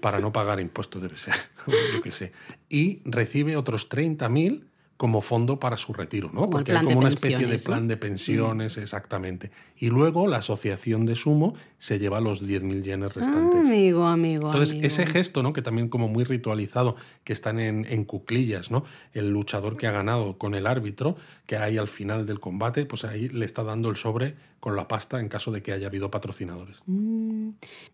para 0.00 0.18
no 0.20 0.32
pagar 0.32 0.60
impuestos 0.60 1.02
debe 1.02 1.16
ser, 1.16 1.34
yo 1.66 2.00
qué 2.02 2.10
sé. 2.10 2.32
Y 2.68 3.02
recibe 3.04 3.56
otros 3.56 3.88
30.000 3.90 4.64
como 4.96 5.20
fondo 5.20 5.60
para 5.60 5.76
su 5.76 5.92
retiro, 5.92 6.28
¿no? 6.32 6.40
Como 6.40 6.50
Porque 6.50 6.72
hay 6.72 6.84
como 6.84 7.00
una 7.00 7.08
especie 7.08 7.46
de 7.46 7.58
plan 7.58 7.86
de 7.86 7.96
pensiones, 7.96 8.78
exactamente. 8.78 9.50
Y 9.76 9.88
luego 9.88 10.26
la 10.26 10.38
asociación 10.38 11.04
de 11.04 11.14
sumo 11.14 11.54
se 11.78 11.98
lleva 11.98 12.20
los 12.20 12.42
10.000 12.42 12.82
yenes 12.82 13.10
Ah, 13.10 13.12
restantes. 13.14 13.60
amigo, 13.60 14.06
amigo. 14.06 14.46
Entonces, 14.46 14.70
amigo. 14.72 14.86
ese 14.86 15.06
gesto, 15.06 15.42
¿no? 15.42 15.52
Que 15.52 15.60
también 15.60 15.88
como 15.88 16.08
muy 16.08 16.24
ritualizado, 16.24 16.96
que 17.24 17.32
están 17.34 17.58
en, 17.60 17.84
en 17.90 18.04
cuclillas, 18.04 18.70
¿no? 18.70 18.84
El 19.12 19.30
luchador 19.30 19.76
que 19.76 19.86
ha 19.86 19.92
ganado 19.92 20.38
con 20.38 20.54
el 20.54 20.66
árbitro, 20.66 21.16
que 21.46 21.56
hay 21.56 21.76
al 21.76 21.88
final 21.88 22.24
del 22.24 22.40
combate, 22.40 22.86
pues 22.86 23.04
ahí 23.04 23.28
le 23.28 23.44
está 23.44 23.64
dando 23.64 23.90
el 23.90 23.96
sobre 23.96 24.34
con 24.60 24.76
la 24.76 24.88
pasta 24.88 25.20
en 25.20 25.28
caso 25.28 25.52
de 25.52 25.62
que 25.62 25.72
haya 25.72 25.88
habido 25.88 26.10
patrocinadores. 26.10 26.82
Mm. 26.86 27.50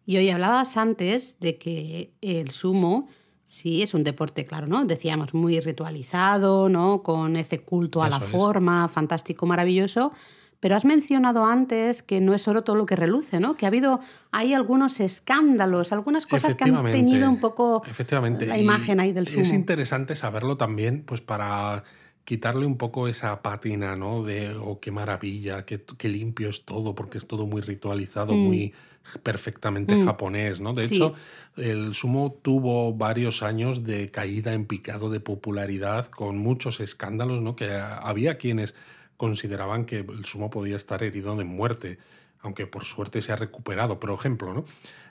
Y 0.07 0.17
hoy 0.19 0.31
hablabas 0.31 0.77
antes 0.77 1.39
de 1.41 1.59
que 1.59 2.13
el 2.21 2.51
sumo 2.51 3.09
sí 3.45 3.83
es 3.83 3.95
un 3.95 4.05
deporte, 4.05 4.45
claro, 4.45 4.67
¿no? 4.67 4.85
Decíamos 4.85 5.35
muy 5.35 5.61
ritualizado, 5.61 6.69
¿no? 6.69 7.03
Con 7.03 7.37
ese 7.37 7.61
culto 7.61 8.03
a 8.03 8.09
la 8.09 8.19
es. 8.19 8.25
forma, 8.25 8.89
fantástico, 8.89 9.47
maravilloso. 9.47 10.13
Pero 10.61 10.77
has 10.77 10.85
mencionado 10.85 11.45
antes 11.45 12.05
que 12.05 12.21
no 12.21 12.35
es 12.35 12.43
solo 12.43 12.63
todo 12.63 12.77
lo 12.77 12.87
que 12.87 12.95
reluce, 12.95 13.41
¿no? 13.41 13.57
Que 13.57 13.67
ha 13.67 13.69
habido, 13.69 13.99
hay 14.31 14.55
algunos 14.55 15.01
escándalos, 15.01 15.93
algunas 15.93 16.25
cosas 16.25 16.55
que 16.55 16.65
han 16.65 16.85
tenido 16.85 17.29
un 17.29 17.41
poco 17.41 17.83
efectivamente. 17.85 18.47
la 18.47 18.57
Y 18.57 18.63
imagen 18.63 19.01
ahí 19.01 19.13
del 19.13 19.27
sumo. 19.27 19.43
Es 19.43 19.53
interesante 19.53 20.15
saberlo 20.15 20.57
también, 20.57 21.03
pues 21.05 21.21
para 21.21 21.83
quitarle 22.25 22.65
un 22.65 22.77
poco 22.77 23.09
esa 23.09 23.43
pátina, 23.43 23.97
¿no? 23.97 24.23
De, 24.23 24.55
oh, 24.55 24.79
qué 24.79 24.93
maravilla, 24.93 25.65
qué, 25.65 25.85
qué 25.99 26.09
limpio 26.09 26.49
es 26.51 26.65
todo, 26.65 26.95
porque 26.95 27.19
es 27.19 27.27
todo 27.27 27.47
muy 27.47 27.61
ritualizado, 27.61 28.33
muy 28.33 28.73
perfectamente 29.23 30.03
japonés, 30.05 30.61
¿no? 30.61 30.73
De 30.73 30.85
Mm. 30.85 30.87
Sí. 30.87 30.95
hecho, 30.97 31.15
el 31.57 31.95
sumo 31.95 32.39
tuvo 32.43 32.93
varios 32.95 33.43
años 33.43 33.85
de 33.85 34.11
caída 34.11 34.53
en 34.53 34.67
picado 34.67 35.11
de 35.11 35.21
popularidad, 35.21 36.07
con 36.07 36.39
muchos 36.39 36.81
escándalos, 36.81 37.43
¿no? 37.43 37.57
Que 37.57 37.73
había 37.75 38.37
quienes 38.39 38.75
consideraban 39.17 39.85
que 39.85 39.99
el 40.01 40.25
sumo 40.25 40.51
podía 40.51 40.77
estar 40.77 41.03
herido 41.03 41.37
de 41.37 41.45
muerte 41.45 41.99
aunque 42.45 42.67
por 42.67 42.85
suerte 42.85 43.21
se 43.23 43.31
ha 43.31 43.37
recuperado. 43.37 44.01
Por 44.01 44.11
ejemplo, 44.11 44.53
¿no? 44.53 44.65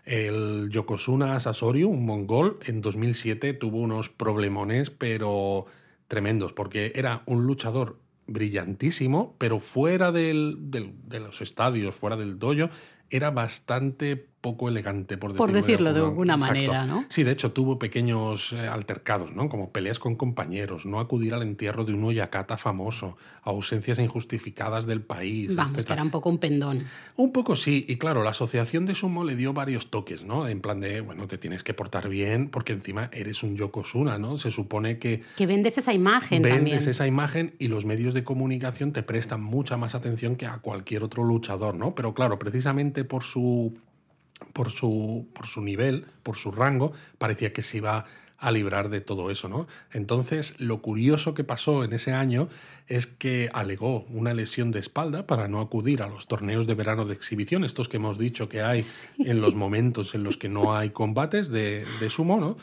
el 0.04 0.68
Yokozuna 0.70 1.40
Sasoryu, 1.40 1.88
un 1.88 2.06
mongol, 2.06 2.60
en 2.66 2.82
2007 2.82 3.54
tuvo 3.54 3.78
unos 3.78 4.10
problemones, 4.10 4.90
pero 4.90 5.66
tremendos, 6.10 6.52
porque 6.52 6.92
era 6.94 7.24
un 7.28 7.46
luchador 7.48 8.00
brillantísimo, 8.28 9.36
pero 9.38 9.62
fuera 9.62 10.12
del- 10.12 10.58
del- 10.60 10.94
de 11.08 11.20
los 11.22 11.42
estadios, 11.42 11.96
fuera 11.96 12.18
del 12.18 12.38
dojo, 12.38 12.70
era 13.12 13.32
bastante 13.32 14.31
poco 14.42 14.68
elegante, 14.68 15.18
por 15.18 15.32
decirlo, 15.32 15.46
Por 15.46 15.54
decirlo 15.54 15.94
de 15.94 16.00
alguna 16.02 16.36
manera, 16.36 16.86
¿no? 16.86 17.06
Sí, 17.10 17.24
de 17.24 17.32
hecho 17.32 17.52
tuvo 17.52 17.78
pequeños 17.80 18.54
eh, 18.54 18.60
altercados, 18.68 19.34
¿no? 19.34 19.48
Como 19.48 19.70
peleas 19.72 20.00
con 20.00 20.16
compañeros, 20.16 20.86
no 20.86 21.00
acudir 21.00 21.34
al 21.34 21.44
entierro 21.44 21.86
de 21.86 21.94
un 21.94 22.04
Oyakata 22.04 22.58
famoso, 22.58 23.18
ausencias 23.44 24.00
injustificadas 24.00 24.86
del 24.88 25.02
país. 25.02 25.56
Vamos, 25.56 25.72
etcétera. 25.72 25.88
que 25.88 25.94
era 25.94 26.04
un 26.04 26.10
poco 26.10 26.30
un 26.30 26.40
pendón. 26.40 26.80
Un 27.18 27.32
poco 27.32 27.56
sí, 27.56 27.86
y 27.88 27.98
claro, 27.98 28.24
la 28.24 28.32
asociación 28.32 28.86
de 28.86 28.96
sumo 28.96 29.24
le 29.24 29.36
dio 29.36 29.54
varios 29.54 29.92
toques, 29.92 30.24
¿no? 30.24 30.48
En 30.48 30.60
plan 30.62 30.80
de, 30.80 31.02
bueno, 31.02 31.28
te 31.28 31.38
tienes 31.38 31.64
que 31.64 31.74
portar 31.74 32.10
bien 32.10 32.50
porque 32.50 32.74
encima 32.74 33.10
eres 33.14 33.44
un 33.44 33.56
Yokozuna, 33.56 34.18
¿no? 34.18 34.38
Se 34.38 34.50
supone 34.52 34.98
que 34.98 35.22
Que 35.38 35.46
vendes 35.46 35.78
esa 35.78 35.94
imagen 35.94 36.42
vendes 36.42 36.58
también. 36.60 36.78
esa 36.90 37.06
imagen 37.08 37.54
y 37.60 37.68
los 37.68 37.86
medios 37.86 38.14
de 38.14 38.24
comunicación 38.24 38.92
te 38.92 39.04
prestan 39.04 39.42
mucha 39.44 39.78
más 39.78 39.94
atención 39.94 40.36
que 40.36 40.48
a 40.48 40.58
cualquier 40.58 41.04
otro 41.04 41.24
luchador, 41.24 41.76
¿no? 41.76 41.94
Pero 41.94 42.14
claro, 42.14 42.40
precisamente 42.40 43.04
por 43.04 43.24
su 43.24 43.76
por 44.54 44.70
su 44.72 45.28
por 45.34 45.48
su 45.48 45.62
nivel, 45.62 46.06
por 46.24 46.36
su 46.38 46.52
rango, 46.52 46.92
parecía 47.18 47.54
que 47.54 47.62
se 47.62 47.78
iba 47.78 48.06
a 48.38 48.52
librar 48.52 48.90
de 48.90 49.02
todo 49.02 49.30
eso, 49.30 49.48
¿no? 49.50 49.68
Entonces, 49.92 50.56
lo 50.60 50.82
curioso 50.82 51.36
que 51.36 51.44
pasó 51.44 51.84
en 51.84 51.94
ese 51.94 52.12
año 52.14 52.50
es 52.88 53.06
que 53.06 53.52
alegó 53.54 54.02
una 54.10 54.34
lesión 54.34 54.72
de 54.72 54.80
espalda 54.80 55.28
para 55.28 55.48
no 55.48 55.62
acudir 55.62 56.02
a 56.02 56.08
los 56.08 56.26
torneos 56.28 56.66
de 56.66 56.74
verano 56.74 57.06
de 57.06 57.14
exhibición, 57.14 57.64
estos 57.64 57.88
que 57.88 57.98
hemos 57.98 58.18
dicho 58.18 58.50
que 58.50 58.64
hay 58.64 58.84
en 59.20 59.42
los 59.42 59.54
momentos 59.54 60.16
en 60.16 60.24
los 60.24 60.38
que 60.38 60.50
no 60.50 60.76
hay 60.76 60.90
combates 60.90 61.50
de, 61.50 61.86
de 62.00 62.10
sumo, 62.10 62.40
¿no? 62.40 62.58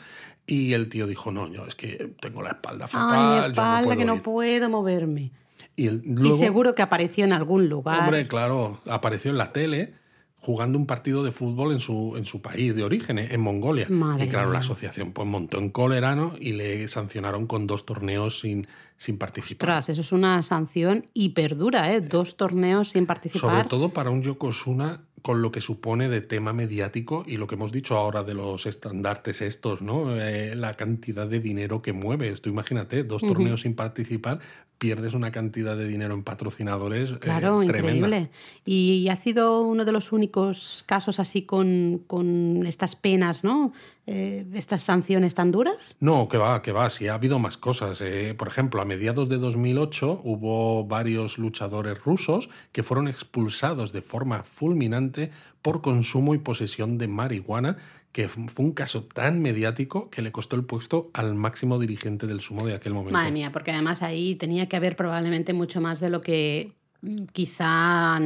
Y 0.45 0.73
el 0.73 0.89
tío 0.89 1.07
dijo, 1.07 1.31
no, 1.31 1.47
yo 1.47 1.65
es 1.65 1.75
que 1.75 2.13
tengo 2.19 2.41
la 2.43 2.49
espalda 2.49 2.89
fatal, 2.89 3.15
Ay, 3.17 3.23
mi 3.23 3.35
yo 3.35 3.39
no 3.41 3.47
espalda, 3.47 3.83
puedo 3.85 3.97
que 3.99 4.05
no 4.05 4.15
ir". 4.15 4.21
puedo 4.21 4.69
moverme. 4.69 5.31
Y, 5.77 5.87
el- 5.87 6.03
Y 6.25 6.33
seguro 6.33 6.75
que 6.75 6.81
apareció 6.81 7.23
en 7.23 7.31
algún 7.31 7.69
lugar. 7.69 8.01
Hombre, 8.01 8.27
claro, 8.27 8.81
apareció 8.85 9.31
en 9.31 9.37
la 9.37 9.53
tele 9.53 9.93
jugando 10.41 10.77
un 10.77 10.85
partido 10.85 11.23
de 11.23 11.31
fútbol 11.31 11.73
en 11.73 11.79
su, 11.79 12.15
en 12.15 12.25
su 12.25 12.41
país 12.41 12.73
de 12.75 12.83
origen, 12.83 13.19
en 13.19 13.41
Mongolia. 13.41 13.87
Madre 13.89 14.25
y 14.25 14.29
claro, 14.29 14.47
mía. 14.47 14.53
la 14.53 14.59
asociación 14.59 15.11
pues 15.11 15.27
montó 15.27 15.59
en 15.59 15.69
cólera 15.69 16.15
¿no? 16.15 16.35
y 16.39 16.53
le 16.53 16.87
sancionaron 16.87 17.45
con 17.45 17.67
dos 17.67 17.85
torneos 17.85 18.39
sin, 18.39 18.67
sin 18.95 19.17
participar. 19.17 19.69
Ostras, 19.69 19.89
eso 19.89 20.01
es 20.01 20.11
una 20.11 20.41
sanción 20.43 21.05
hiperdura, 21.13 21.93
¿eh? 21.93 22.01
Dos 22.01 22.37
torneos 22.37 22.89
sin 22.89 23.05
participar. 23.05 23.51
Sobre 23.51 23.63
todo 23.65 23.89
para 23.89 24.11
un 24.11 24.21
Yokozuna 24.23 25.01
con 25.21 25.41
lo 25.41 25.51
que 25.51 25.61
supone 25.61 26.09
de 26.09 26.21
tema 26.21 26.53
mediático 26.53 27.23
y 27.27 27.37
lo 27.37 27.47
que 27.47 27.55
hemos 27.55 27.71
dicho 27.71 27.97
ahora 27.97 28.23
de 28.23 28.33
los 28.33 28.65
estandartes 28.65 29.41
estos, 29.41 29.81
¿no? 29.81 30.15
Eh, 30.19 30.55
la 30.55 30.75
cantidad 30.75 31.27
de 31.27 31.39
dinero 31.39 31.81
que 31.81 31.93
mueve. 31.93 32.31
Tú 32.37 32.49
imagínate, 32.49 33.03
dos 33.03 33.21
torneos 33.21 33.61
sin 33.61 33.75
participar, 33.75 34.39
pierdes 34.77 35.13
una 35.13 35.31
cantidad 35.31 35.77
de 35.77 35.87
dinero 35.87 36.13
en 36.13 36.23
patrocinadores. 36.23 37.11
eh, 37.11 37.17
Claro, 37.19 37.59
tremenda. 37.65 38.07
increíble. 38.07 38.29
Y 38.65 39.07
ha 39.09 39.15
sido 39.17 39.61
uno 39.61 39.83
de 39.85 39.91
los 39.91 40.11
únicos 40.11 40.83
casos 40.87 41.19
así 41.19 41.43
con, 41.43 42.01
con 42.07 42.65
estas 42.65 42.95
penas, 42.95 43.43
¿no? 43.43 43.73
Eh, 44.11 44.43
estas 44.53 44.81
sanciones 44.81 45.35
tan 45.35 45.51
duras? 45.51 45.95
No, 45.99 46.27
que 46.27 46.39
va, 46.39 46.63
que 46.63 46.71
va. 46.71 46.89
Sí, 46.89 47.07
ha 47.07 47.13
habido 47.13 47.37
más 47.37 47.57
cosas. 47.57 48.01
Eh. 48.01 48.33
por 48.35 48.47
ejemplo, 48.47 48.81
a 48.81 48.85
mediados 48.85 49.29
de 49.29 49.37
2008 49.37 50.21
hubo 50.23 50.83
varios 50.85 51.37
luchadores 51.37 52.03
rusos 52.03 52.49
que 52.71 52.81
fueron 52.81 53.07
expulsados 53.07 53.93
de 53.93 54.01
forma 54.01 54.41
fulminante 54.41 55.29
por 55.61 55.83
consumo 55.83 56.33
y 56.33 56.39
posesión 56.39 56.97
de 56.97 57.07
marihuana, 57.07 57.77
que 58.11 58.29
fue 58.29 58.65
un 58.65 58.71
caso 58.71 59.03
tan 59.03 59.43
mediático 59.43 60.09
que 60.09 60.23
le 60.23 60.31
costó 60.31 60.55
el 60.55 60.63
puesto 60.65 61.11
al 61.13 61.35
máximo 61.35 61.77
dirigente 61.77 62.25
del 62.25 62.41
sumo 62.41 62.65
de 62.65 62.73
aquel 62.73 62.95
momento. 62.95 63.13
Madre 63.13 63.31
mía, 63.31 63.51
porque 63.51 63.69
además 63.69 64.01
ahí 64.01 64.33
tenía 64.33 64.67
que 64.67 64.75
haber 64.75 64.95
probablemente 64.95 65.53
mucho 65.53 65.81
más 65.81 65.99
de 65.99 66.09
lo 66.09 66.21
que 66.21 66.73
mm, 67.01 67.25
quizá 67.25 68.19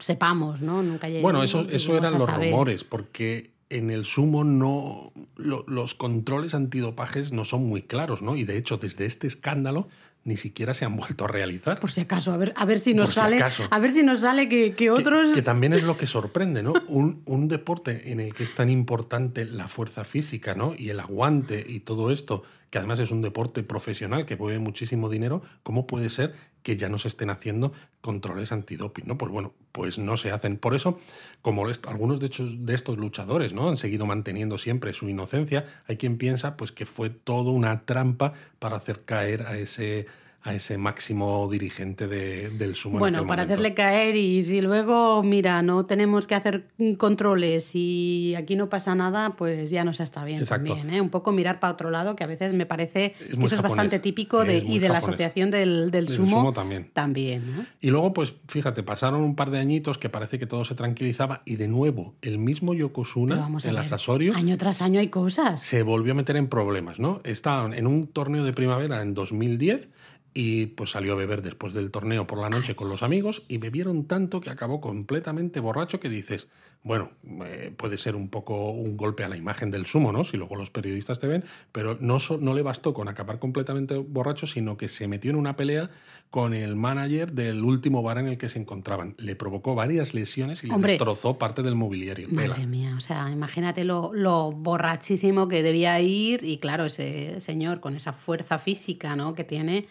sepamos, 0.00 0.60
¿no? 0.60 0.82
Nunca 0.82 1.08
bueno, 1.22 1.42
eso, 1.42 1.66
eso 1.70 1.96
eran 1.96 2.12
los 2.12 2.30
rumores, 2.30 2.84
porque 2.84 3.53
en 3.70 3.90
el 3.90 4.04
sumo 4.04 4.44
no 4.44 5.12
los 5.36 5.94
controles 5.94 6.54
antidopajes 6.54 7.32
no 7.32 7.44
son 7.44 7.64
muy 7.66 7.82
claros, 7.82 8.22
¿no? 8.22 8.36
Y 8.36 8.44
de 8.44 8.56
hecho, 8.56 8.76
desde 8.76 9.06
este 9.06 9.26
escándalo 9.26 9.88
ni 10.24 10.38
siquiera 10.38 10.72
se 10.72 10.84
han 10.86 10.96
vuelto 10.96 11.26
a 11.26 11.28
realizar. 11.28 11.78
Por 11.78 11.90
si 11.90 12.00
acaso, 12.00 12.32
a 12.32 12.38
ver, 12.38 12.54
a 12.56 12.64
ver 12.64 12.80
si 12.80 12.94
nos 12.94 13.12
sale. 13.12 13.38
a 13.42 13.78
ver 13.78 13.90
si 13.90 14.02
nos 14.02 14.20
sale 14.20 14.48
que, 14.48 14.90
otros. 14.90 15.34
Que, 15.34 15.42
también 15.42 15.74
es 15.74 15.82
lo 15.82 15.96
que 15.98 16.06
sorprende, 16.06 16.62
¿no? 16.62 16.72
Un, 16.88 17.22
un, 17.26 17.48
deporte 17.48 18.10
en 18.10 18.20
el 18.20 18.34
que 18.34 18.44
es 18.44 18.54
tan 18.54 18.70
importante 18.70 19.44
la 19.44 19.68
fuerza 19.68 20.04
física, 20.04 20.54
¿no? 20.54 20.74
Y 20.76 20.88
el 20.88 21.00
aguante 21.00 21.64
y 21.66 21.80
todo 21.80 22.10
esto, 22.10 22.42
que 22.74 22.78
además 22.78 22.98
es 22.98 23.12
un 23.12 23.22
deporte 23.22 23.62
profesional 23.62 24.26
que 24.26 24.36
mueve 24.36 24.58
muchísimo 24.58 25.08
dinero, 25.08 25.42
¿cómo 25.62 25.86
puede 25.86 26.10
ser 26.10 26.34
que 26.64 26.76
ya 26.76 26.88
no 26.88 26.98
se 26.98 27.06
estén 27.06 27.30
haciendo 27.30 27.72
controles 28.00 28.50
antidoping? 28.50 29.06
¿no? 29.06 29.16
Pues 29.16 29.30
bueno, 29.30 29.52
pues 29.70 30.00
no 30.00 30.16
se 30.16 30.32
hacen. 30.32 30.56
Por 30.56 30.74
eso, 30.74 30.98
como 31.40 31.66
algunos 31.86 32.18
de, 32.18 32.28
de 32.58 32.74
estos 32.74 32.98
luchadores 32.98 33.52
¿no? 33.52 33.68
han 33.68 33.76
seguido 33.76 34.06
manteniendo 34.06 34.58
siempre 34.58 34.92
su 34.92 35.08
inocencia, 35.08 35.64
hay 35.86 35.98
quien 35.98 36.18
piensa 36.18 36.56
pues, 36.56 36.72
que 36.72 36.84
fue 36.84 37.10
todo 37.10 37.52
una 37.52 37.84
trampa 37.84 38.32
para 38.58 38.74
hacer 38.74 39.04
caer 39.04 39.42
a 39.42 39.56
ese 39.56 40.06
a 40.44 40.54
ese 40.54 40.76
máximo 40.76 41.48
dirigente 41.50 42.06
del 42.06 42.74
sumo. 42.74 42.98
Bueno, 42.98 43.26
para 43.26 43.44
hacerle 43.44 43.72
caer 43.72 44.14
y 44.14 44.42
si 44.42 44.60
luego, 44.60 45.22
mira, 45.22 45.62
no 45.62 45.86
tenemos 45.86 46.26
que 46.26 46.34
hacer 46.34 46.66
controles 46.98 47.74
y 47.74 48.34
aquí 48.36 48.54
no 48.54 48.68
pasa 48.68 48.94
nada, 48.94 49.36
pues 49.36 49.70
ya 49.70 49.84
no 49.84 49.94
se 49.94 50.02
está 50.02 50.22
bien 50.22 50.44
también. 50.44 50.92
¿eh? 50.92 51.00
Un 51.00 51.08
poco 51.08 51.32
mirar 51.32 51.60
para 51.60 51.72
otro 51.72 51.90
lado, 51.90 52.14
que 52.14 52.24
a 52.24 52.26
veces 52.26 52.54
me 52.54 52.66
parece 52.66 53.12
que 53.12 53.42
eso 53.42 53.54
es 53.54 53.62
bastante 53.62 53.98
típico 54.00 54.44
de, 54.44 54.58
y 54.58 54.80
de 54.80 54.90
la 54.90 54.98
asociación 54.98 55.50
del, 55.50 55.90
del, 55.90 56.10
sumo, 56.10 56.52
también. 56.52 56.90
también 56.92 57.42
Y 57.80 57.88
luego, 57.88 58.12
pues 58.12 58.34
fíjate, 58.46 58.82
pasaron 58.82 59.22
un 59.22 59.36
par 59.36 59.50
de 59.50 59.58
añitos 59.58 59.96
que 59.96 60.10
parece 60.10 60.38
que 60.38 60.46
todo 60.46 60.64
se 60.64 60.74
tranquilizaba 60.74 61.40
y 61.46 61.56
de 61.56 61.68
nuevo 61.68 62.16
el 62.20 62.36
mismo 62.36 62.74
Yokozuna, 62.74 63.48
el 63.64 63.78
Asasorio, 63.78 64.34
año 64.34 64.58
tras 64.58 64.82
año 64.82 65.00
hay 65.00 65.08
cosas. 65.08 65.60
Se 65.60 65.82
volvió 65.82 66.12
a 66.12 66.16
meter 66.16 66.36
en 66.36 66.48
problemas, 66.48 67.00
¿no? 67.00 67.22
Estaban 67.24 67.72
en 67.72 67.86
un 67.86 68.08
torneo 68.08 68.44
de 68.44 68.52
primavera 68.52 69.00
en 69.00 69.14
2010 69.14 69.88
y 70.36 70.66
pues 70.66 70.90
salió 70.90 71.12
a 71.12 71.16
beber 71.16 71.42
después 71.42 71.74
del 71.74 71.92
torneo 71.92 72.26
por 72.26 72.40
la 72.40 72.50
noche 72.50 72.74
con 72.74 72.88
los 72.88 73.04
amigos 73.04 73.42
y 73.46 73.58
bebieron 73.58 74.06
tanto 74.06 74.40
que 74.40 74.50
acabó 74.50 74.80
completamente 74.80 75.60
borracho 75.60 76.00
que 76.00 76.08
dices, 76.08 76.48
bueno, 76.82 77.12
eh, 77.46 77.72
puede 77.76 77.96
ser 77.98 78.16
un 78.16 78.28
poco 78.28 78.72
un 78.72 78.96
golpe 78.96 79.22
a 79.22 79.28
la 79.28 79.36
imagen 79.36 79.70
del 79.70 79.86
sumo, 79.86 80.12
¿no? 80.12 80.24
Si 80.24 80.36
luego 80.36 80.56
los 80.56 80.70
periodistas 80.70 81.20
te 81.20 81.28
ven, 81.28 81.44
pero 81.70 81.96
no, 82.00 82.18
no 82.40 82.52
le 82.52 82.62
bastó 82.62 82.92
con 82.92 83.06
acabar 83.06 83.38
completamente 83.38 83.96
borracho, 83.96 84.48
sino 84.48 84.76
que 84.76 84.88
se 84.88 85.06
metió 85.06 85.30
en 85.30 85.36
una 85.36 85.54
pelea 85.54 85.88
con 86.30 86.52
el 86.52 86.74
manager 86.74 87.32
del 87.32 87.62
último 87.62 88.02
bar 88.02 88.18
en 88.18 88.26
el 88.26 88.36
que 88.36 88.48
se 88.48 88.58
encontraban. 88.58 89.14
Le 89.18 89.36
provocó 89.36 89.76
varias 89.76 90.14
lesiones 90.14 90.64
y 90.64 90.66
le 90.66 90.76
destrozó 90.76 91.38
parte 91.38 91.62
del 91.62 91.76
mobiliario. 91.76 92.26
Madre 92.28 92.66
mía, 92.66 92.94
o 92.96 93.00
sea, 93.00 93.30
imagínate 93.30 93.84
lo, 93.84 94.12
lo 94.12 94.50
borrachísimo 94.50 95.46
que 95.46 95.62
debía 95.62 96.00
ir 96.00 96.42
y 96.42 96.58
claro, 96.58 96.86
ese 96.86 97.40
señor 97.40 97.78
con 97.78 97.94
esa 97.94 98.12
fuerza 98.12 98.58
física, 98.58 99.14
¿no? 99.14 99.36
Que 99.36 99.44
tiene 99.44 99.86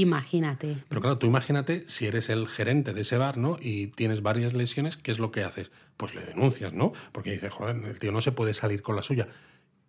Imagínate. 0.00 0.76
Pero 0.88 1.00
claro, 1.00 1.18
tú 1.18 1.26
imagínate 1.26 1.84
si 1.86 2.06
eres 2.06 2.28
el 2.28 2.46
gerente 2.46 2.92
de 2.92 3.00
ese 3.00 3.18
bar, 3.18 3.36
¿no? 3.36 3.58
Y 3.60 3.88
tienes 3.88 4.22
varias 4.22 4.54
lesiones, 4.54 4.96
¿qué 4.96 5.10
es 5.10 5.18
lo 5.18 5.30
que 5.32 5.44
haces? 5.44 5.70
Pues 5.96 6.14
le 6.14 6.24
denuncias, 6.24 6.72
¿no? 6.72 6.92
Porque 7.12 7.32
dices, 7.32 7.52
joder, 7.52 7.76
el 7.84 7.98
tío 7.98 8.12
no 8.12 8.20
se 8.20 8.32
puede 8.32 8.54
salir 8.54 8.82
con 8.82 8.96
la 8.96 9.02
suya. 9.02 9.26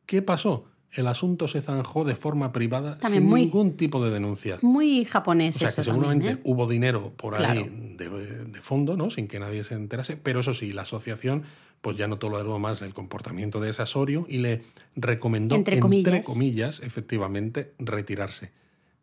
¿Qué 0.05 0.21
pasó? 0.21 0.65
El 0.91 1.05
asunto 1.05 1.47
se 1.47 1.61
zanjó 1.61 2.03
de 2.03 2.15
forma 2.15 2.51
privada 2.51 2.97
sin 2.99 3.29
ningún 3.29 3.77
tipo 3.77 4.03
de 4.03 4.09
denuncia. 4.09 4.57
Muy 4.63 5.05
japonés. 5.05 5.55
O 5.57 5.59
sea, 5.59 5.71
que 5.71 5.83
seguramente 5.83 6.31
¿eh? 6.31 6.37
hubo 6.43 6.67
dinero 6.67 7.13
por 7.15 7.35
ahí 7.35 7.69
de, 7.95 8.09
de, 8.09 8.61
fondo, 8.61 8.97
¿no? 8.97 9.11
Sin 9.11 9.27
que 9.27 9.39
nadie 9.39 9.63
se 9.63 9.75
enterase. 9.75 10.17
Pero 10.17 10.39
eso 10.39 10.55
sí, 10.55 10.71
la 10.71 10.81
asociación 10.81 11.43
pues 11.81 11.95
ya 11.95 12.07
no 12.07 12.17
toleró 12.17 12.57
más 12.59 12.81
el 12.81 12.93
comportamiento 12.93 13.59
de 13.59 13.69
ese 13.69 13.83
Asorio 13.83 14.25
y 14.27 14.39
le 14.39 14.63
recomendó, 14.95 15.55
entre 15.55 15.77
entre 15.77 16.23
comillas 16.23 16.81
efectivamente, 16.81 17.73
retirarse. 17.77 18.51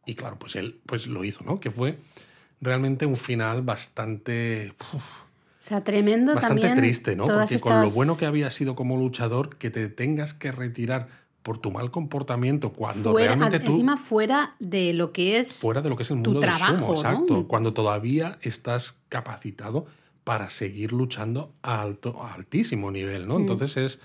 Y 0.06 0.14
claro, 0.14 0.38
pues 0.38 0.56
él 0.56 0.80
pues 0.86 1.06
lo 1.08 1.24
hizo, 1.24 1.44
¿no? 1.44 1.60
Que 1.60 1.70
fue 1.70 1.98
realmente 2.60 3.04
un 3.04 3.16
final 3.16 3.62
bastante... 3.62 4.72
o 4.94 5.00
sea, 5.60 5.82
tremendo 5.82 6.34
bastante 6.34 6.74
triste, 6.74 7.16
¿no? 7.16 7.26
Porque 7.26 7.58
con 7.58 7.82
lo 7.82 7.90
bueno 7.90 8.16
que 8.16 8.24
había 8.24 8.48
sido 8.50 8.74
como 8.74 8.96
luchador, 8.96 9.56
que 9.56 9.70
te 9.70 9.88
tengas 9.88 10.32
que 10.32 10.52
retirar 10.52 11.08
por 11.42 11.58
tu 11.58 11.70
mal 11.70 11.90
comportamiento 11.92 12.72
cuando 12.72 13.16
realmente 13.16 13.60
tú 13.60 13.72
encima 13.72 13.96
fuera 13.96 14.56
de 14.58 14.92
lo 14.94 15.12
que 15.12 15.38
es 15.38 15.52
fuera 15.52 15.80
de 15.80 15.88
lo 15.88 15.96
que 15.96 16.02
es 16.02 16.10
el 16.10 16.16
mundo 16.16 16.40
del 16.40 16.50
sumo, 16.56 16.92
exacto, 16.92 17.46
cuando 17.46 17.72
todavía 17.72 18.36
estás 18.42 18.96
capacitado 19.08 19.86
para 20.24 20.50
seguir 20.50 20.90
luchando 20.90 21.52
a 21.62 21.82
alto 21.82 22.20
a 22.20 22.34
altísimo 22.34 22.90
nivel, 22.90 23.28
¿no? 23.28 23.38
Mm. 23.38 23.42
Entonces 23.42 23.76
es 23.76 24.00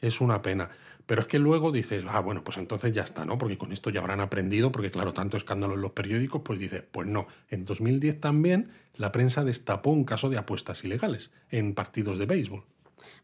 es 0.00 0.20
una 0.20 0.42
pena. 0.42 0.70
Pero 1.06 1.20
es 1.20 1.28
que 1.28 1.38
luego 1.38 1.70
dices, 1.70 2.04
ah, 2.08 2.20
bueno, 2.20 2.42
pues 2.42 2.58
entonces 2.58 2.92
ya 2.92 3.02
está, 3.02 3.24
¿no? 3.24 3.38
Porque 3.38 3.56
con 3.56 3.72
esto 3.72 3.90
ya 3.90 4.00
habrán 4.00 4.20
aprendido, 4.20 4.72
porque 4.72 4.90
claro, 4.90 5.12
tanto 5.12 5.36
escándalo 5.36 5.74
en 5.74 5.80
los 5.80 5.92
periódicos, 5.92 6.42
pues 6.44 6.58
dice, 6.58 6.82
pues 6.82 7.06
no. 7.06 7.28
En 7.48 7.64
2010 7.64 8.20
también 8.20 8.70
la 8.94 9.12
prensa 9.12 9.44
destapó 9.44 9.90
un 9.90 10.04
caso 10.04 10.28
de 10.28 10.38
apuestas 10.38 10.84
ilegales 10.84 11.30
en 11.50 11.74
partidos 11.74 12.18
de 12.18 12.26
béisbol. 12.26 12.64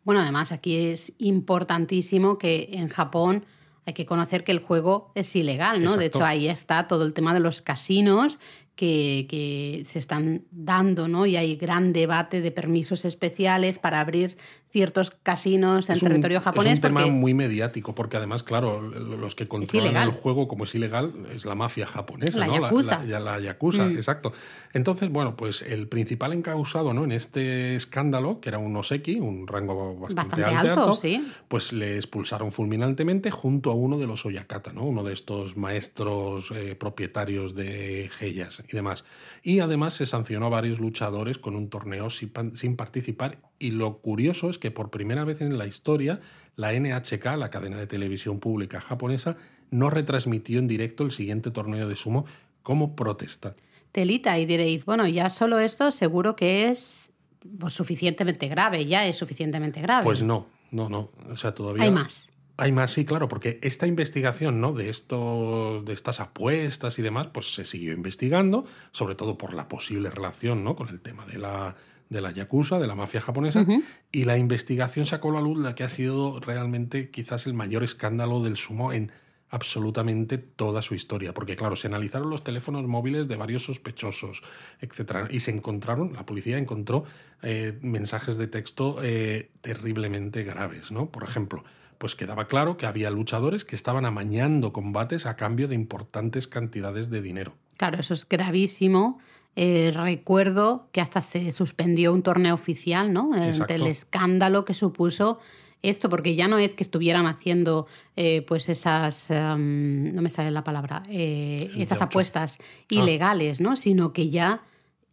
Bueno, 0.05 0.21
además 0.21 0.53
aquí 0.53 0.77
es 0.77 1.13
importantísimo 1.19 2.39
que 2.39 2.71
en 2.73 2.89
Japón 2.89 3.45
hay 3.85 3.95
que 3.95 4.07
conocer 4.07 4.45
que 4.45 4.53
el 4.53 4.61
juego 4.61 5.11
es 5.17 5.35
ilegal, 5.35 5.83
¿no? 5.83 5.97
De 5.97 6.07
hecho, 6.07 6.25
ahí 6.25 6.49
está 6.49 6.87
todo 6.87 7.05
el 7.05 7.15
tema 7.15 7.35
de 7.35 7.41
los 7.41 7.63
casinos 7.63 8.39
que, 8.77 9.85
se 9.89 9.99
están 9.99 10.45
dando, 10.51 11.09
¿no? 11.09 11.27
Y 11.27 11.37
hay 11.37 11.57
gran 11.57 11.93
debate 11.93 12.41
de 12.41 12.53
permisos 12.53 13.05
especiales 13.05 13.79
para 13.79 14.01
abrir 14.01 14.37
ciertos 14.73 15.11
casinos 15.11 15.91
en 15.91 16.01
territorio 16.01 16.41
japonés. 16.41 16.73
Es 16.73 16.79
un 16.79 16.83
tema 16.83 17.07
muy 17.07 17.35
mediático, 17.35 17.95
porque 17.95 18.17
además, 18.17 18.43
claro, 18.43 18.81
los 18.81 19.35
que 19.35 19.47
controlan 19.47 19.97
el 19.97 20.11
juego, 20.11 20.49
como 20.49 20.65
es 20.65 20.75
ilegal, 20.75 21.13
es 21.35 21.45
la 21.45 21.55
mafia 21.55 21.87
japonesa, 21.87 22.39
la 22.39 22.47
¿no? 22.47 22.61
Yakuza. 22.61 23.05
La, 23.05 23.21
la, 23.21 23.39
Yakuza, 23.39 23.85
mm. 23.85 23.97
exacto. 23.97 24.33
Entonces, 24.73 25.11
bueno, 25.11 25.37
pues 25.37 25.61
el 25.61 25.89
principal 25.89 26.33
encausado 26.33 26.95
¿no? 26.95 27.05
en 27.05 27.13
este 27.13 27.75
escándalo, 27.75 28.41
que 28.41 28.49
era 28.49 28.59
un 28.59 28.75
Oseki, 28.75 29.21
un 29.21 29.47
rango 29.47 29.95
bastante, 29.97 30.43
alto, 30.43 30.95
¿sí? 30.95 31.23
pues 31.49 31.75
le 31.75 31.97
expulsaron 31.97 32.51
fulminantemente 32.51 33.31
junto 33.31 33.71
a 33.71 33.75
uno 33.75 33.99
de 33.99 34.07
los 34.07 34.25
Oyakata, 34.25 34.73
¿no? 34.73 34.85
Uno 34.85 35.05
de 35.05 35.13
estos 35.13 35.59
maestros 35.59 36.51
eh, 36.51 36.75
propietarios 36.77 37.55
de 37.55 38.11
Geyas 38.11 38.63
y 38.67 38.75
demás. 38.75 39.05
Y 39.43 39.61
además 39.61 39.93
se 39.95 40.07
sancionó 40.07 40.47
a 40.47 40.51
varios 40.51 40.81
luchadores 40.81 41.37
con 41.37 41.57
un 41.57 41.69
torneo 41.69 42.09
sin 42.09 42.77
participar. 42.77 43.39
Y 43.59 43.71
lo 43.71 43.99
curioso 43.99 44.51
es 44.51 44.59
que 44.63 44.71
por 44.71 44.91
primera 44.91 45.25
vez 45.25 45.41
en 45.41 45.59
la 45.59 45.67
historia, 45.67 46.21
la 46.55 46.73
NHK, 46.73 47.25
la 47.37 47.51
cadena 47.51 47.79
de 47.79 47.89
televisión 47.89 48.39
pública 48.39 48.81
japonesa, 48.81 49.37
no 49.73 49.91
retransmitió 49.91 50.61
en 50.61 50.69
directo 50.69 51.03
el 51.03 51.11
siguiente 51.11 51.51
torneo 51.51 51.89
de 51.89 51.97
sumo 51.97 52.27
como 52.63 52.95
protesta. 52.95 53.57
Telita, 53.91 54.39
y 54.39 54.47
diréis, 54.47 54.85
bueno, 54.85 55.09
ya 55.09 55.31
solo 55.31 55.59
esto 55.59 55.91
seguro 55.91 56.37
que 56.37 56.69
es 56.69 57.11
pues, 57.59 57.75
suficientemente 57.75 58.47
grave, 58.47 58.87
ya 58.87 59.05
es 59.05 59.17
suficientemente 59.17 59.81
grave. 59.83 60.05
Pues 60.05 60.23
no, 60.23 60.47
no, 60.71 60.89
no. 60.89 61.11
O 61.29 61.37
sea, 61.37 61.53
todavía. 61.53 61.83
Hay 61.83 61.91
más. 61.91 62.29
Hay 62.57 62.71
más, 62.71 62.93
sí, 62.93 63.05
claro, 63.05 63.27
porque 63.27 63.59
esta 63.63 63.89
investigación 63.89 64.61
¿no? 64.61 64.73
de, 64.73 64.91
esto, 64.91 65.83
de 65.85 65.93
estas 65.93 66.21
apuestas 66.21 67.01
y 67.01 67.03
demás, 67.03 67.27
pues 67.33 67.53
se 67.53 67.65
siguió 67.65 67.95
investigando, 67.95 68.65
sobre 68.93 69.17
todo 69.17 69.37
por 69.37 69.55
la 69.55 69.67
posible 69.67 70.09
relación 70.11 70.63
¿no? 70.63 70.77
con 70.77 70.89
el 70.89 71.01
tema 71.01 71.27
de 71.27 71.39
la, 71.39 71.75
de 72.13 72.21
la 72.21 72.31
Yakuza, 72.31 72.79
de 72.79 72.87
la 72.87 72.95
mafia 72.95 73.21
japonesa, 73.21 73.67
y 74.13 74.25
la 74.25 74.39
investigación 74.39 75.07
sacó 75.07 75.31
a 75.31 75.35
la 75.35 75.41
luz 75.41 75.59
la 75.59 75.75
que 75.75 75.83
ha 75.83 75.89
sido 75.89 76.39
realmente 76.41 77.11
quizás 77.11 77.47
el 77.47 77.55
mayor 77.55 77.83
escándalo 77.83 78.43
del 78.43 78.57
sumo 78.57 78.93
en 78.93 79.11
absolutamente 79.49 80.39
toda 80.39 80.81
su 80.81 80.95
historia, 80.95 81.35
porque 81.35 81.57
claro, 81.57 81.77
se 81.77 81.87
analizaron 81.87 82.31
los 82.31 82.43
teléfonos 82.43 82.87
móviles 82.87 83.29
de 83.29 83.37
varios 83.37 83.65
sospechosos, 83.65 84.43
etcétera, 84.81 85.29
y 85.31 85.41
se 85.41 85.51
encontraron, 85.51 86.15
la 86.15 86.25
policía 86.25 86.57
encontró 86.57 87.05
eh, 87.43 87.79
mensajes 87.83 88.39
de 88.39 88.47
texto 88.47 88.99
eh, 89.03 89.51
terriblemente 89.61 90.43
graves, 90.43 90.91
¿no? 90.91 91.11
Por 91.11 91.25
ejemplo, 91.25 91.65
pues 91.99 92.17
quedaba 92.17 92.47
claro 92.47 92.79
que 92.79 92.87
había 92.87 93.11
luchadores 93.11 93.67
que 93.67 93.77
estaban 93.77 94.07
amañando 94.07 94.73
combates 94.73 95.27
a 95.27 95.37
cambio 95.37 95.69
de 95.69 95.75
importantes 95.75 96.49
cantidades 96.49 97.11
de 97.11 97.21
dinero. 97.21 97.55
Claro, 97.77 98.01
eso 98.01 98.15
es 98.15 98.27
gravísimo. 98.27 99.21
Eh, 99.55 99.93
recuerdo 99.95 100.89
que 100.93 101.01
hasta 101.01 101.21
se 101.21 101.53
suspendió 101.53 102.13
un 102.13 102.23
torneo 102.23 102.55
oficial, 102.55 103.13
¿no? 103.13 103.31
El 103.35 103.87
escándalo 103.87 104.65
que 104.65 104.73
supuso 104.75 105.39
esto, 105.83 106.09
porque 106.09 106.35
ya 106.37 106.49
no 106.49 106.59
es 106.59 106.75
que 106.75 106.85
estuvieran 106.85 107.27
haciendo 107.27 107.87
eh, 108.17 108.43
pues 108.49 108.69
esas, 108.69 109.31
no 109.31 110.23
me 110.23 110.29
sale 110.29 110.51
la 110.53 110.65
palabra, 110.65 111.03
eh, 111.11 111.71
esas 111.77 112.01
apuestas 112.01 112.59
Ah. 112.61 112.65
ilegales, 112.91 113.61
¿no? 113.61 113.77
Sino 113.77 114.13
que 114.13 114.31
ya 114.31 114.63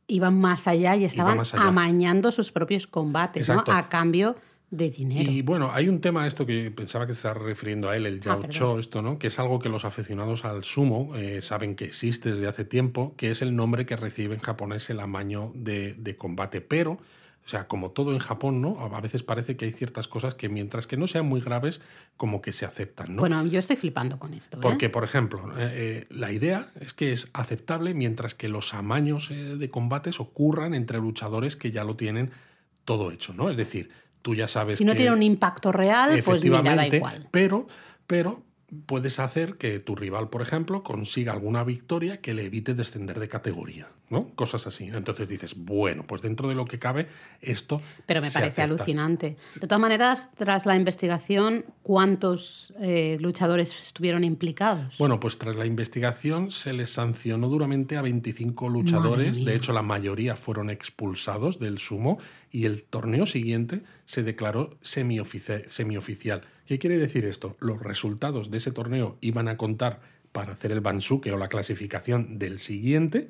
iban 0.07 0.39
más 0.39 0.67
allá 0.67 0.95
y 0.95 1.05
estaban 1.05 1.39
allá. 1.39 1.61
amañando 1.61 2.31
sus 2.31 2.51
propios 2.51 2.87
combates, 2.87 3.49
¿no? 3.49 3.63
A 3.67 3.89
cambio 3.89 4.35
de 4.71 4.89
dinero. 4.89 5.31
Y 5.31 5.41
bueno, 5.41 5.71
hay 5.73 5.89
un 5.89 5.99
tema 5.99 6.27
esto 6.27 6.45
que 6.45 6.69
pensaba 6.71 7.07
que 7.07 7.13
se 7.13 7.17
estaba 7.27 7.43
refiriendo 7.45 7.89
a 7.89 7.97
él, 7.97 8.05
el 8.05 8.17
Ah, 8.19 8.25
Yao-Cho, 8.25 8.65
perdón. 8.65 8.79
esto, 8.79 9.01
¿no? 9.01 9.17
Que 9.19 9.27
es 9.27 9.39
algo 9.39 9.59
que 9.59 9.69
los 9.69 9.83
aficionados 9.85 10.45
al 10.45 10.63
sumo 10.63 11.15
eh, 11.15 11.41
saben 11.41 11.75
que 11.75 11.85
existe 11.85 12.31
desde 12.33 12.47
hace 12.47 12.65
tiempo, 12.65 13.13
que 13.17 13.31
es 13.31 13.41
el 13.41 13.55
nombre 13.55 13.85
que 13.85 13.95
recibe 13.95 14.35
en 14.35 14.41
japonés 14.41 14.89
el 14.89 14.99
amaño 14.99 15.51
de, 15.55 15.95
de 15.95 16.15
combate. 16.17 16.61
Pero, 16.61 16.91
o 16.93 17.47
sea, 17.49 17.67
como 17.67 17.89
todo 17.89 18.11
en 18.13 18.19
Japón, 18.19 18.61
¿no? 18.61 18.77
A 18.95 19.01
veces 19.01 19.23
parece 19.23 19.57
que 19.57 19.65
hay 19.65 19.71
ciertas 19.71 20.07
cosas 20.07 20.35
que 20.35 20.49
mientras 20.49 20.85
que 20.85 20.97
no 20.97 21.07
sean 21.07 21.25
muy 21.25 21.41
graves, 21.41 21.81
como 22.15 22.43
que 22.43 22.51
se 22.51 22.65
aceptan, 22.67 23.15
¿no? 23.15 23.21
Bueno, 23.21 23.43
yo 23.47 23.59
estoy 23.59 23.75
flipando 23.75 24.19
con 24.19 24.35
esto. 24.35 24.57
¿eh? 24.57 24.59
Porque, 24.61 24.89
por 24.89 25.03
ejemplo, 25.03 25.51
eh, 25.57 26.05
la 26.11 26.31
idea 26.31 26.69
es 26.79 26.93
que 26.93 27.11
es 27.11 27.31
aceptable 27.33 27.95
mientras 27.95 28.35
que 28.35 28.49
los 28.49 28.75
amaños 28.75 29.29
de 29.29 29.69
combates 29.71 30.19
ocurran 30.19 30.75
entre 30.75 30.99
luchadores 30.99 31.55
que 31.55 31.71
ya 31.71 31.83
lo 31.83 31.95
tienen 31.95 32.29
todo 32.85 33.11
hecho, 33.11 33.33
¿no? 33.33 33.49
Es 33.49 33.57
decir, 33.57 33.89
tú 34.21 34.35
ya 34.35 34.47
sabes 34.47 34.77
si 34.77 34.85
no 34.85 34.93
que 34.93 34.97
tiene 34.97 35.13
un 35.13 35.23
impacto 35.23 35.71
real, 35.71 36.21
pues 36.23 36.43
mira, 36.43 36.61
da 36.61 36.87
igual. 36.87 37.27
pero, 37.31 37.67
pero 38.07 38.43
puedes 38.85 39.19
hacer 39.19 39.55
que 39.57 39.79
tu 39.79 39.95
rival, 39.95 40.29
por 40.29 40.41
ejemplo, 40.41 40.83
consiga 40.83 41.33
alguna 41.33 41.63
victoria 41.63 42.21
que 42.21 42.33
le 42.33 42.45
evite 42.45 42.73
descender 42.73 43.19
de 43.19 43.27
categoría, 43.27 43.89
¿no? 44.09 44.29
Cosas 44.35 44.65
así. 44.67 44.85
Entonces 44.85 45.27
dices, 45.27 45.55
bueno, 45.55 46.03
pues 46.07 46.21
dentro 46.21 46.47
de 46.49 46.55
lo 46.55 46.65
que 46.65 46.79
cabe, 46.79 47.07
esto 47.41 47.81
Pero 48.05 48.21
me 48.21 48.27
se 48.27 48.33
parece 48.39 48.61
acepta. 48.61 48.63
alucinante. 48.63 49.37
De 49.55 49.67
todas 49.67 49.79
maneras, 49.79 50.29
tras 50.35 50.65
la 50.65 50.75
investigación, 50.75 51.65
¿cuántos 51.83 52.73
eh, 52.79 53.17
luchadores 53.19 53.81
estuvieron 53.83 54.23
implicados? 54.23 54.97
Bueno, 54.97 55.19
pues 55.19 55.37
tras 55.37 55.55
la 55.55 55.65
investigación 55.65 56.49
se 56.51 56.73
les 56.73 56.89
sancionó 56.91 57.49
duramente 57.49 57.97
a 57.97 58.01
25 58.01 58.69
luchadores. 58.69 59.43
De 59.43 59.55
hecho, 59.55 59.73
la 59.73 59.81
mayoría 59.81 60.35
fueron 60.35 60.69
expulsados 60.69 61.59
del 61.59 61.77
sumo 61.79 62.17
y 62.51 62.65
el 62.65 62.83
torneo 62.83 63.25
siguiente 63.25 63.81
se 64.05 64.23
declaró 64.23 64.77
semiofici- 64.81 65.65
semioficial. 65.67 66.41
¿Qué 66.65 66.77
quiere 66.79 66.97
decir 66.97 67.25
esto? 67.25 67.57
Los 67.59 67.79
resultados 67.81 68.51
de 68.51 68.57
ese 68.57 68.71
torneo 68.71 69.17
iban 69.21 69.47
a 69.47 69.57
contar 69.57 70.01
para 70.31 70.53
hacer 70.53 70.71
el 70.71 70.81
bansuke 70.81 71.31
o 71.31 71.37
la 71.37 71.47
clasificación 71.47 72.37
del 72.37 72.59
siguiente, 72.59 73.29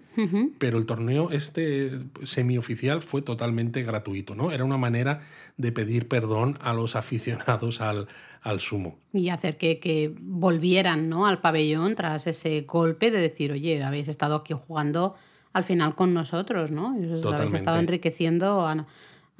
pero 0.57 0.77
el 0.77 0.85
torneo 0.85 1.31
este 1.31 1.91
semioficial 2.23 3.01
fue 3.01 3.21
totalmente 3.21 3.83
gratuito, 3.83 4.35
¿no? 4.35 4.51
Era 4.51 4.65
una 4.65 4.77
manera 4.77 5.21
de 5.57 5.71
pedir 5.71 6.07
perdón 6.07 6.57
a 6.61 6.73
los 6.73 6.95
aficionados 6.97 7.79
al, 7.79 8.07
al 8.41 8.59
sumo. 8.59 8.97
Y 9.13 9.29
hacer 9.29 9.57
que, 9.57 9.79
que 9.79 10.13
volvieran 10.19 11.09
¿no? 11.09 11.25
al 11.25 11.39
pabellón 11.39 11.95
tras 11.95 12.27
ese 12.27 12.61
golpe 12.61 13.11
de 13.11 13.19
decir, 13.19 13.51
oye, 13.51 13.81
habéis 13.81 14.07
estado 14.07 14.35
aquí 14.35 14.53
jugando 14.53 15.15
al 15.53 15.63
final 15.63 15.95
con 15.95 16.13
nosotros, 16.13 16.69
¿no? 16.69 16.95
Y 16.99 17.05
os 17.05 17.25
habéis 17.25 17.53
estado 17.53 17.79
enriqueciendo 17.79 18.67
a, 18.67 18.85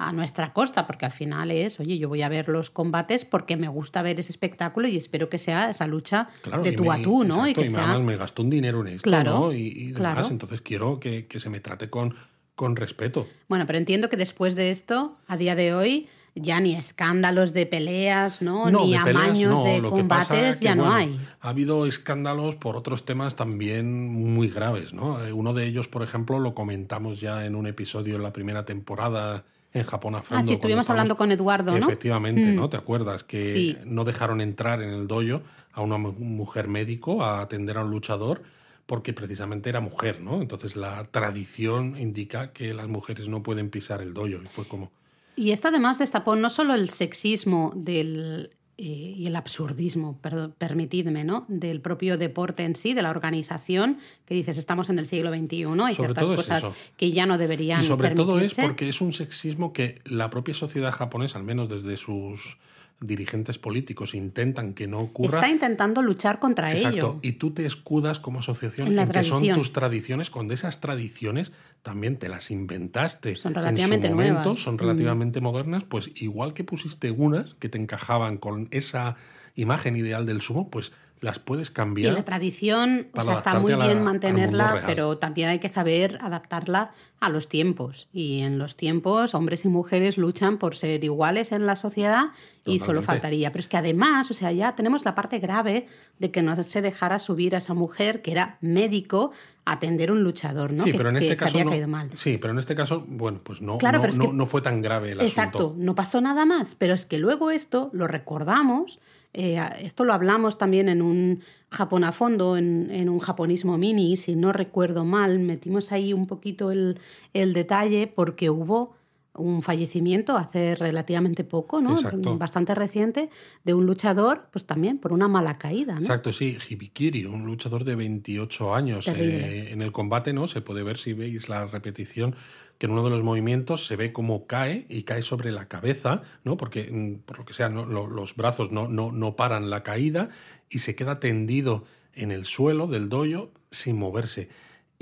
a 0.02 0.12
nuestra 0.12 0.52
costa, 0.54 0.86
porque 0.86 1.04
al 1.04 1.10
final 1.12 1.50
es, 1.50 1.78
oye, 1.78 1.98
yo 1.98 2.08
voy 2.08 2.22
a 2.22 2.28
ver 2.30 2.48
los 2.48 2.70
combates 2.70 3.26
porque 3.26 3.58
me 3.58 3.68
gusta 3.68 4.00
ver 4.00 4.18
ese 4.18 4.32
espectáculo 4.32 4.88
y 4.88 4.96
espero 4.96 5.28
que 5.28 5.36
sea 5.36 5.68
esa 5.68 5.86
lucha 5.86 6.28
Claro, 6.42 6.62
de 6.62 6.70
y 6.70 6.76
tú 6.76 6.84
me- 6.86 6.94
a 6.94 7.02
tú, 7.02 7.22
¿no? 7.22 7.46
exacto, 7.46 7.50
y 7.50 7.54
que 7.54 7.60
me, 7.60 7.66
sea... 7.66 7.98
me 7.98 8.16
gastó 8.16 8.42
un 8.42 8.48
dinero 8.50 8.80
en 8.80 8.88
esto, 8.94 9.02
Claro, 9.10 9.30
¿no? 9.38 9.52
Y, 9.52 9.66
y 9.66 9.86
demás, 9.92 10.14
claro. 10.14 10.28
entonces 10.30 10.62
quiero 10.62 10.98
que, 10.98 11.26
que 11.26 11.38
se 11.38 11.50
me 11.50 11.60
trate 11.60 11.90
con, 11.90 12.14
con 12.54 12.76
respeto. 12.76 13.28
Bueno, 13.48 13.66
pero 13.66 13.78
entiendo 13.78 14.08
que 14.08 14.16
después 14.16 14.54
de 14.56 14.70
esto, 14.70 15.18
a 15.28 15.36
día 15.36 15.54
de 15.54 15.74
hoy, 15.74 16.08
ya 16.34 16.60
ni 16.60 16.74
escándalos 16.76 17.52
de 17.52 17.66
peleas, 17.66 18.40
¿no? 18.40 18.70
ni 18.70 18.92
de 18.92 19.00
peleas 19.04 19.26
amaños 19.28 19.52
no, 19.52 19.64
de 19.64 19.82
combates, 19.82 20.58
que, 20.60 20.64
ya 20.64 20.74
no 20.76 20.90
hay. 20.94 21.20
Ha 21.40 21.48
habido 21.50 21.84
escándalos 21.86 22.54
por 22.54 22.76
otros 22.76 23.04
temas 23.04 23.36
también 23.36 24.08
muy 24.08 24.48
graves, 24.48 24.94
¿no? 24.94 25.22
Eh, 25.22 25.32
Uno 25.34 25.52
de 25.52 25.66
ellos, 25.66 25.88
por 25.88 26.02
ejemplo, 26.02 26.38
lo 26.38 26.54
comentamos 26.54 27.20
ya 27.20 27.44
en 27.44 27.54
un 27.54 27.66
episodio 27.66 28.16
en 28.16 28.22
la 28.22 28.32
primera 28.32 28.64
temporada 28.64 29.44
en 29.72 29.82
Japón 29.84 30.14
a 30.16 30.22
fondo. 30.22 30.36
Ah, 30.36 30.40
estuvimos 30.52 30.82
estábamos- 30.82 30.88
hablando 30.90 31.16
con 31.16 31.30
Eduardo, 31.32 31.72
¿no? 31.78 31.86
Efectivamente, 31.86 32.46
Mm. 32.52 32.56
¿no? 32.56 32.68
¿Te 32.68 32.76
acuerdas? 32.76 33.24
Que 33.24 33.42
Sí. 33.52 33.78
no 33.84 34.04
dejaron 34.04 34.40
entrar 34.40 34.82
en 34.82 34.90
el 34.90 35.06
dojo 35.06 35.42
a 35.72 35.80
una 35.82 35.96
mu- 35.98 36.12
mujer 36.12 36.66
médico 36.68 37.22
a 37.22 37.40
atender 37.40 37.78
a 37.78 37.84
un 37.84 37.90
luchador 37.90 38.42
porque 38.86 39.12
precisamente 39.12 39.68
era 39.70 39.78
mujer, 39.80 40.20
¿no? 40.20 40.42
Entonces 40.42 40.74
la 40.74 41.04
tradición 41.04 41.96
indica 41.96 42.52
que 42.52 42.74
las 42.74 42.88
mujeres 42.88 43.28
no 43.28 43.42
pueden 43.42 43.70
pisar 43.70 44.02
el 44.02 44.12
dojo 44.14 44.26
y 44.28 44.46
fue 44.50 44.66
como... 44.66 44.90
Y 45.36 45.52
esto 45.52 45.68
además 45.68 45.98
destapó 45.98 46.34
no 46.34 46.50
solo 46.50 46.74
el 46.74 46.90
sexismo 46.90 47.72
del, 47.76 48.50
y 48.80 49.26
el 49.26 49.36
absurdismo, 49.36 50.18
perdón, 50.22 50.54
permitidme, 50.56 51.22
¿no? 51.22 51.44
del 51.48 51.80
propio 51.80 52.16
deporte 52.16 52.64
en 52.64 52.74
sí, 52.74 52.94
de 52.94 53.02
la 53.02 53.10
organización, 53.10 53.98
que 54.24 54.34
dices, 54.34 54.56
estamos 54.56 54.88
en 54.88 54.98
el 54.98 55.06
siglo 55.06 55.30
XXI, 55.30 55.64
hay 55.64 55.66
Sobre 55.66 55.94
ciertas 55.94 56.28
cosas 56.30 56.58
eso. 56.58 56.74
que 56.96 57.12
ya 57.12 57.26
no 57.26 57.36
deberían 57.36 57.82
Y 57.82 57.84
sobre 57.84 58.10
todo 58.10 58.40
es 58.40 58.54
porque 58.54 58.88
es 58.88 59.00
un 59.00 59.12
sexismo 59.12 59.72
que 59.72 60.00
la 60.04 60.30
propia 60.30 60.54
sociedad 60.54 60.92
japonesa, 60.92 61.38
al 61.38 61.44
menos 61.44 61.68
desde 61.68 61.96
sus 61.96 62.56
dirigentes 63.00 63.58
políticos, 63.58 64.14
intentan 64.14 64.74
que 64.74 64.86
no 64.86 64.98
ocurra. 65.00 65.38
Está 65.38 65.50
intentando 65.50 66.02
luchar 66.02 66.38
contra 66.38 66.72
Exacto. 66.72 66.96
ello. 66.96 67.18
Y 67.22 67.32
tú 67.32 67.52
te 67.52 67.64
escudas 67.64 68.20
como 68.20 68.40
asociación 68.40 68.88
En 68.88 68.96
la 68.96 69.02
en, 69.04 69.12
que 69.12 69.24
son 69.24 69.48
tus 69.52 69.72
tradiciones, 69.72 70.28
cuando 70.30 70.52
esas 70.52 70.80
tradiciones 70.80 71.52
también 71.82 72.18
te 72.18 72.28
las 72.28 72.50
inventaste. 72.50 73.36
Son 73.36 73.50
en 73.52 73.54
relativamente 73.54 74.08
su 74.08 74.14
momento, 74.14 74.34
nuevas. 74.40 74.58
son 74.58 74.74
Mm. 74.74 74.78
relativamente 74.78 75.40
modernas, 75.40 75.84
pues 75.84 76.10
igual 76.14 76.52
que 76.52 76.62
pusiste 76.64 77.10
unas 77.10 77.54
que 77.54 77.68
te 77.70 77.78
encajaban 77.78 78.36
con 78.36 78.68
esa 78.70 79.16
imagen 79.54 79.96
ideal 79.96 80.26
del 80.26 80.40
sumo, 80.40 80.70
pues 80.70 80.92
las 81.20 81.38
puedes 81.38 81.68
Y 81.68 81.72
cambiar. 81.74 82.14
la 82.14 82.24
tradición, 82.24 83.08
o 83.12 83.22
sea, 83.22 83.34
está 83.34 83.58
muy 83.60 83.72
la- 83.72 83.84
bien 83.84 84.02
mantenerla, 84.02 84.82
pero 84.86 85.18
también 85.18 85.50
hay 85.50 85.58
que 85.58 85.68
saber 85.68 86.16
adaptarla 86.22 86.92
a 87.20 87.28
los 87.28 87.46
tiempos. 87.46 88.08
Y 88.10 88.40
en 88.40 88.56
los 88.56 88.74
tiempos, 88.74 89.34
hombres 89.34 89.66
y 89.66 89.68
mujeres 89.68 90.16
luchan 90.16 90.56
por 90.56 90.76
ser 90.76 91.04
iguales 91.04 91.52
en 91.52 91.66
la 91.66 91.76
sociedad 91.76 92.28
y 92.64 92.78
solo 92.78 93.02
faltaría. 93.02 93.52
Pero 93.52 93.60
es 93.60 93.68
que 93.68 93.76
además, 93.76 94.30
o 94.30 94.32
sea, 94.32 94.50
ya 94.52 94.74
tenemos 94.74 95.04
la 95.04 95.14
parte 95.14 95.40
grave 95.40 95.86
de 96.18 96.30
que 96.30 96.40
no 96.40 96.56
se 96.64 96.80
dejara 96.80 97.18
subir 97.18 97.54
a 97.54 97.58
esa 97.58 97.74
mujer 97.74 98.22
que 98.22 98.32
era 98.32 98.56
médico 98.62 99.30
a 99.66 99.72
atender 99.72 100.10
un 100.10 100.22
luchador, 100.22 100.72
¿no? 100.72 100.84
Sí, 100.84 100.92
que, 100.92 100.96
pero 100.96 101.10
en 101.10 101.16
este 101.18 101.36
caso 101.36 101.52
había 101.52 101.64
no, 101.66 101.70
caído 101.72 101.88
mal. 101.88 102.08
sí, 102.16 102.38
pero 102.38 102.54
en 102.54 102.60
este 102.60 102.74
caso, 102.74 103.04
bueno, 103.06 103.40
pues 103.44 103.60
no, 103.60 103.76
Claro, 103.76 103.98
no, 103.98 104.00
pero 104.00 104.12
es 104.14 104.18
no- 104.18 104.26
que- 104.28 104.32
no 104.32 104.46
fue 104.46 104.62
tan 104.62 104.80
grave 104.80 105.12
el 105.12 105.20
Exacto, 105.20 105.58
asunto. 105.58 105.84
no 105.84 105.94
pasó 105.94 106.22
nada 106.22 106.46
más, 106.46 106.76
pero 106.76 106.94
es 106.94 107.04
que 107.04 107.18
luego 107.18 107.50
esto 107.50 107.90
lo 107.92 108.06
recordamos, 108.06 109.00
eh, 109.32 109.60
esto 109.80 110.04
lo 110.04 110.12
hablamos 110.12 110.58
también 110.58 110.88
en 110.88 111.02
un 111.02 111.42
Japón 111.70 112.04
a 112.04 112.12
fondo, 112.12 112.56
en, 112.56 112.90
en 112.90 113.08
un 113.08 113.20
japonismo 113.20 113.78
mini, 113.78 114.16
si 114.16 114.34
no 114.34 114.52
recuerdo 114.52 115.04
mal, 115.04 115.38
metimos 115.38 115.92
ahí 115.92 116.12
un 116.12 116.26
poquito 116.26 116.72
el, 116.72 116.98
el 117.32 117.52
detalle 117.52 118.08
porque 118.08 118.50
hubo 118.50 118.96
un 119.34 119.62
fallecimiento 119.62 120.36
hace 120.36 120.74
relativamente 120.74 121.44
poco, 121.44 121.80
¿no? 121.80 121.92
Exacto. 121.92 122.36
Bastante 122.36 122.74
reciente, 122.74 123.30
de 123.64 123.74
un 123.74 123.86
luchador, 123.86 124.48
pues 124.52 124.66
también 124.66 124.98
por 124.98 125.12
una 125.12 125.28
mala 125.28 125.56
caída, 125.56 125.94
¿no? 125.94 126.00
Exacto, 126.00 126.32
sí, 126.32 126.56
Hibikiri, 126.68 127.24
un 127.26 127.46
luchador 127.46 127.84
de 127.84 127.94
28 127.94 128.74
años. 128.74 129.06
Eh, 129.08 129.70
en 129.72 129.82
el 129.82 129.92
combate, 129.92 130.32
¿no? 130.32 130.46
Se 130.48 130.60
puede 130.60 130.82
ver 130.82 130.98
si 130.98 131.12
veis 131.12 131.48
la 131.48 131.64
repetición 131.66 132.34
que 132.78 132.86
en 132.86 132.92
uno 132.92 133.04
de 133.04 133.10
los 133.10 133.22
movimientos 133.22 133.86
se 133.86 133.94
ve 133.96 134.12
cómo 134.12 134.46
cae 134.46 134.86
y 134.88 135.02
cae 135.02 135.22
sobre 135.22 135.52
la 135.52 135.68
cabeza, 135.68 136.22
¿no? 136.44 136.56
Porque, 136.56 136.90
mm, 136.90 137.20
por 137.26 137.38
lo 137.38 137.44
que 137.44 137.52
sea, 137.52 137.68
¿no? 137.68 137.84
Lo- 137.84 138.06
los 138.08 138.34
brazos 138.36 138.72
no, 138.72 138.88
no, 138.88 139.12
no 139.12 139.36
paran 139.36 139.70
la 139.70 139.82
caída 139.82 140.28
y 140.68 140.78
se 140.80 140.96
queda 140.96 141.20
tendido 141.20 141.84
en 142.14 142.30
el 142.32 142.46
suelo 142.46 142.86
del 142.88 143.08
doyo 143.08 143.52
sin 143.70 143.96
moverse. 143.98 144.48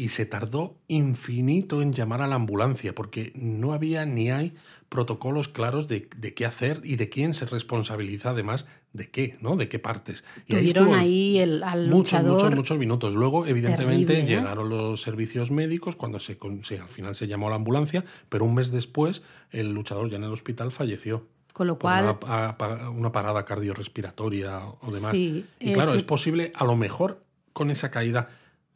Y 0.00 0.10
se 0.10 0.26
tardó 0.26 0.76
infinito 0.86 1.82
en 1.82 1.92
llamar 1.92 2.22
a 2.22 2.28
la 2.28 2.36
ambulancia 2.36 2.94
porque 2.94 3.32
no 3.34 3.72
había 3.72 4.06
ni 4.06 4.30
hay 4.30 4.54
protocolos 4.88 5.48
claros 5.48 5.88
de, 5.88 6.08
de 6.16 6.34
qué 6.34 6.46
hacer 6.46 6.80
y 6.84 6.94
de 6.94 7.08
quién 7.08 7.34
se 7.34 7.46
responsabiliza 7.46 8.30
además 8.30 8.64
de 8.92 9.10
qué, 9.10 9.36
¿no? 9.40 9.56
De 9.56 9.68
qué 9.68 9.80
partes. 9.80 10.22
Y 10.46 10.54
Tuvieron 10.54 10.84
estuvo 10.90 10.94
ahí 11.00 11.38
el, 11.40 11.64
al 11.64 11.88
muchos, 11.88 12.12
luchador. 12.22 12.32
muchos, 12.42 12.54
muchos 12.54 12.78
minutos. 12.78 13.14
Luego, 13.16 13.44
evidentemente, 13.44 14.06
Terrible, 14.14 14.34
¿eh? 14.34 14.36
llegaron 14.38 14.68
los 14.68 15.02
servicios 15.02 15.50
médicos 15.50 15.96
cuando 15.96 16.20
se, 16.20 16.38
al 16.80 16.88
final 16.88 17.16
se 17.16 17.26
llamó 17.26 17.48
a 17.48 17.50
la 17.50 17.56
ambulancia, 17.56 18.04
pero 18.28 18.44
un 18.44 18.54
mes 18.54 18.70
después 18.70 19.22
el 19.50 19.72
luchador 19.72 20.08
ya 20.10 20.16
en 20.16 20.22
el 20.24 20.32
hospital 20.32 20.70
falleció. 20.70 21.26
Con 21.52 21.66
lo 21.66 21.76
cual, 21.76 22.04
una, 22.04 22.20
pa- 22.20 22.56
pa- 22.56 22.88
una 22.90 23.10
parada 23.10 23.44
cardiorrespiratoria 23.44 24.60
o 24.80 24.92
demás. 24.92 25.10
Sí, 25.10 25.44
y 25.58 25.72
claro, 25.72 25.90
es- 25.90 25.96
es 25.98 26.02
posible, 26.04 26.52
a 26.54 26.64
lo 26.64 26.76
mejor 26.76 27.24
con 27.52 27.72
esa 27.72 27.90
caída 27.90 28.28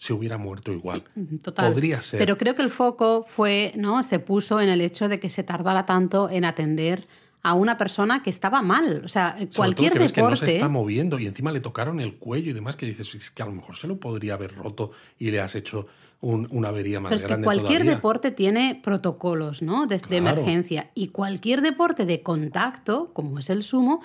se 0.02 0.12
hubiera 0.12 0.36
muerto 0.36 0.72
igual. 0.72 1.04
Total. 1.44 1.72
Podría 1.72 2.02
ser. 2.02 2.18
Pero 2.18 2.36
creo 2.36 2.56
que 2.56 2.62
el 2.62 2.70
foco 2.70 3.24
fue, 3.28 3.72
¿no? 3.76 4.02
Se 4.02 4.18
puso 4.18 4.60
en 4.60 4.68
el 4.68 4.80
hecho 4.80 5.08
de 5.08 5.20
que 5.20 5.28
se 5.28 5.44
tardara 5.44 5.86
tanto 5.86 6.28
en 6.28 6.44
atender 6.44 7.06
a 7.44 7.54
una 7.54 7.78
persona 7.78 8.20
que 8.20 8.30
estaba 8.30 8.62
mal. 8.62 9.02
O 9.04 9.08
sea, 9.08 9.36
Sobre 9.38 9.48
cualquier 9.54 9.90
todo 9.90 9.98
que 9.98 10.02
ves 10.04 10.12
que 10.12 10.20
no 10.20 10.26
deporte. 10.28 10.46
se 10.46 10.52
está 10.54 10.68
moviendo 10.68 11.20
y 11.20 11.26
encima 11.26 11.52
le 11.52 11.60
tocaron 11.60 12.00
el 12.00 12.16
cuello 12.16 12.50
y 12.50 12.52
demás, 12.52 12.74
que 12.74 12.86
dices, 12.86 13.14
es 13.14 13.30
que 13.30 13.42
a 13.44 13.46
lo 13.46 13.52
mejor 13.52 13.76
se 13.76 13.86
lo 13.86 14.00
podría 14.00 14.34
haber 14.34 14.54
roto 14.56 14.90
y 15.20 15.30
le 15.30 15.40
has 15.40 15.54
hecho 15.54 15.86
un- 16.20 16.48
una 16.50 16.68
avería 16.70 16.98
más 16.98 17.10
Pero 17.10 17.16
es 17.18 17.22
que 17.22 17.28
grande 17.28 17.44
cualquier 17.44 17.68
todavía. 17.82 17.94
deporte 17.94 18.30
tiene 18.32 18.80
protocolos, 18.82 19.62
¿no? 19.62 19.86
De, 19.86 19.98
de 19.98 20.02
Claro. 20.02 20.40
emergencia. 20.40 20.90
Y 20.96 21.08
cualquier 21.08 21.62
deporte 21.62 22.06
de 22.06 22.22
contacto, 22.22 23.12
como 23.12 23.38
es 23.38 23.50
el 23.50 23.62
sumo, 23.62 24.02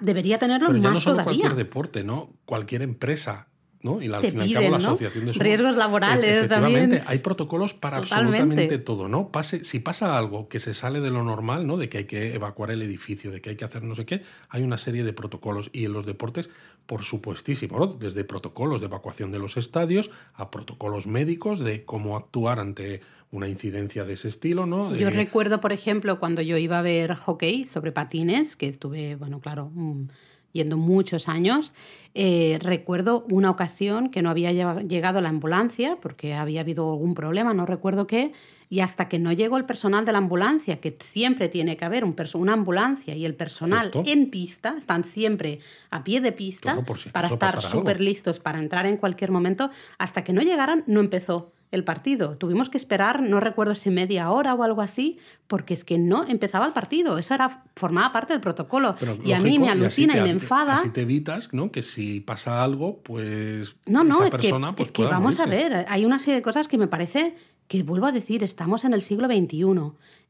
debería 0.00 0.38
tenerlo 0.38 0.68
Pero 0.68 0.78
ya 0.80 0.88
más 0.88 0.94
no 0.94 1.00
solo 1.02 1.16
todavía. 1.16 1.40
cualquier 1.42 1.54
deporte, 1.66 2.04
¿no? 2.04 2.30
Cualquier 2.46 2.80
empresa, 2.82 3.46
¿no? 3.82 4.02
Y 4.02 4.08
la, 4.08 4.18
al 4.18 4.24
fin 4.24 4.42
y 4.44 4.54
al 4.54 4.70
la 4.70 4.76
asociación 4.76 5.24
de 5.26 5.32
sumo. 5.32 5.42
Riesgos 5.42 5.76
laborales 5.76 6.48
también. 6.48 7.02
hay 7.06 7.18
protocolos 7.18 7.74
para 7.74 8.00
Totalmente. 8.00 8.38
absolutamente 8.38 8.78
todo, 8.78 9.08
¿no? 9.08 9.28
Pase, 9.28 9.64
si 9.64 9.78
pasa 9.78 10.18
algo 10.18 10.48
que 10.48 10.58
se 10.58 10.74
sale 10.74 11.00
de 11.00 11.10
lo 11.10 11.22
normal, 11.22 11.66
¿no? 11.66 11.76
De 11.76 11.88
que 11.88 11.98
hay 11.98 12.04
que 12.04 12.34
evacuar 12.34 12.70
el 12.70 12.82
edificio, 12.82 13.30
de 13.30 13.40
que 13.40 13.50
hay 13.50 13.56
que 13.56 13.64
hacer 13.64 13.82
no 13.82 13.94
sé 13.94 14.04
qué, 14.04 14.22
hay 14.48 14.62
una 14.62 14.76
serie 14.76 15.02
de 15.04 15.12
protocolos. 15.12 15.70
Y 15.72 15.84
en 15.86 15.92
los 15.92 16.04
deportes, 16.06 16.50
por 16.86 17.02
supuestísimo, 17.02 17.78
¿no? 17.78 17.86
Desde 17.86 18.24
protocolos 18.24 18.80
de 18.80 18.86
evacuación 18.86 19.30
de 19.32 19.38
los 19.38 19.56
estadios 19.56 20.10
a 20.34 20.50
protocolos 20.50 21.06
médicos 21.06 21.60
de 21.60 21.84
cómo 21.84 22.16
actuar 22.16 22.60
ante 22.60 23.00
una 23.32 23.48
incidencia 23.48 24.04
de 24.04 24.14
ese 24.14 24.28
estilo, 24.28 24.66
¿no? 24.66 24.94
Yo 24.94 25.08
Eh, 25.08 25.10
recuerdo, 25.10 25.60
por 25.60 25.72
ejemplo, 25.72 26.18
cuando 26.18 26.42
yo 26.42 26.56
iba 26.56 26.80
a 26.80 26.82
ver 26.82 27.14
hockey 27.14 27.64
sobre 27.64 27.92
patines, 27.92 28.56
que 28.56 28.66
estuve, 28.66 29.14
bueno, 29.14 29.40
claro, 29.40 29.70
mm, 29.72 30.08
yendo 30.52 30.76
muchos 30.76 31.28
años, 31.28 31.72
eh, 32.14 32.58
recuerdo 32.60 33.24
una 33.30 33.50
ocasión 33.50 34.10
que 34.10 34.22
no 34.22 34.30
había 34.30 34.50
llegado 34.50 35.20
la 35.20 35.28
ambulancia 35.28 35.96
porque 36.02 36.34
había 36.34 36.62
habido 36.62 36.90
algún 36.90 37.14
problema, 37.14 37.54
no 37.54 37.66
recuerdo 37.66 38.06
qué, 38.06 38.32
y 38.68 38.80
hasta 38.80 39.08
que 39.08 39.18
no 39.18 39.32
llegó 39.32 39.56
el 39.56 39.64
personal 39.64 40.04
de 40.04 40.12
la 40.12 40.18
ambulancia, 40.18 40.80
que 40.80 40.96
siempre 41.02 41.48
tiene 41.48 41.76
que 41.76 41.84
haber 41.84 42.04
un 42.04 42.14
una 42.34 42.52
ambulancia 42.52 43.14
y 43.14 43.24
el 43.24 43.34
personal 43.34 43.90
Justo. 43.92 44.04
en 44.06 44.30
pista, 44.30 44.76
están 44.78 45.04
siempre 45.04 45.58
a 45.90 46.04
pie 46.04 46.20
de 46.20 46.32
pista 46.32 46.78
si 46.96 47.08
para 47.10 47.28
estar 47.28 47.62
súper 47.62 48.00
listos 48.00 48.38
para 48.40 48.58
entrar 48.58 48.86
en 48.86 48.96
cualquier 48.96 49.30
momento, 49.30 49.70
hasta 49.98 50.22
que 50.22 50.32
no 50.32 50.42
llegaran 50.42 50.84
no 50.86 51.00
empezó 51.00 51.52
el 51.70 51.84
partido. 51.84 52.36
Tuvimos 52.36 52.68
que 52.68 52.76
esperar, 52.76 53.22
no 53.22 53.38
recuerdo 53.38 53.74
si 53.76 53.90
media 53.90 54.30
hora 54.30 54.54
o 54.54 54.62
algo 54.64 54.82
así, 54.82 55.18
porque 55.46 55.72
es 55.74 55.84
que 55.84 55.98
no 55.98 56.26
empezaba 56.26 56.66
el 56.66 56.72
partido. 56.72 57.16
Eso 57.18 57.34
era 57.34 57.62
formaba 57.76 58.12
parte 58.12 58.32
del 58.32 58.40
protocolo. 58.40 58.96
Pero 58.98 59.16
y 59.24 59.32
a 59.32 59.40
mí 59.40 59.58
me 59.58 59.68
alucina 59.68 60.14
y, 60.14 60.16
te- 60.16 60.22
me 60.24 60.30
enfada. 60.30 60.74
Así 60.74 60.90
te 60.90 61.02
evitas, 61.02 61.52
¿no? 61.54 61.70
Que 61.70 61.82
si 61.82 62.20
pasa 62.20 62.64
algo, 62.64 62.98
pues 63.02 63.76
No, 63.86 64.02
no, 64.02 64.14
esa 64.16 64.24
es 64.24 64.30
persona 64.30 64.70
que, 64.70 64.76
pues, 64.78 64.88
es 64.88 64.92
que 64.92 65.04
vamos 65.04 65.38
a 65.38 65.46
ver, 65.46 65.86
hay 65.88 66.04
una 66.04 66.18
serie 66.18 66.34
de 66.36 66.42
cosas 66.42 66.66
que 66.68 66.76
me 66.78 66.88
parece 66.88 67.36
que, 67.68 67.84
vuelvo 67.84 68.06
a 68.06 68.12
decir, 68.12 68.42
estamos 68.42 68.84
en 68.84 68.92
el 68.94 69.00
siglo 69.02 69.28
XXI. 69.28 69.64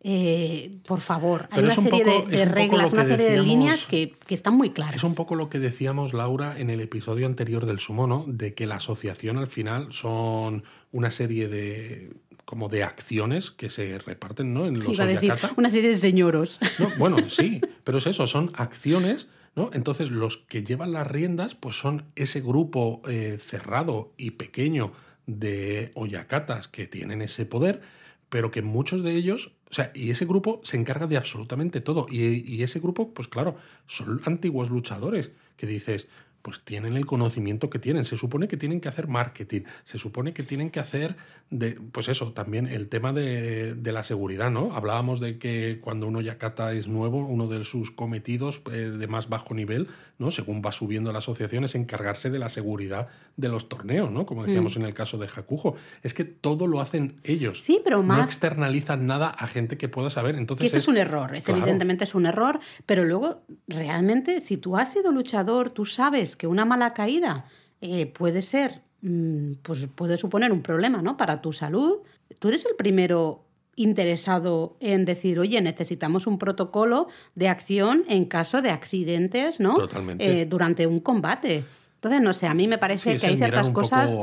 Eh, 0.03 0.79
por 0.87 1.01
favor, 1.01 1.47
hay 1.51 1.63
una 1.63 1.71
serie 1.75 2.05
poco- 2.05 2.29
de, 2.29 2.43
un 2.43 2.49
reglas, 2.49 2.93
una 2.93 3.07
serie 3.07 3.31
de 3.33 3.43
líneas 3.43 3.85
que, 3.85 4.15
que 4.27 4.35
están 4.35 4.55
muy 4.57 4.71
claras. 4.71 4.97
Es 4.97 5.05
un 5.05 5.15
poco 5.15 5.35
lo 5.35 5.51
que 5.51 5.59
decíamos, 5.59 6.15
Laura, 6.15 6.59
en 6.59 6.71
el 6.71 6.81
episodio 6.81 7.27
anterior 7.27 7.67
del 7.67 7.79
sumo, 7.79 8.07
¿no? 8.07 8.25
De 8.27 8.55
que 8.55 8.67
la 8.67 8.77
asociación 8.77 9.37
al 9.37 9.47
final 9.47 9.93
son 9.93 10.65
una 10.93 11.11
serie 11.11 11.49
de 11.49 12.13
como 12.45 12.69
de 12.69 12.83
acciones 12.83 13.53
que 13.53 13.71
se 13.71 13.99
reparten, 13.99 14.53
¿no? 14.53 14.67
En 14.67 14.81
los 14.81 14.93
Iba 14.95 15.05
a 15.05 15.07
decir, 15.07 15.31
Oyakata. 15.31 15.55
una 15.57 15.71
serie 15.71 15.91
de 15.91 15.95
señoros. 15.95 16.59
No, 16.81 16.91
bueno, 16.99 17.19
sí, 17.31 17.61
pero 17.85 17.99
es 17.99 18.09
eso, 18.09 18.27
son 18.27 18.51
acciones, 18.55 19.29
¿no? 19.55 19.71
Entonces 19.73 20.11
los 20.11 20.39
que 20.39 20.65
llevan 20.65 20.93
las 20.93 21.07
riendas, 21.07 21.55
pues 21.55 21.77
son 21.77 22.07
ese 22.17 22.41
grupo 22.41 23.03
eh, 23.09 23.39
cerrado 23.41 24.13
y 24.17 24.33
pequeño 24.33 24.93
de 25.27 25.93
Oyakatas 25.95 26.67
que 26.67 26.89
tienen 26.89 27.23
ese 27.23 27.47
poder, 27.47 27.83
pero 28.29 28.51
que 28.51 28.63
muchos 28.63 29.05
de 29.05 29.15
ellos, 29.15 29.53
o 29.71 29.75
sea, 29.75 29.93
y 29.95 30.11
ese 30.11 30.25
grupo 30.25 30.61
se 30.65 30.77
encarga 30.77 31.07
de 31.07 31.17
absolutamente 31.17 31.81
todo. 31.81 32.07
Y, 32.11 32.45
y 32.53 32.65
ese 32.65 32.81
grupo, 32.81 33.15
pues 33.15 33.29
claro, 33.29 33.55
son 33.87 34.21
antiguos 34.25 34.71
luchadores 34.71 35.31
que 35.57 35.69
dices, 35.69 36.09
pues 36.43 36.61
tienen 36.63 36.97
el 36.97 37.07
conocimiento 37.07 37.69
que 37.71 37.79
tienen. 37.79 38.05
Se 38.05 38.17
supone 38.17 38.49
que 38.49 38.57
tienen 38.57 38.81
que 38.81 38.89
hacer 38.89 39.09
marketing, 39.09 39.63
se 39.85 39.99
supone 39.99 40.33
que 40.33 40.43
tienen 40.43 40.71
que 40.71 40.81
hacer, 40.81 41.17
de, 41.51 41.73
pues 41.93 42.09
eso, 42.09 42.33
también 42.33 42.67
el 42.67 42.89
tema 42.89 43.13
de, 43.13 43.75
de 43.75 43.93
la 43.93 44.03
seguridad, 44.03 44.51
¿no? 44.51 44.75
Hablábamos 44.75 45.21
de 45.21 45.39
que 45.39 45.79
cuando 45.83 46.07
uno 46.07 46.21
Yakata 46.21 46.73
es 46.73 46.87
nuevo, 46.89 47.19
uno 47.27 47.47
de 47.49 47.65
sus 47.65 47.91
cometidos 47.91 48.63
eh, 48.73 48.77
de 48.91 49.07
más 49.07 49.29
bajo 49.29 49.55
nivel, 49.55 49.89
¿no? 50.19 50.31
Según 50.31 50.63
va 50.65 50.73
subiendo 50.73 51.13
la 51.13 51.19
asociación, 51.19 51.65
es 51.65 51.75
encargarse 51.75 52.31
de 52.31 52.39
la 52.39 52.49
seguridad 52.49 53.09
de 53.37 53.49
los 53.49 53.69
torneos, 53.69 54.11
¿no? 54.11 54.27
Como 54.27 54.45
decíamos 54.45 54.77
en 54.77 54.83
el 54.83 54.95
caso 54.95 55.19
de 55.19 55.27
Hakujo. 55.35 55.75
Es 56.03 56.15
que 56.15 56.25
todo 56.25 56.67
lo 56.67 56.81
hacen 56.81 57.17
ellos. 57.25 57.63
Sí, 57.63 57.81
pero 57.83 57.99
No 57.99 58.03
más- 58.05 58.27
externalizan 58.27 59.07
nada 59.07 59.29
a 59.29 59.47
gente 59.47 59.77
que 59.77 59.89
pueda 59.89 60.11
saber. 60.11 60.37
Entonces 60.37 60.63
Que 60.63 60.67
eso 60.69 60.79
es 60.79 60.89
un 60.89 60.97
error, 60.97 61.35
es, 61.35 61.45
claro. 61.45 61.61
evidentemente 61.61 62.05
es 62.05 62.15
un 62.15 62.27
error, 62.27 62.61
pero 62.87 63.05
luego 63.05 63.43
realmente 63.69 64.41
si 64.43 64.57
tú 64.57 64.77
has 64.77 64.93
sido 64.93 65.11
luchador, 65.13 65.71
tú 65.71 65.85
sabes 65.87 66.30
que 66.37 66.47
una 66.47 66.65
mala 66.65 66.93
caída 66.95 67.47
eh, 67.81 68.07
puede 68.07 68.43
ser, 68.43 68.81
mm, 69.03 69.53
pues 69.63 69.87
puede 69.95 70.19
suponer 70.19 70.53
un 70.53 70.63
problema 70.63 71.01
¿no? 71.03 71.17
para 71.17 71.41
tu 71.41 71.53
salud, 71.53 71.99
tú 72.39 72.49
eres 72.49 72.65
el 72.67 72.77
primero 72.77 73.45
interesado 73.77 74.77
en 74.81 75.05
decir, 75.05 75.39
oye, 75.39 75.61
necesitamos 75.61 76.27
un 76.27 76.39
protocolo 76.39 77.09
de 77.35 77.49
acción 77.49 78.05
en 78.09 78.25
caso 78.27 78.63
de 78.63 78.71
accidentes 78.71 79.61
¿no? 79.61 79.75
Totalmente. 79.75 80.43
Eh, 80.43 80.47
durante 80.47 80.87
un 80.87 81.01
combate. 81.01 81.65
Entonces, 81.95 82.21
no 82.23 82.33
sé, 82.33 82.47
a 82.47 82.55
mí 82.55 82.67
me 82.69 82.79
parece 82.79 83.13
Sí, 83.13 83.19
que 83.21 83.27
hay 83.27 83.37
ciertas 83.37 83.71
cosas 83.71 84.15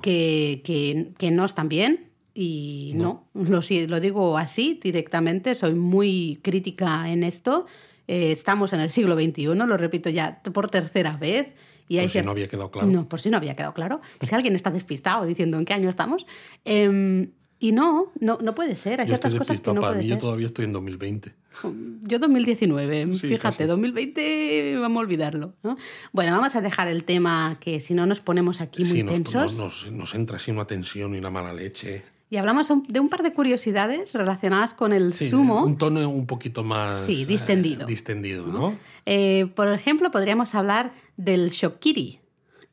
que, 0.00 0.62
que- 0.64 1.12
que 1.16 1.30
no 1.30 1.44
están 1.44 1.68
bien 1.68 2.10
y 2.34 2.92
no, 2.96 3.28
Lo, 3.34 3.62
si- 3.62 3.86
lo 3.86 4.00
digo 4.00 4.36
así 4.38 4.80
directamente, 4.82 5.54
soy 5.54 5.74
muy 5.74 6.40
crítica 6.42 7.08
en 7.10 7.22
esto. 7.22 7.66
Eh, 8.08 8.32
estamos 8.32 8.72
en 8.72 8.80
el 8.80 8.90
siglo 8.90 9.14
XXI, 9.14 9.46
lo 9.54 9.76
repito 9.76 10.10
ya 10.10 10.42
por 10.42 10.68
tercera 10.70 11.16
vez. 11.16 11.48
Y 11.88 11.98
Por 12.00 12.10
si 12.10 12.18
cier- 12.18 12.24
no 12.24 12.30
había 12.30 12.48
quedado 12.48 12.70
claro. 12.70 12.88
No, 12.88 13.08
por 13.08 13.20
si 13.20 13.28
no 13.30 13.36
había 13.36 13.54
quedado 13.56 13.74
claro. 13.74 14.00
Pues 14.18 14.30
si 14.30 14.34
alguien 14.34 14.54
está 14.54 14.70
despistado 14.70 15.26
diciendo 15.26 15.58
en 15.58 15.64
qué 15.66 15.74
año 15.74 15.88
estamos. 15.90 16.26
Em, 16.64 17.30
y 17.60 17.72
no, 17.72 18.10
no, 18.20 18.38
no 18.42 18.54
puede 18.54 18.76
ser. 18.76 19.00
Hay 19.00 19.06
Yo 19.06 19.12
ciertas 19.12 19.34
cosas 19.34 19.60
que 19.60 19.72
no 19.72 19.80
puede 19.80 19.96
mí, 19.96 20.02
ser. 20.02 20.10
yo 20.12 20.18
todavía 20.18 20.46
estoy 20.46 20.64
en 20.64 20.72
2020. 20.72 21.34
Yo 22.02 22.18
2019, 22.18 23.06
Sí, 23.14 23.28
fíjate, 23.28 23.38
casi. 23.38 23.64
2020 23.64 24.76
vamos 24.80 25.00
a 25.00 25.04
olvidarlo. 25.04 25.54
¿no? 25.62 25.76
Bueno, 26.12 26.32
vamos 26.32 26.56
a 26.56 26.60
dejar 26.60 26.88
el 26.88 27.04
tema 27.04 27.56
que 27.60 27.80
si 27.80 27.94
no 27.94 28.06
nos 28.06 28.20
ponemos 28.20 28.60
aquí 28.60 28.82
muy 28.84 28.90
Sí, 28.92 29.02
nos, 29.02 29.14
tensos. 29.14 29.58
nos, 29.58 29.92
nos 29.92 30.14
entra 30.14 30.36
así 30.36 30.50
una 30.50 30.66
tensión 30.66 31.14
y 31.14 31.18
una 31.18 31.30
mala 31.30 31.52
leche. 31.52 32.02
Y 32.34 32.36
hablamos 32.36 32.66
de 32.88 32.98
un 32.98 33.08
par 33.10 33.22
de 33.22 33.32
curiosidades 33.32 34.12
relacionadas 34.12 34.74
con 34.74 34.92
el 34.92 35.12
Sí, 35.12 35.28
sumo. 35.28 35.62
Un 35.62 35.78
tono 35.78 36.08
un 36.08 36.26
poquito 36.26 36.64
más. 36.64 37.04
Sí, 37.06 37.24
distendido. 37.26 37.84
eh, 37.84 37.86
distendido, 37.86 38.48
¿no? 38.48 38.76
Eh, 39.06 39.46
por 39.54 39.68
ejemplo, 39.68 40.10
podríamos 40.10 40.56
hablar 40.56 40.92
del 41.16 41.50
shokiri. 41.50 42.18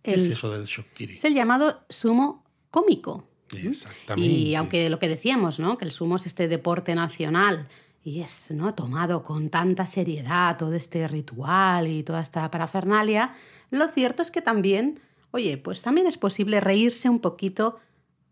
¿Qué 0.01 0.15
El- 0.15 0.19
es 0.21 0.31
eso 0.31 0.49
del 0.51 0.65
shokiri? 0.65 1.13
es 1.13 1.25
el 1.25 1.35
llamado 1.35 1.79
sumo 1.89 2.43
cómico. 2.71 3.27
Exactamente. 3.55 4.27
Y 4.27 4.55
aunque 4.55 4.89
lo 4.89 4.97
que 4.97 5.07
decíamos, 5.07 5.59
¿no? 5.59 5.77
Que 5.77 5.85
el 5.85 5.91
sumo 5.91 6.15
es 6.15 6.25
este 6.25 6.47
deporte 6.47 6.95
nacional 6.95 7.67
y 8.03 8.21
es 8.21 8.49
¿no? 8.49 8.73
tomado 8.73 9.21
con 9.21 9.51
tanta 9.51 9.85
seriedad 9.85 10.57
todo 10.57 10.73
este 10.73 11.07
ritual 11.07 11.87
y 11.87 12.01
toda 12.01 12.21
esta 12.21 12.49
parafernalia, 12.49 13.31
lo 13.69 13.87
cierto 13.89 14.23
es 14.23 14.31
que 14.31 14.41
también, 14.41 14.99
oye, 15.29 15.59
pues 15.59 15.83
también 15.83 16.07
es 16.07 16.17
posible 16.17 16.61
reírse 16.61 17.09
un 17.09 17.19
poquito 17.19 17.77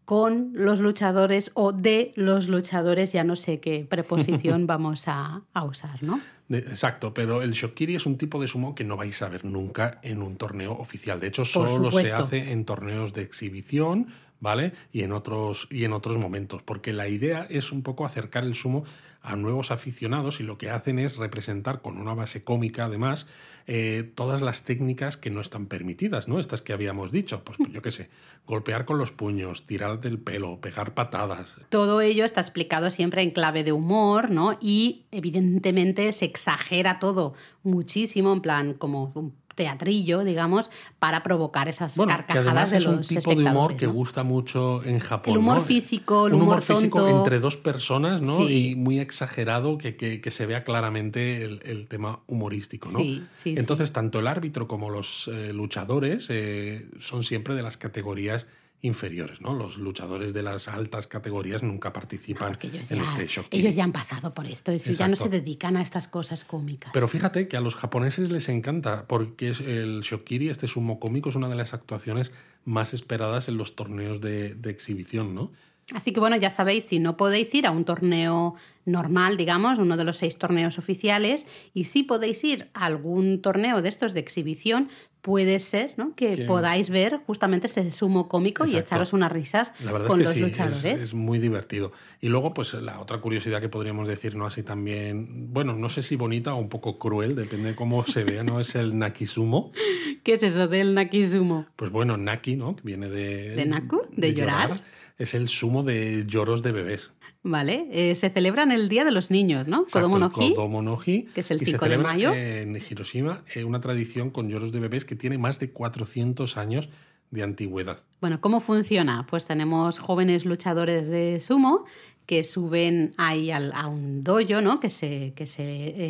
con 0.09 0.53
los 0.55 0.79
luchadores 0.79 1.51
o 1.53 1.71
de 1.71 2.13
los 2.15 2.47
luchadores, 2.47 3.11
ya 3.11 3.23
no 3.23 3.35
sé 3.35 3.59
qué 3.59 3.85
preposición 3.87 4.65
vamos 4.73 5.03
a, 5.07 5.43
a 5.53 5.63
usar, 5.63 6.01
¿no? 6.01 6.19
Exacto, 6.49 7.13
pero 7.13 7.43
el 7.43 7.51
shokiri 7.51 7.93
es 7.93 8.07
un 8.07 8.17
tipo 8.17 8.41
de 8.41 8.47
sumo 8.47 8.73
que 8.73 8.83
no 8.83 8.97
vais 8.97 9.21
a 9.21 9.29
ver 9.29 9.45
nunca 9.45 9.99
en 10.01 10.23
un 10.23 10.35
torneo 10.35 10.71
oficial. 10.71 11.19
De 11.19 11.27
hecho, 11.27 11.45
solo 11.45 11.91
se 11.91 12.11
hace 12.11 12.51
en 12.51 12.65
torneos 12.65 13.13
de 13.13 13.21
exhibición, 13.21 14.07
¿vale? 14.39 14.73
Y 14.91 15.03
en 15.03 15.11
otros 15.11 15.67
y 15.69 15.83
en 15.83 15.93
otros 15.93 16.17
momentos, 16.17 16.61
porque 16.63 16.93
la 16.93 17.07
idea 17.07 17.45
es 17.49 17.71
un 17.71 17.83
poco 17.83 18.05
acercar 18.05 18.43
el 18.43 18.55
sumo 18.55 18.83
a 19.21 19.35
nuevos 19.35 19.71
aficionados 19.71 20.39
y 20.39 20.43
lo 20.43 20.57
que 20.57 20.69
hacen 20.69 20.97
es 20.97 21.17
representar 21.17 21.81
con 21.81 21.97
una 21.97 22.13
base 22.13 22.43
cómica, 22.43 22.85
además, 22.85 23.27
eh, 23.67 24.09
todas 24.15 24.41
las 24.41 24.63
técnicas 24.63 25.17
que 25.17 25.29
no 25.29 25.41
están 25.41 25.65
permitidas, 25.65 26.27
¿no? 26.27 26.39
Estas 26.39 26.61
que 26.61 26.71
habíamos 26.71 27.11
dicho, 27.11 27.43
pues 27.43 27.57
yo 27.71 27.81
qué 27.81 27.91
sé, 27.91 28.09
golpear 28.45 28.85
con 28.85 28.97
los 28.97 29.11
puños, 29.11 29.65
tirar 29.65 29.99
del 29.99 30.19
pelo, 30.19 30.61
pegar 30.61 30.93
patadas, 30.93 31.57
Todo 31.69 32.01
ello 32.01 32.23
está 32.23 32.39
explicado 32.41 32.89
siempre 32.91 33.21
en 33.21 33.31
clave 33.31 33.63
de 33.63 33.73
humor, 33.73 34.31
¿no? 34.31 34.57
Y 34.61 35.05
evidentemente 35.11 36.11
se 36.13 36.25
exagera 36.25 36.99
todo 36.99 37.33
muchísimo, 37.63 38.31
en 38.31 38.41
plan 38.41 38.73
como 38.73 39.11
un 39.15 39.38
teatrillo, 39.59 40.23
digamos, 40.23 40.71
para 40.99 41.21
provocar 41.21 41.67
esas 41.67 41.97
Bueno, 41.97 42.11
que 42.13 42.17
carcajadas 42.23 42.47
además 42.47 42.69
de 42.71 42.77
es 42.77 42.85
un 42.85 42.95
los 42.97 43.07
tipo 43.09 43.29
de 43.31 43.35
humor 43.35 43.43
espectadores, 43.73 43.77
que 43.79 43.85
¿no? 43.87 43.93
gusta 43.93 44.23
mucho 44.23 44.81
en 44.85 44.99
Japón. 44.99 45.33
El 45.33 45.39
humor 45.39 45.57
¿no? 45.57 45.61
físico, 45.63 46.27
el 46.27 46.33
un 46.33 46.41
humor 46.43 46.61
físico 46.61 46.99
tonto. 46.99 47.17
entre 47.17 47.39
dos 47.41 47.57
personas, 47.57 48.21
¿no? 48.21 48.37
Sí. 48.37 48.69
Y 48.71 48.75
muy 48.75 48.99
exagerado 48.99 49.77
que, 49.77 49.97
que- 49.97 50.21
que 50.21 50.31
se 50.31 50.45
vea 50.45 50.63
claramente 50.63 51.43
el, 51.43 51.61
el 51.65 51.87
tema 51.87 52.21
humorístico, 52.27 52.89
¿no? 52.89 52.99
Sí, 52.99 53.21
sí, 53.35 53.55
Entonces, 53.57 53.91
tanto 53.91 54.19
el 54.19 54.27
árbitro 54.27 54.67
como 54.67 54.89
los 54.89 55.27
eh, 55.27 55.51
luchadores 55.51 56.27
eh, 56.29 56.87
son 56.99 57.23
siempre 57.23 57.53
de 57.55 57.61
las 57.61 57.75
categorías 57.75 58.47
inferiores, 58.81 59.41
¿no? 59.41 59.53
Los 59.53 59.77
luchadores 59.77 60.33
de 60.33 60.41
las 60.43 60.67
altas 60.67 61.07
categorías 61.07 61.63
nunca 61.63 61.91
participan 61.91 62.57
en 62.61 62.71
ya, 62.71 62.79
este 62.81 63.27
Shokiri. 63.27 63.61
ellos 63.61 63.75
ya 63.75 63.83
han 63.83 63.91
pasado 63.91 64.33
por 64.33 64.45
esto, 64.45 64.71
eso 64.71 64.91
ya 64.91 65.07
no 65.07 65.15
se 65.17 65.27
dedican 65.29 65.75
a 65.77 65.81
estas 65.81 66.07
cosas 66.07 66.45
cómicas. 66.45 66.91
Pero 66.93 67.07
fíjate 67.07 67.47
que 67.47 67.57
a 67.57 67.61
los 67.61 67.75
japoneses 67.75 68.31
les 68.31 68.47
encanta, 68.49 69.05
porque 69.07 69.49
es- 69.49 69.59
el 69.59 70.01
Shokiri, 70.01 70.49
este 70.49 70.67
sumo 70.67 70.99
cómico, 70.99 71.29
es 71.29 71.35
una 71.35 71.49
de 71.49 71.55
las 71.55 71.73
actuaciones 71.73 72.31
más 72.63 72.93
esperadas 72.93 73.49
en 73.49 73.57
los 73.57 73.75
torneos 73.75 74.21
de, 74.21 74.55
de 74.55 74.69
exhibición, 74.69 75.35
¿no? 75.35 75.51
Así 75.93 76.11
que 76.13 76.19
bueno, 76.19 76.35
ya 76.37 76.51
sabéis, 76.51 76.85
si 76.85 76.99
no 76.99 77.17
podéis 77.17 77.51
ir 77.55 77.65
a 77.65 77.71
un 77.71 77.83
torneo 77.83 78.53
normal, 78.85 79.37
digamos, 79.37 79.79
uno 79.79 79.97
de 79.97 80.03
los 80.03 80.17
seis 80.17 80.37
torneos 80.37 80.77
oficiales, 80.77 81.47
y 81.73 81.85
si 81.85 82.03
podéis 82.03 82.43
ir 82.43 82.69
a 82.75 82.85
algún 82.85 83.41
torneo 83.41 83.81
de 83.81 83.89
estos 83.89 84.13
de 84.13 84.19
exhibición, 84.19 84.89
puede 85.21 85.59
ser 85.59 85.93
¿no? 85.97 86.15
que 86.15 86.35
Que- 86.35 86.45
podáis 86.45 86.89
ver 86.89 87.19
justamente 87.27 87.67
este 87.67 87.91
sumo 87.91 88.29
cómico 88.29 88.65
y 88.65 88.77
echaros 88.77 89.11
unas 89.13 89.31
risas 89.31 89.73
La 89.83 89.91
verdad 89.91 90.07
con 90.07 90.19
es 90.21 90.25
los 90.27 90.33
que 90.33 90.39
sí, 90.39 90.45
luchadores. 90.45 90.85
es, 90.85 91.03
es 91.03 91.13
muy 91.13 91.39
divertido. 91.39 91.91
Y 92.21 92.27
luego, 92.29 92.53
pues 92.53 92.73
la 92.73 92.99
otra 92.99 93.19
curiosidad 93.19 93.59
que 93.61 93.69
podríamos 93.69 94.07
decir, 94.07 94.35
¿no? 94.35 94.45
Así 94.45 94.63
también, 94.63 95.53
bueno, 95.53 95.75
no 95.75 95.89
sé 95.89 96.01
si 96.01 96.15
bonita 96.15 96.53
o 96.53 96.57
un 96.59 96.69
poco 96.69 96.97
cruel, 96.99 97.35
depende 97.35 97.69
de 97.69 97.75
cómo 97.75 98.03
se 98.05 98.23
vea, 98.23 98.43
¿no? 98.43 98.59
Es 98.59 98.75
el 98.75 98.97
Nakisumo. 98.97 99.71
¿Qué 100.23 100.33
es 100.33 100.43
eso 100.43 100.67
del 100.67 100.93
Nakisumo? 100.95 101.65
Pues 101.75 101.91
bueno, 101.91 102.17
Naki, 102.17 102.55
¿no? 102.55 102.75
Que 102.75 102.81
viene 102.83 103.09
de... 103.09 103.55
¿De 103.55 103.65
Naku? 103.65 104.01
¿De 104.15 104.33
llorar? 104.33 104.83
Es 105.17 105.33
el 105.33 105.49
sumo 105.49 105.83
de 105.83 106.23
lloros 106.27 106.63
de 106.63 106.71
bebés. 106.71 107.11
¿Vale? 107.41 107.87
Eh, 107.91 108.15
se 108.15 108.29
celebran 108.29 108.71
el 108.71 108.89
Día 108.89 109.05
de 109.05 109.11
los 109.11 109.31
Niños, 109.31 109.65
¿no? 109.67 109.83
Exacto, 109.83 110.09
Kodomo 110.09 110.81
no 110.81 110.97
hi. 111.05 111.23
Que 111.33 111.39
es 111.39 111.51
el 111.51 111.57
y 111.61 111.65
se 111.65 111.71
5 111.71 111.85
de 111.85 111.91
celebra 111.91 112.11
mayo. 112.11 112.33
En 112.33 112.75
Hiroshima, 112.75 113.43
eh, 113.55 113.63
una 113.63 113.79
tradición 113.79 114.29
con 114.29 114.49
lloros 114.49 114.71
de 114.73 114.79
bebés 114.81 115.05
que 115.05 115.15
tiene 115.15 115.37
más 115.37 115.57
de 115.59 115.71
400 115.71 116.57
años 116.57 116.89
de 117.31 117.43
antigüedad. 117.43 117.99
Bueno, 118.19 118.41
¿cómo 118.41 118.59
funciona? 118.59 119.25
Pues 119.29 119.45
tenemos 119.45 119.99
jóvenes 119.99 120.45
luchadores 120.45 121.07
de 121.07 121.39
sumo 121.39 121.85
que 122.25 122.43
suben 122.43 123.13
ahí 123.17 123.51
al- 123.51 123.71
a 123.73 123.87
un 123.87 124.23
dojo, 124.23 124.61
¿no? 124.61 124.79
Que 124.79 124.89
se, 124.89 125.33
que 125.35 125.45
se 125.45 125.63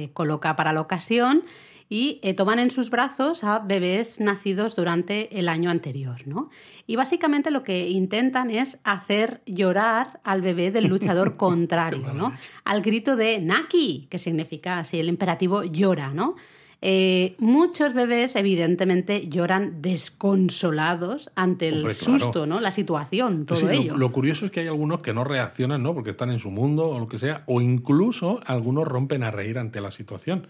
eh, 0.04 0.10
coloca 0.14 0.56
para 0.56 0.74
la 0.74 0.82
ocasión 0.82 1.44
y 1.90 2.20
eh, 2.22 2.36
toman 2.36 2.60
en 2.60 2.70
sus 2.70 2.92
brazos 2.92 3.44
a 3.44 3.60
bebés 3.60 4.20
nacidos 4.20 4.76
durante 4.76 5.40
el 5.40 5.50
año 5.50 5.72
anterior, 5.72 6.28
¿no? 6.28 6.50
Y 6.86 6.96
básicamente 6.96 7.50
lo 7.50 7.64
que 7.64 7.90
intentan 7.90 8.52
es 8.52 8.78
hacer 8.84 9.42
llorar 9.48 10.22
al 10.24 10.44
bebé 10.44 10.70
del 10.70 10.86
luchador 10.86 11.36
contrario, 11.38 12.14
¿no? 12.14 12.32
Al 12.64 12.82
grito 12.84 13.16
de 13.16 13.40
Naki, 13.40 14.08
que 14.10 14.20
significa 14.20 14.78
así 14.78 15.00
el 15.00 15.10
imperativo 15.10 15.64
llora, 15.64 16.14
¿no? 16.14 16.36
Eh, 16.82 17.36
muchos 17.40 17.94
bebés 17.94 18.38
evidentemente 18.38 19.28
lloran 19.28 19.82
desconsolados 19.82 21.30
ante 21.36 21.68
el 21.68 21.80
Hombre, 21.80 21.94
claro. 21.94 22.20
susto, 22.20 22.46
¿no? 22.46 22.62
La 22.62 22.72
situación, 22.72 23.46
todo 23.46 23.58
Sí, 23.58 23.68
ello. 23.70 23.98
Lo, 23.98 24.14
curioso 24.14 24.46
es 24.46 24.52
que 24.52 24.62
hay 24.62 24.68
algunos 24.68 25.02
que 25.02 25.14
no 25.14 25.26
reaccionan, 25.26 25.84
¿no? 25.84 25.94
Porque 25.94 26.10
están 26.10 26.32
en 26.32 26.40
su 26.40 26.52
mundo 26.52 26.88
o 26.88 27.00
lo 27.00 27.10
que 27.10 27.18
sea, 27.18 27.44
o 27.48 27.60
incluso 27.60 28.40
algunos 28.46 28.88
rompen 28.88 29.24
a 29.24 29.32
reír 29.32 29.60
ante 29.60 29.82
la 29.82 29.92
situación. 29.92 30.48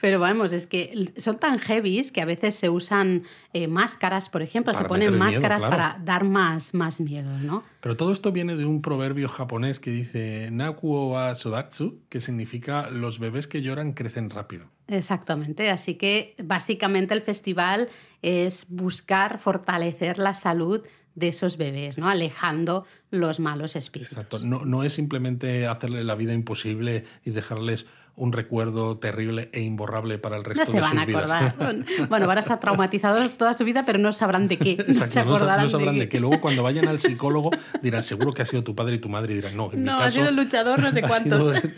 Pero 0.00 0.18
vamos, 0.18 0.52
es 0.52 0.66
que 0.66 1.12
son 1.16 1.38
tan 1.38 1.60
heavies 1.60 2.10
que 2.10 2.22
a 2.22 2.24
veces 2.24 2.56
se 2.56 2.68
usan 2.68 3.22
eh, 3.52 3.68
máscaras, 3.68 4.28
por 4.28 4.42
ejemplo, 4.42 4.72
Para 4.72 4.84
se 4.84 4.88
ponen 4.88 5.10
miedo, 5.10 5.24
máscaras 5.24 5.60
claro. 5.60 5.76
para 5.76 5.98
dar 6.04 6.24
más, 6.24 6.74
más 6.74 7.00
miedo, 7.00 7.30
¿no? 7.44 7.62
Pero 7.80 7.96
todo 7.96 8.10
esto 8.10 8.32
viene 8.32 8.56
de 8.56 8.64
un 8.64 8.82
proverbio 8.82 9.28
japonés 9.28 9.78
que 9.78 9.90
dice 9.90 10.50
Naku 10.50 11.12
wa 11.12 11.36
Sodatsu, 11.36 12.00
que 12.08 12.20
significa 12.20 12.90
los 12.90 13.20
bebés 13.20 13.46
que 13.46 13.62
lloran 13.62 13.92
crecen 13.92 14.30
rápido. 14.30 14.66
Exactamente, 14.88 15.70
así 15.70 15.94
que 15.94 16.34
básicamente 16.42 17.14
el 17.14 17.20
festival 17.20 17.88
es 18.22 18.66
buscar 18.70 19.38
fortalecer 19.38 20.18
la 20.18 20.34
salud 20.34 20.82
de 21.14 21.28
esos 21.28 21.56
bebés, 21.56 21.98
¿no? 21.98 22.08
Alejando 22.08 22.86
los 23.10 23.40
malos 23.40 23.76
espíritus. 23.76 24.16
Exacto. 24.16 24.38
No, 24.38 24.64
no 24.64 24.84
es 24.84 24.94
simplemente 24.94 25.66
hacerle 25.66 26.04
la 26.04 26.14
vida 26.14 26.32
imposible 26.32 27.04
y 27.24 27.30
dejarles 27.30 27.86
un 28.18 28.32
recuerdo 28.32 28.98
terrible 28.98 29.48
e 29.52 29.62
imborrable 29.62 30.18
para 30.18 30.36
el 30.36 30.44
resto 30.44 30.62
No 30.62 30.66
se 30.66 30.72
de 30.72 30.80
van 30.80 30.90
sus 30.92 31.00
a 31.00 31.04
vidas. 31.06 31.32
acordar. 31.32 31.76
Bueno, 32.08 32.26
van 32.26 32.36
a 32.38 32.40
estar 32.40 32.60
traumatizados 32.60 33.30
toda 33.38 33.54
su 33.54 33.64
vida, 33.64 33.84
pero 33.86 33.98
no 33.98 34.12
sabrán 34.12 34.48
de 34.48 34.58
qué. 34.58 34.76
No 34.76 34.84
Exacto, 34.84 35.12
se 35.12 35.20
acordarán 35.20 35.64
no 35.64 35.68
sabrán 35.70 35.94
de 35.94 36.00
de 36.00 36.06
qué. 36.08 36.16
qué. 36.16 36.20
Luego, 36.20 36.40
cuando 36.40 36.62
vayan 36.62 36.88
al 36.88 36.98
psicólogo, 37.00 37.50
dirán, 37.82 38.02
seguro 38.02 38.32
que 38.32 38.42
ha 38.42 38.44
sido 38.46 38.64
tu 38.64 38.74
padre 38.74 38.96
y 38.96 38.98
tu 38.98 39.08
madre. 39.08 39.32
Y 39.32 39.36
dirán, 39.36 39.56
no, 39.56 39.70
en 39.72 39.80
mi 39.80 39.84
No, 39.86 39.92
caso. 39.92 40.04
ha 40.04 40.10
sido 40.10 40.28
el 40.28 40.36
luchador 40.36 40.80
no 40.80 40.92
sé 40.92 40.98
ha 41.04 41.08
cuántos. 41.08 41.56
sido 41.56 41.70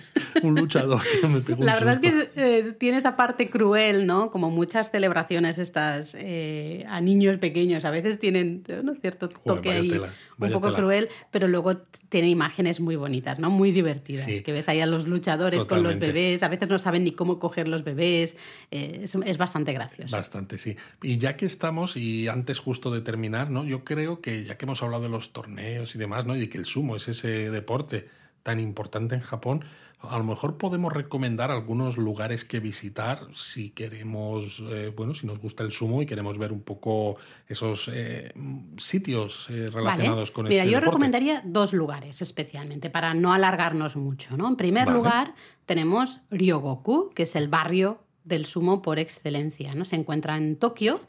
un 0.42 0.54
luchador 0.54 1.00
que 1.20 1.26
me 1.28 1.40
pegó 1.40 1.60
un 1.60 1.66
La 1.66 1.74
verdad 1.74 2.00
susto. 2.00 2.08
es 2.18 2.28
que 2.30 2.58
eh, 2.68 2.72
tiene 2.72 2.98
esa 2.98 3.16
parte 3.16 3.50
cruel, 3.50 4.06
¿no? 4.06 4.30
Como 4.30 4.50
muchas 4.50 4.90
celebraciones 4.90 5.58
estas 5.58 6.14
eh, 6.18 6.84
a 6.88 7.00
niños 7.00 7.36
pequeños. 7.38 7.84
A 7.84 7.90
veces 7.90 8.18
tienen 8.18 8.62
¿no? 8.82 8.94
cierto 9.00 9.28
toque 9.28 9.68
vaya 9.68 9.80
ahí 9.80 9.88
tela, 9.90 10.08
un 10.48 10.52
poco 10.52 10.68
tela. 10.68 10.78
cruel, 10.78 11.08
pero 11.30 11.48
luego 11.48 11.76
tiene 12.08 12.28
imágenes 12.28 12.80
muy 12.80 12.96
bonitas, 12.96 13.38
¿no? 13.38 13.50
Muy 13.50 13.72
divertidas. 13.72 14.24
Sí. 14.24 14.42
Que 14.42 14.52
ves 14.52 14.68
ahí 14.68 14.80
a 14.80 14.86
los 14.86 15.06
luchadores 15.06 15.64
con 15.64 15.82
los 15.82 15.94
Totalmente. 15.94 16.06
bebés. 16.12 16.42
A 16.42 16.48
veces 16.48 16.68
no 16.68 16.78
saben 16.78 17.04
ni 17.04 17.12
cómo 17.12 17.38
coger 17.38 17.68
los 17.68 17.84
bebés. 17.84 18.36
Eh, 18.70 19.00
es, 19.04 19.14
es 19.14 19.38
bastante 19.38 19.72
gracioso. 19.72 20.16
Bastante, 20.16 20.58
sí. 20.58 20.76
Y 21.02 21.18
ya 21.18 21.36
que 21.36 21.46
estamos, 21.46 21.96
y 21.96 22.28
antes 22.28 22.58
justo 22.58 22.90
de 22.90 23.00
terminar, 23.00 23.50
¿no? 23.50 23.64
Yo 23.64 23.84
creo 23.84 24.20
que 24.20 24.44
ya 24.44 24.56
que 24.56 24.64
hemos 24.64 24.82
hablado 24.82 25.02
de 25.02 25.08
los 25.08 25.32
torneos 25.32 25.94
y 25.94 25.98
demás, 25.98 26.26
¿no? 26.26 26.36
Y 26.36 26.40
de 26.40 26.48
que 26.48 26.58
el 26.58 26.66
sumo 26.66 26.96
es 26.96 27.08
ese 27.08 27.50
deporte 27.50 28.08
tan 28.42 28.58
importante 28.58 29.14
en 29.14 29.20
Japón, 29.20 29.64
a 30.00 30.16
lo 30.16 30.24
mejor 30.24 30.56
podemos 30.56 30.92
recomendar 30.92 31.50
algunos 31.50 31.98
lugares 31.98 32.44
que 32.44 32.58
visitar 32.58 33.26
si 33.34 33.70
queremos, 33.70 34.62
eh, 34.70 34.92
bueno, 34.96 35.14
si 35.14 35.26
nos 35.26 35.38
gusta 35.38 35.62
el 35.62 35.72
sumo 35.72 36.00
y 36.00 36.06
queremos 36.06 36.38
ver 36.38 36.52
un 36.52 36.62
poco 36.62 37.16
esos 37.46 37.90
eh, 37.92 38.32
sitios 38.78 39.48
eh, 39.50 39.66
relacionados 39.70 40.30
Vale. 40.30 40.32
con 40.32 40.44
Mira, 40.48 40.62
este 40.62 40.70
yo 40.72 40.78
deporte. 40.78 40.90
recomendaría 40.90 41.42
dos 41.44 41.74
lugares 41.74 42.22
especialmente 42.22 42.88
para 42.88 43.12
no 43.12 43.32
alargarnos 43.34 43.96
mucho. 43.96 44.36
¿no? 44.38 44.48
En 44.48 44.56
primer 44.56 44.86
Vale. 44.86 44.96
lugar, 44.96 45.34
tenemos 45.66 46.20
Ryogoku, 46.30 47.10
que 47.14 47.24
es 47.24 47.36
el 47.36 47.48
barrio 47.48 48.00
del 48.24 48.46
sumo 48.46 48.80
por 48.80 48.98
excelencia. 48.98 49.74
¿no? 49.74 49.84
Se 49.84 49.96
encuentra 49.96 50.38
en 50.38 50.56
Tokio 50.56 51.00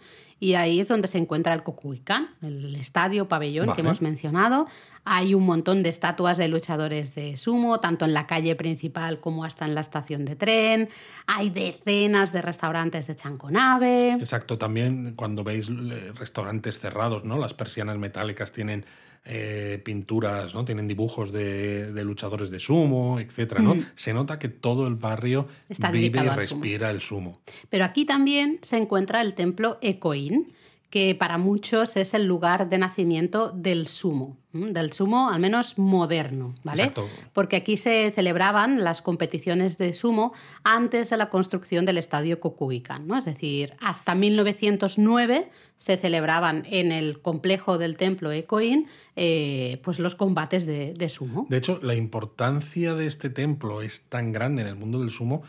y 0.41 0.55
ahí 0.55 0.79
es 0.79 0.87
donde 0.87 1.07
se 1.07 1.19
encuentra 1.19 1.53
el 1.53 1.61
Kokuikan, 1.61 2.27
el 2.41 2.75
estadio 2.75 3.27
pabellón 3.27 3.75
que 3.75 3.81
hemos 3.81 4.01
mencionado. 4.01 4.65
Hay 5.05 5.35
un 5.35 5.45
montón 5.45 5.83
de 5.83 5.89
estatuas 5.89 6.39
de 6.39 6.47
luchadores 6.47 7.13
de 7.13 7.37
sumo, 7.37 7.79
tanto 7.79 8.05
en 8.05 8.15
la 8.15 8.25
calle 8.25 8.55
principal 8.55 9.19
como 9.19 9.45
hasta 9.45 9.65
en 9.65 9.75
la 9.75 9.81
estación 9.81 10.25
de 10.25 10.35
tren. 10.35 10.89
Hay 11.27 11.51
decenas 11.51 12.33
de 12.33 12.41
restaurantes 12.41 13.05
de 13.05 13.15
chanconabe. 13.15 14.13
Exacto, 14.13 14.57
también 14.57 15.13
cuando 15.15 15.43
veis 15.43 15.69
eh, 15.69 16.11
restaurantes 16.15 16.79
cerrados, 16.79 17.23
¿no? 17.23 17.37
Las 17.37 17.53
persianas 17.53 17.99
metálicas 17.99 18.51
tienen 18.51 18.83
eh, 19.23 19.79
pinturas, 19.85 20.53
¿no? 20.55 20.65
Tienen 20.65 20.87
dibujos 20.87 21.31
de, 21.31 21.91
de 21.91 22.03
luchadores 22.03 22.49
de 22.49 22.59
sumo, 22.59 23.19
etcétera, 23.19 23.61
¿no? 23.61 23.75
Se 23.95 24.13
nota 24.13 24.39
que 24.39 24.49
todo 24.49 24.87
el 24.87 24.95
barrio 24.95 25.47
Está 25.69 25.91
vive 25.91 26.19
y 26.19 26.23
sumo. 26.23 26.35
respira 26.35 26.89
el 26.89 27.01
sumo. 27.01 27.41
Pero 27.69 27.85
aquí 27.85 28.05
también 28.05 28.59
se 28.63 28.77
encuentra 28.77 29.21
el 29.21 29.35
templo 29.35 29.77
Ekoin, 29.81 30.53
que 30.91 31.15
para 31.15 31.37
muchos 31.37 31.95
es 31.95 32.13
el 32.13 32.25
lugar 32.25 32.69
de 32.69 32.77
nacimiento 32.77 33.49
del 33.49 33.87
sumo, 33.87 34.37
del 34.51 34.91
sumo 34.91 35.29
al 35.29 35.39
menos 35.39 35.77
moderno, 35.77 36.53
¿vale? 36.63 36.83
Exacto. 36.83 37.07
Porque 37.31 37.55
aquí 37.55 37.77
se 37.77 38.11
celebraban 38.11 38.83
las 38.83 39.01
competiciones 39.01 39.77
de 39.77 39.93
sumo 39.93 40.33
antes 40.65 41.09
de 41.09 41.15
la 41.15 41.29
construcción 41.29 41.85
del 41.85 41.97
estadio 41.97 42.41
Kokugikan, 42.41 43.07
¿no? 43.07 43.17
Es 43.17 43.23
decir, 43.23 43.73
hasta 43.79 44.15
1909 44.15 45.49
se 45.77 45.95
celebraban 45.95 46.63
en 46.69 46.91
el 46.91 47.21
complejo 47.21 47.77
del 47.77 47.95
templo 47.95 48.29
Ekoin 48.33 48.87
eh, 49.15 49.79
pues 49.83 49.97
los 49.97 50.15
combates 50.15 50.65
de, 50.65 50.93
de 50.93 51.07
sumo. 51.07 51.47
De 51.49 51.55
hecho, 51.55 51.79
la 51.81 51.95
importancia 51.95 52.95
de 52.95 53.05
este 53.05 53.29
templo 53.29 53.81
es 53.81 54.03
tan 54.09 54.33
grande 54.33 54.63
en 54.63 54.67
el 54.67 54.75
mundo 54.75 54.99
del 54.99 55.09
sumo 55.09 55.41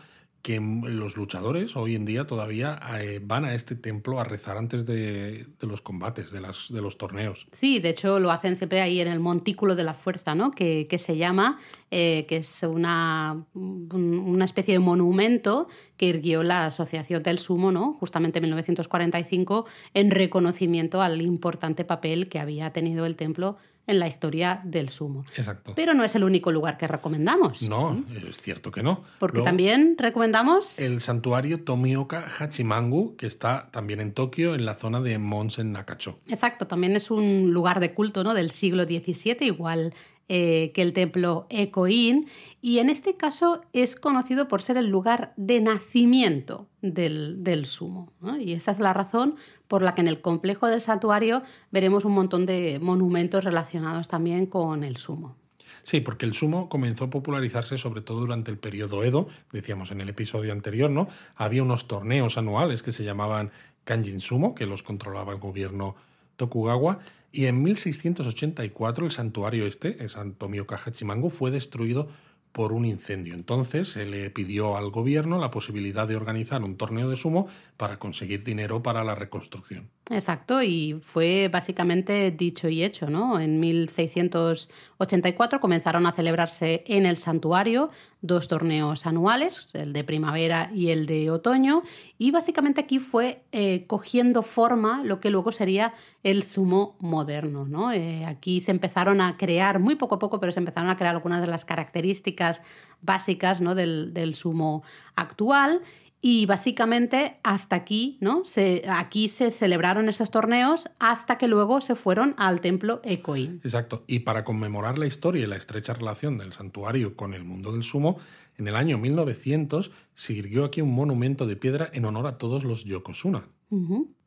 que 0.43 0.59
los 0.59 1.15
luchadores 1.15 1.77
hoy 1.77 1.95
en 1.95 2.03
día 2.03 2.27
todavía 2.27 2.77
eh, 2.99 3.21
van 3.23 3.45
a 3.45 3.55
este 3.55 3.75
templo 3.75 4.19
a 4.19 4.25
rezar 4.25 4.57
antes 4.57 4.85
de, 4.85 5.47
los 5.61 5.81
combates, 5.81 6.31
de, 6.31 6.41
las, 6.41 6.67
de 6.69 6.81
los 6.81 6.97
torneos. 6.97 7.47
Sí, 7.53 7.79
de 7.79 7.89
hecho 7.89 8.19
lo 8.19 8.29
hacen 8.29 8.57
siempre 8.57 8.81
ahí 8.81 8.99
en 8.99 9.07
el 9.07 9.21
Montículo 9.21 9.73
de 9.75 9.85
la 9.85 9.93
Fuerza, 9.93 10.35
¿no? 10.35 10.51
que, 10.51 10.85
que 10.89 10.97
se 10.97 11.15
llama, 11.15 11.59
eh, 11.95 12.25
que 12.27 12.37
es 12.37 12.63
una, 12.63 13.45
un- 13.53 14.23
una 14.25 14.45
especie 14.45 14.73
de 14.73 14.79
monumento 14.79 15.67
que 15.95 16.07
irguió 16.07 16.41
la 16.41 16.65
Asociación 16.65 17.21
del 17.21 17.37
Sumo, 17.37 17.71
¿no? 17.71 17.93
justamente 17.99 18.39
en 18.39 18.43
1945, 18.45 19.65
en 19.93 20.09
reconocimiento 20.11 21.01
al 21.03 21.21
importante 21.21 21.85
papel 21.85 22.27
que 22.29 22.39
había 22.39 22.71
tenido 22.73 23.05
el 23.05 23.15
templo 23.15 23.57
en 23.85 23.99
la 23.99 24.07
historia 24.07 24.61
del 24.63 24.87
sumo. 24.89 25.25
Exacto. 25.35 25.73
Pero 25.75 25.93
no 25.93 26.05
es 26.05 26.15
el 26.15 26.23
único 26.23 26.53
lugar 26.53 26.77
que 26.77 26.87
recomendamos, 26.87 27.63
No, 27.63 28.01
es 28.29 28.37
cierto 28.41 28.71
que 28.71 28.81
no. 28.81 29.03
porque 29.19 29.39
Luego, 29.39 29.45
también 29.45 29.95
recomendamos... 29.99 30.79
El 30.79 31.01
santuario 31.01 31.65
Tomioka 31.65 32.25
Hachimangu, 32.39 33.17
que 33.17 33.25
está 33.27 33.67
también 33.71 33.99
en 33.99 34.13
Tokio, 34.13 34.55
en 34.55 34.65
la 34.65 34.75
zona 34.75 35.01
de 35.01 35.17
Mons 35.19 35.59
en 35.59 35.73
Nakacho. 35.73 36.15
Exacto, 36.29 36.65
también 36.65 36.95
es 36.95 37.11
un 37.11 37.51
lugar 37.51 37.81
de 37.81 37.93
culto 37.93 38.23
¿no? 38.23 38.33
del 38.33 38.51
siglo 38.51 38.85
XVII, 38.85 39.35
igual 39.41 39.93
eh, 40.29 40.71
que 40.73 40.81
el 40.81 40.93
templo 40.93 41.47
Ecoin 41.49 42.27
y 42.61 42.79
en 42.79 42.89
este 42.89 43.17
caso 43.17 43.61
es 43.73 43.97
conocido 43.97 44.47
por 44.47 44.61
ser 44.61 44.77
el 44.77 44.87
lugar 44.87 45.33
de 45.35 45.59
nacimiento 45.59 46.69
del, 46.81 47.65
sumo. 47.65 48.13
Y 48.39 48.53
esa 48.53 48.71
es 48.71 48.79
la 48.79 48.93
razón 48.93 49.35
por 49.67 49.81
la 49.81 49.93
que 49.93 50.01
en 50.01 50.07
el 50.07 50.21
complejo 50.21 50.67
del 50.67 50.79
santuario 50.79 51.43
veremos 51.71 52.05
un 52.05 52.13
montón 52.13 52.45
de 52.45 52.79
monumentos 52.81 53.43
relacionados 53.43 54.07
también 54.07 54.45
con 54.45 54.85
el 54.85 54.95
sumo. 54.95 55.35
Sí, 55.83 55.99
porque 55.99 56.25
el 56.25 56.33
sumo 56.33 56.69
comenzó 56.69 57.05
a 57.05 57.09
popularizarse 57.09 57.77
sobre 57.77 57.99
todo 57.99 58.21
durante 58.21 58.49
el 58.49 58.57
periodo 58.57 59.03
Edo, 59.03 59.27
decíamos 59.51 59.91
en 59.91 59.99
el 59.99 60.07
episodio 60.07 60.53
anterior, 60.53 60.89
¿no? 60.89 61.09
Había 61.35 61.63
unos 61.63 61.89
torneos 61.89 62.37
anuales 62.37 62.81
que 62.81 62.93
se 62.93 63.03
llamaban 63.03 63.51
Kanjin 63.83 64.21
Sumo, 64.21 64.55
que 64.55 64.65
los 64.65 64.83
controlaba 64.83 65.33
el 65.33 65.39
gobierno 65.39 65.95
Tokugawa, 66.35 66.99
y 67.31 67.45
en 67.45 67.63
1684 67.63 69.05
el 69.05 69.11
santuario 69.11 69.65
este, 69.65 70.01
el 70.03 70.09
Santo 70.09 70.49
Hachimangu, 70.85 71.29
fue 71.29 71.49
destruido 71.49 72.07
por 72.53 72.71
un 72.71 72.85
incendio. 72.85 73.33
Entonces 73.33 73.89
se 73.89 74.05
le 74.05 74.29
pidió 74.29 74.77
al 74.77 74.91
gobierno 74.91 75.39
la 75.39 75.49
posibilidad 75.49 76.07
de 76.07 76.15
organizar 76.15 76.63
un 76.63 76.77
torneo 76.77 77.09
de 77.09 77.15
sumo 77.15 77.47
para 77.75 77.97
conseguir 77.97 78.43
dinero 78.43 78.83
para 78.83 79.03
la 79.03 79.15
reconstrucción. 79.15 79.89
Exacto, 80.09 80.61
y 80.61 80.99
fue 81.01 81.47
básicamente 81.47 82.29
dicho 82.31 82.67
y 82.67 82.83
hecho, 82.83 83.09
¿no? 83.09 83.39
En 83.39 83.61
1684 83.61 85.61
comenzaron 85.61 86.05
a 86.05 86.11
celebrarse 86.11 86.83
en 86.87 87.05
el 87.05 87.15
santuario 87.15 87.89
dos 88.19 88.49
torneos 88.49 89.05
anuales, 89.05 89.69
el 89.71 89.93
de 89.93 90.03
primavera 90.03 90.69
y 90.73 90.89
el 90.89 91.05
de 91.05 91.31
otoño, 91.31 91.83
y 92.17 92.31
básicamente 92.31 92.81
aquí 92.81 92.99
fue 92.99 93.45
eh, 93.53 93.85
cogiendo 93.87 94.41
forma 94.41 95.03
lo 95.05 95.21
que 95.21 95.29
luego 95.29 95.53
sería 95.53 95.93
el 96.21 96.43
sumo 96.43 96.97
moderno, 96.99 97.65
¿no? 97.65 97.93
Eh, 97.93 98.25
aquí 98.25 98.59
se 98.59 98.71
empezaron 98.71 99.21
a 99.21 99.37
crear, 99.37 99.79
muy 99.79 99.95
poco 99.95 100.15
a 100.15 100.19
poco, 100.19 100.37
pero 100.41 100.51
se 100.51 100.59
empezaron 100.59 100.89
a 100.89 100.97
crear 100.97 101.15
algunas 101.15 101.39
de 101.39 101.47
las 101.47 101.63
características 101.63 102.61
básicas 103.01 103.61
¿no? 103.61 103.75
del, 103.75 104.13
del 104.13 104.35
sumo 104.35 104.83
actual 105.15 105.81
y 106.25 106.45
básicamente 106.45 107.37
hasta 107.43 107.75
aquí, 107.75 108.17
¿no? 108.21 108.45
Se, 108.45 108.85
aquí 108.87 109.27
se 109.27 109.51
celebraron 109.51 110.07
esos 110.07 110.31
torneos 110.31 110.89
hasta 110.97 111.37
que 111.37 111.49
luego 111.49 111.81
se 111.81 111.95
fueron 111.95 112.33
al 112.37 112.61
templo 112.61 113.01
Ecoin. 113.03 113.59
Exacto. 113.61 114.05
Y 114.07 114.19
para 114.19 114.45
conmemorar 114.45 114.97
la 114.97 115.05
historia 115.05 115.43
y 115.43 115.47
la 115.47 115.57
estrecha 115.57 115.93
relación 115.93 116.37
del 116.37 116.53
santuario 116.53 117.17
con 117.17 117.33
el 117.33 117.43
mundo 117.43 117.73
del 117.73 117.83
sumo, 117.83 118.17
en 118.57 118.69
el 118.69 118.77
año 118.77 118.97
1900 118.97 119.91
se 120.15 120.31
irguió 120.31 120.63
aquí 120.63 120.79
un 120.79 120.95
monumento 120.95 121.45
de 121.45 121.57
piedra 121.57 121.89
en 121.91 122.05
honor 122.05 122.27
a 122.27 122.37
todos 122.37 122.63
los 122.63 122.85
Yokozuna. 122.85 123.43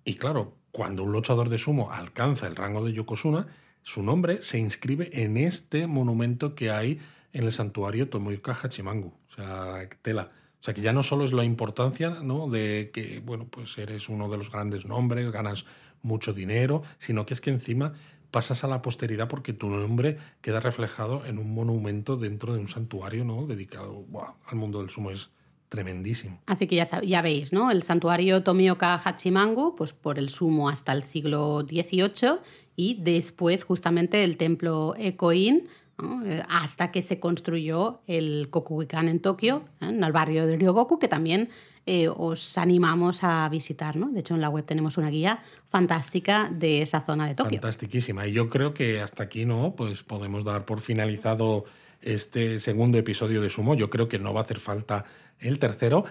Y 0.05 0.15
claro, 0.17 0.59
cuando 0.73 1.03
un 1.03 1.13
luchador 1.13 1.49
de 1.49 1.57
sumo 1.57 1.93
alcanza 1.93 2.47
el 2.47 2.57
rango 2.57 2.85
de 2.85 2.93
Yokozuna, 2.93 3.47
su 3.83 4.03
nombre 4.03 4.43
se 4.43 4.59
inscribe 4.59 5.09
en 5.23 5.39
este 5.39 5.87
monumento 5.87 6.55
que 6.55 6.71
hay 6.71 7.01
en 7.33 7.45
el 7.45 7.53
santuario 7.53 8.11
Tomoyuka 8.11 8.53
Hachimangu. 8.53 9.15
O 9.29 9.33
sea, 9.33 9.89
tela. 10.03 10.31
O 10.61 10.65
sea 10.67 10.75
que 10.75 10.81
ya 10.81 10.93
no 10.93 11.03
solo 11.03 11.25
es 11.25 11.33
la 11.33 11.45
importancia 11.45 12.11
¿no? 12.23 12.49
de 12.49 12.91
que, 12.93 13.21
bueno, 13.25 13.47
pues 13.49 13.79
eres 13.79 14.09
uno 14.09 14.29
de 14.29 14.39
los 14.39 14.51
grandes 14.51 14.87
nombres, 14.87 15.31
ganas 15.31 15.65
mucho 16.03 16.33
dinero, 16.33 16.83
sino 16.99 17.27
que 17.27 17.35
es 17.35 17.41
que 17.41 17.51
encima 17.51 17.93
pasas 18.31 18.65
a 18.65 18.67
la 18.67 18.83
posteridad 18.83 19.29
porque 19.29 19.53
tu 19.53 19.69
nombre 19.71 20.19
queda 20.41 20.61
reflejado 20.61 21.25
en 21.25 21.39
un 21.39 21.55
monumento 21.55 22.17
dentro 22.17 22.53
de 22.53 22.61
un 22.61 22.69
santuario 22.69 23.25
¿no? 23.25 23.47
dedicado 23.47 24.05
al 24.47 24.57
mundo 24.57 24.81
del 24.81 24.91
sumo. 24.91 25.11
Es 25.11 25.31
tremendísimo. 25.69 26.41
Así 26.47 26.67
que 26.67 26.77
ya, 26.77 26.89
ya 27.03 27.23
veis, 27.23 27.53
¿no? 27.53 27.71
El 27.71 27.83
santuario 27.83 28.43
Tomioka 28.43 29.01
Hachimangu, 29.05 29.75
pues 29.75 29.93
por 29.93 30.19
el 30.19 30.29
sumo 30.29 30.69
hasta 30.69 30.93
el 30.93 31.03
siglo 31.03 31.67
XVIII 31.69 32.39
y 32.77 32.99
después 33.01 33.65
justamente 33.65 34.23
el 34.23 34.37
templo 34.37 34.95
Ekoin, 34.97 35.67
eh, 35.99 36.43
hasta 36.49 36.91
que 36.93 37.03
se 37.03 37.19
construyó 37.19 38.01
el 38.07 38.49
Kokugikan 38.51 39.09
en 39.09 39.21
Tokio, 39.21 39.65
¿eh? 39.81 39.87
en 39.89 40.05
el 40.05 40.13
barrio 40.13 40.47
de 40.47 40.57
Ryogoku, 40.57 40.99
que 40.99 41.09
también 41.09 41.49
eh, 41.87 42.09
os 42.09 42.59
animamos 42.59 43.25
a 43.25 43.49
visitar. 43.49 43.97
¿no? 43.97 44.11
De 44.11 44.21
hecho, 44.21 44.35
en 44.35 44.43
la 44.43 44.51
web 44.51 44.65
tenemos 44.65 44.99
una 44.99 45.09
guía 45.09 45.43
fantástica 45.71 46.51
de 46.51 46.83
esa 46.83 47.01
zona 47.01 47.27
de 47.27 47.35
Tokio. 47.35 47.61
Fantastiquísima. 47.61 48.27
Y 48.27 48.33
yo 48.33 48.51
creo 48.51 48.75
que 48.75 49.01
hasta 49.01 49.23
aquí 49.23 49.47
no, 49.47 49.75
pues 49.75 50.03
podemos 50.03 50.45
dar 50.45 50.67
por 50.67 50.81
finalizado 50.81 51.65
este 52.03 52.59
segundo 52.59 52.99
episodio 52.99 53.41
de 53.41 53.49
Sumo. 53.49 53.75
Yo 53.75 53.89
creo 53.89 54.09
que 54.09 54.19
no 54.19 54.35
va 54.35 54.41
a 54.41 54.45
hacer 54.45 54.61
falta 54.61 55.07
el 55.39 55.59
tercero, 55.59 56.05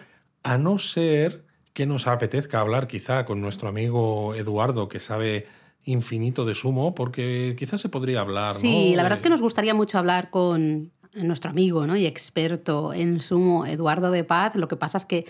a 0.44 0.58
no 0.58 0.78
ser 0.78 1.44
que 1.74 1.86
nos 1.86 2.08
apetezca 2.08 2.60
hablar 2.60 2.88
quizá 2.88 3.26
con 3.26 3.42
nuestro 3.42 3.68
amigo 3.68 4.34
Eduardo, 4.34 4.88
que 4.88 5.00
sabe 5.00 5.46
infinito 5.86 6.46
de 6.46 6.56
sumo, 6.56 6.94
porque 6.94 7.56
quizás 7.58 7.82
se 7.82 7.90
podría 7.90 8.22
hablar. 8.22 8.56
Sí, 8.56 8.94
la 8.96 9.04
verdad 9.04 9.18
es 9.18 9.24
que 9.24 9.30
nos 9.30 9.42
gustaría 9.42 9.74
mucho 9.74 9.98
hablar 9.98 10.30
con 10.30 10.92
nuestro 11.14 11.50
amigo 11.50 11.88
¿no? 11.88 11.96
y 11.96 12.06
experto 12.06 12.94
en 12.94 13.20
sumo, 13.20 13.66
Eduardo 13.66 14.12
de 14.12 14.24
Paz. 14.24 14.56
Lo 14.56 14.68
que 14.68 14.76
pasa 14.76 14.98
es 14.98 15.06
que 15.06 15.26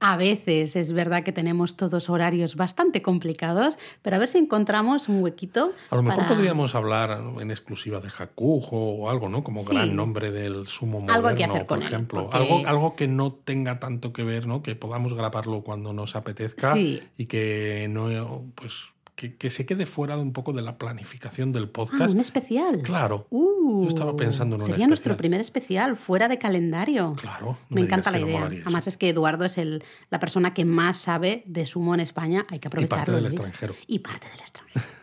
a 0.00 0.16
veces 0.16 0.76
es 0.76 0.92
verdad 0.92 1.24
que 1.24 1.32
tenemos 1.32 1.76
todos 1.76 2.08
horarios 2.08 2.54
bastante 2.54 3.02
complicados, 3.02 3.78
pero 4.00 4.16
a 4.16 4.18
ver 4.20 4.28
si 4.28 4.38
encontramos 4.38 5.08
un 5.08 5.22
huequito. 5.22 5.72
A 5.90 5.96
lo 5.96 6.04
mejor 6.04 6.26
podríamos 6.26 6.76
hablar 6.76 7.20
en 7.40 7.50
exclusiva 7.50 8.00
de 8.00 8.08
Hakujo 8.16 8.76
o 8.76 9.10
algo, 9.10 9.28
¿no? 9.28 9.42
Como 9.42 9.64
gran 9.64 9.96
nombre 9.96 10.30
del 10.30 10.68
sumo 10.68 11.00
moderno, 11.00 11.14
algo 11.14 11.36
que 11.36 11.44
hacer 11.44 11.66
con 11.66 11.80
por 11.80 11.88
ejemplo. 11.88 12.30
algo, 12.32 12.62
algo 12.66 12.96
que 12.96 13.08
no 13.08 13.32
tenga 13.32 13.80
tanto 13.80 14.12
que 14.12 14.22
ver, 14.22 14.46
¿no? 14.46 14.62
Que 14.62 14.76
podamos 14.76 15.14
grabarlo 15.14 15.62
cuando 15.62 15.92
nos 15.92 16.14
apetezca 16.14 16.76
y 16.78 17.26
que 17.26 17.88
no, 17.90 18.44
pues 18.54 18.92
que, 19.18 19.50
se 19.50 19.66
quede 19.66 19.84
fuera 19.84 20.14
de 20.16 20.22
un 20.22 20.32
poco 20.32 20.52
de 20.52 20.62
la 20.62 20.78
planificación 20.78 21.52
del 21.52 21.68
podcast. 21.68 22.02
Ah, 22.02 22.12
un 22.12 22.20
especial. 22.20 22.82
Claro. 22.82 23.26
Uh, 23.30 23.82
Yo 23.82 23.88
estaba 23.88 24.14
pensando 24.14 24.54
en 24.54 24.62
un 24.62 24.68
Sería 24.68 24.86
nuestro 24.86 25.16
primer 25.16 25.40
especial, 25.40 25.96
fuera 25.96 26.28
de 26.28 26.38
calendario. 26.38 27.14
Claro. 27.16 27.58
me, 27.68 27.80
encanta 27.80 28.12
la 28.12 28.20
idea. 28.20 28.44
Además 28.44 28.86
es 28.86 28.96
que 28.96 29.08
Eduardo 29.08 29.44
es 29.44 29.58
el, 29.58 29.82
la 30.10 30.20
persona 30.20 30.54
que 30.54 30.64
más 30.64 30.98
sabe 30.98 31.42
de 31.46 31.66
sumo 31.66 31.94
en 31.94 32.00
España. 32.00 32.46
Hay 32.48 32.60
que 32.60 32.68
aprovecharlo. 32.68 33.02
Y 33.02 33.06
parte 33.06 33.12
del 33.12 33.26
extranjero. 33.26 33.74
Y 33.88 33.98
parte 33.98 34.28
del 34.28 34.40
extranjero. 34.40 34.84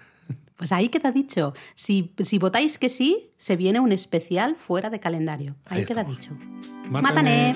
Pues 0.55 0.71
ahí 0.71 0.87
queda 0.87 1.11
dicho. 1.11 1.53
Si, 1.73 2.13
si 2.17 2.37
votáis 2.37 2.77
que 2.77 2.87
sí, 2.87 3.31
se 3.37 3.57
viene 3.57 3.81
un 3.81 3.91
especial 3.91 4.55
fuera 4.55 4.89
de 4.89 5.01
calendario. 5.01 5.57
Ahí, 5.65 5.83
queda 5.83 6.05
dicho. 6.05 6.31
Mátane. 6.89 7.51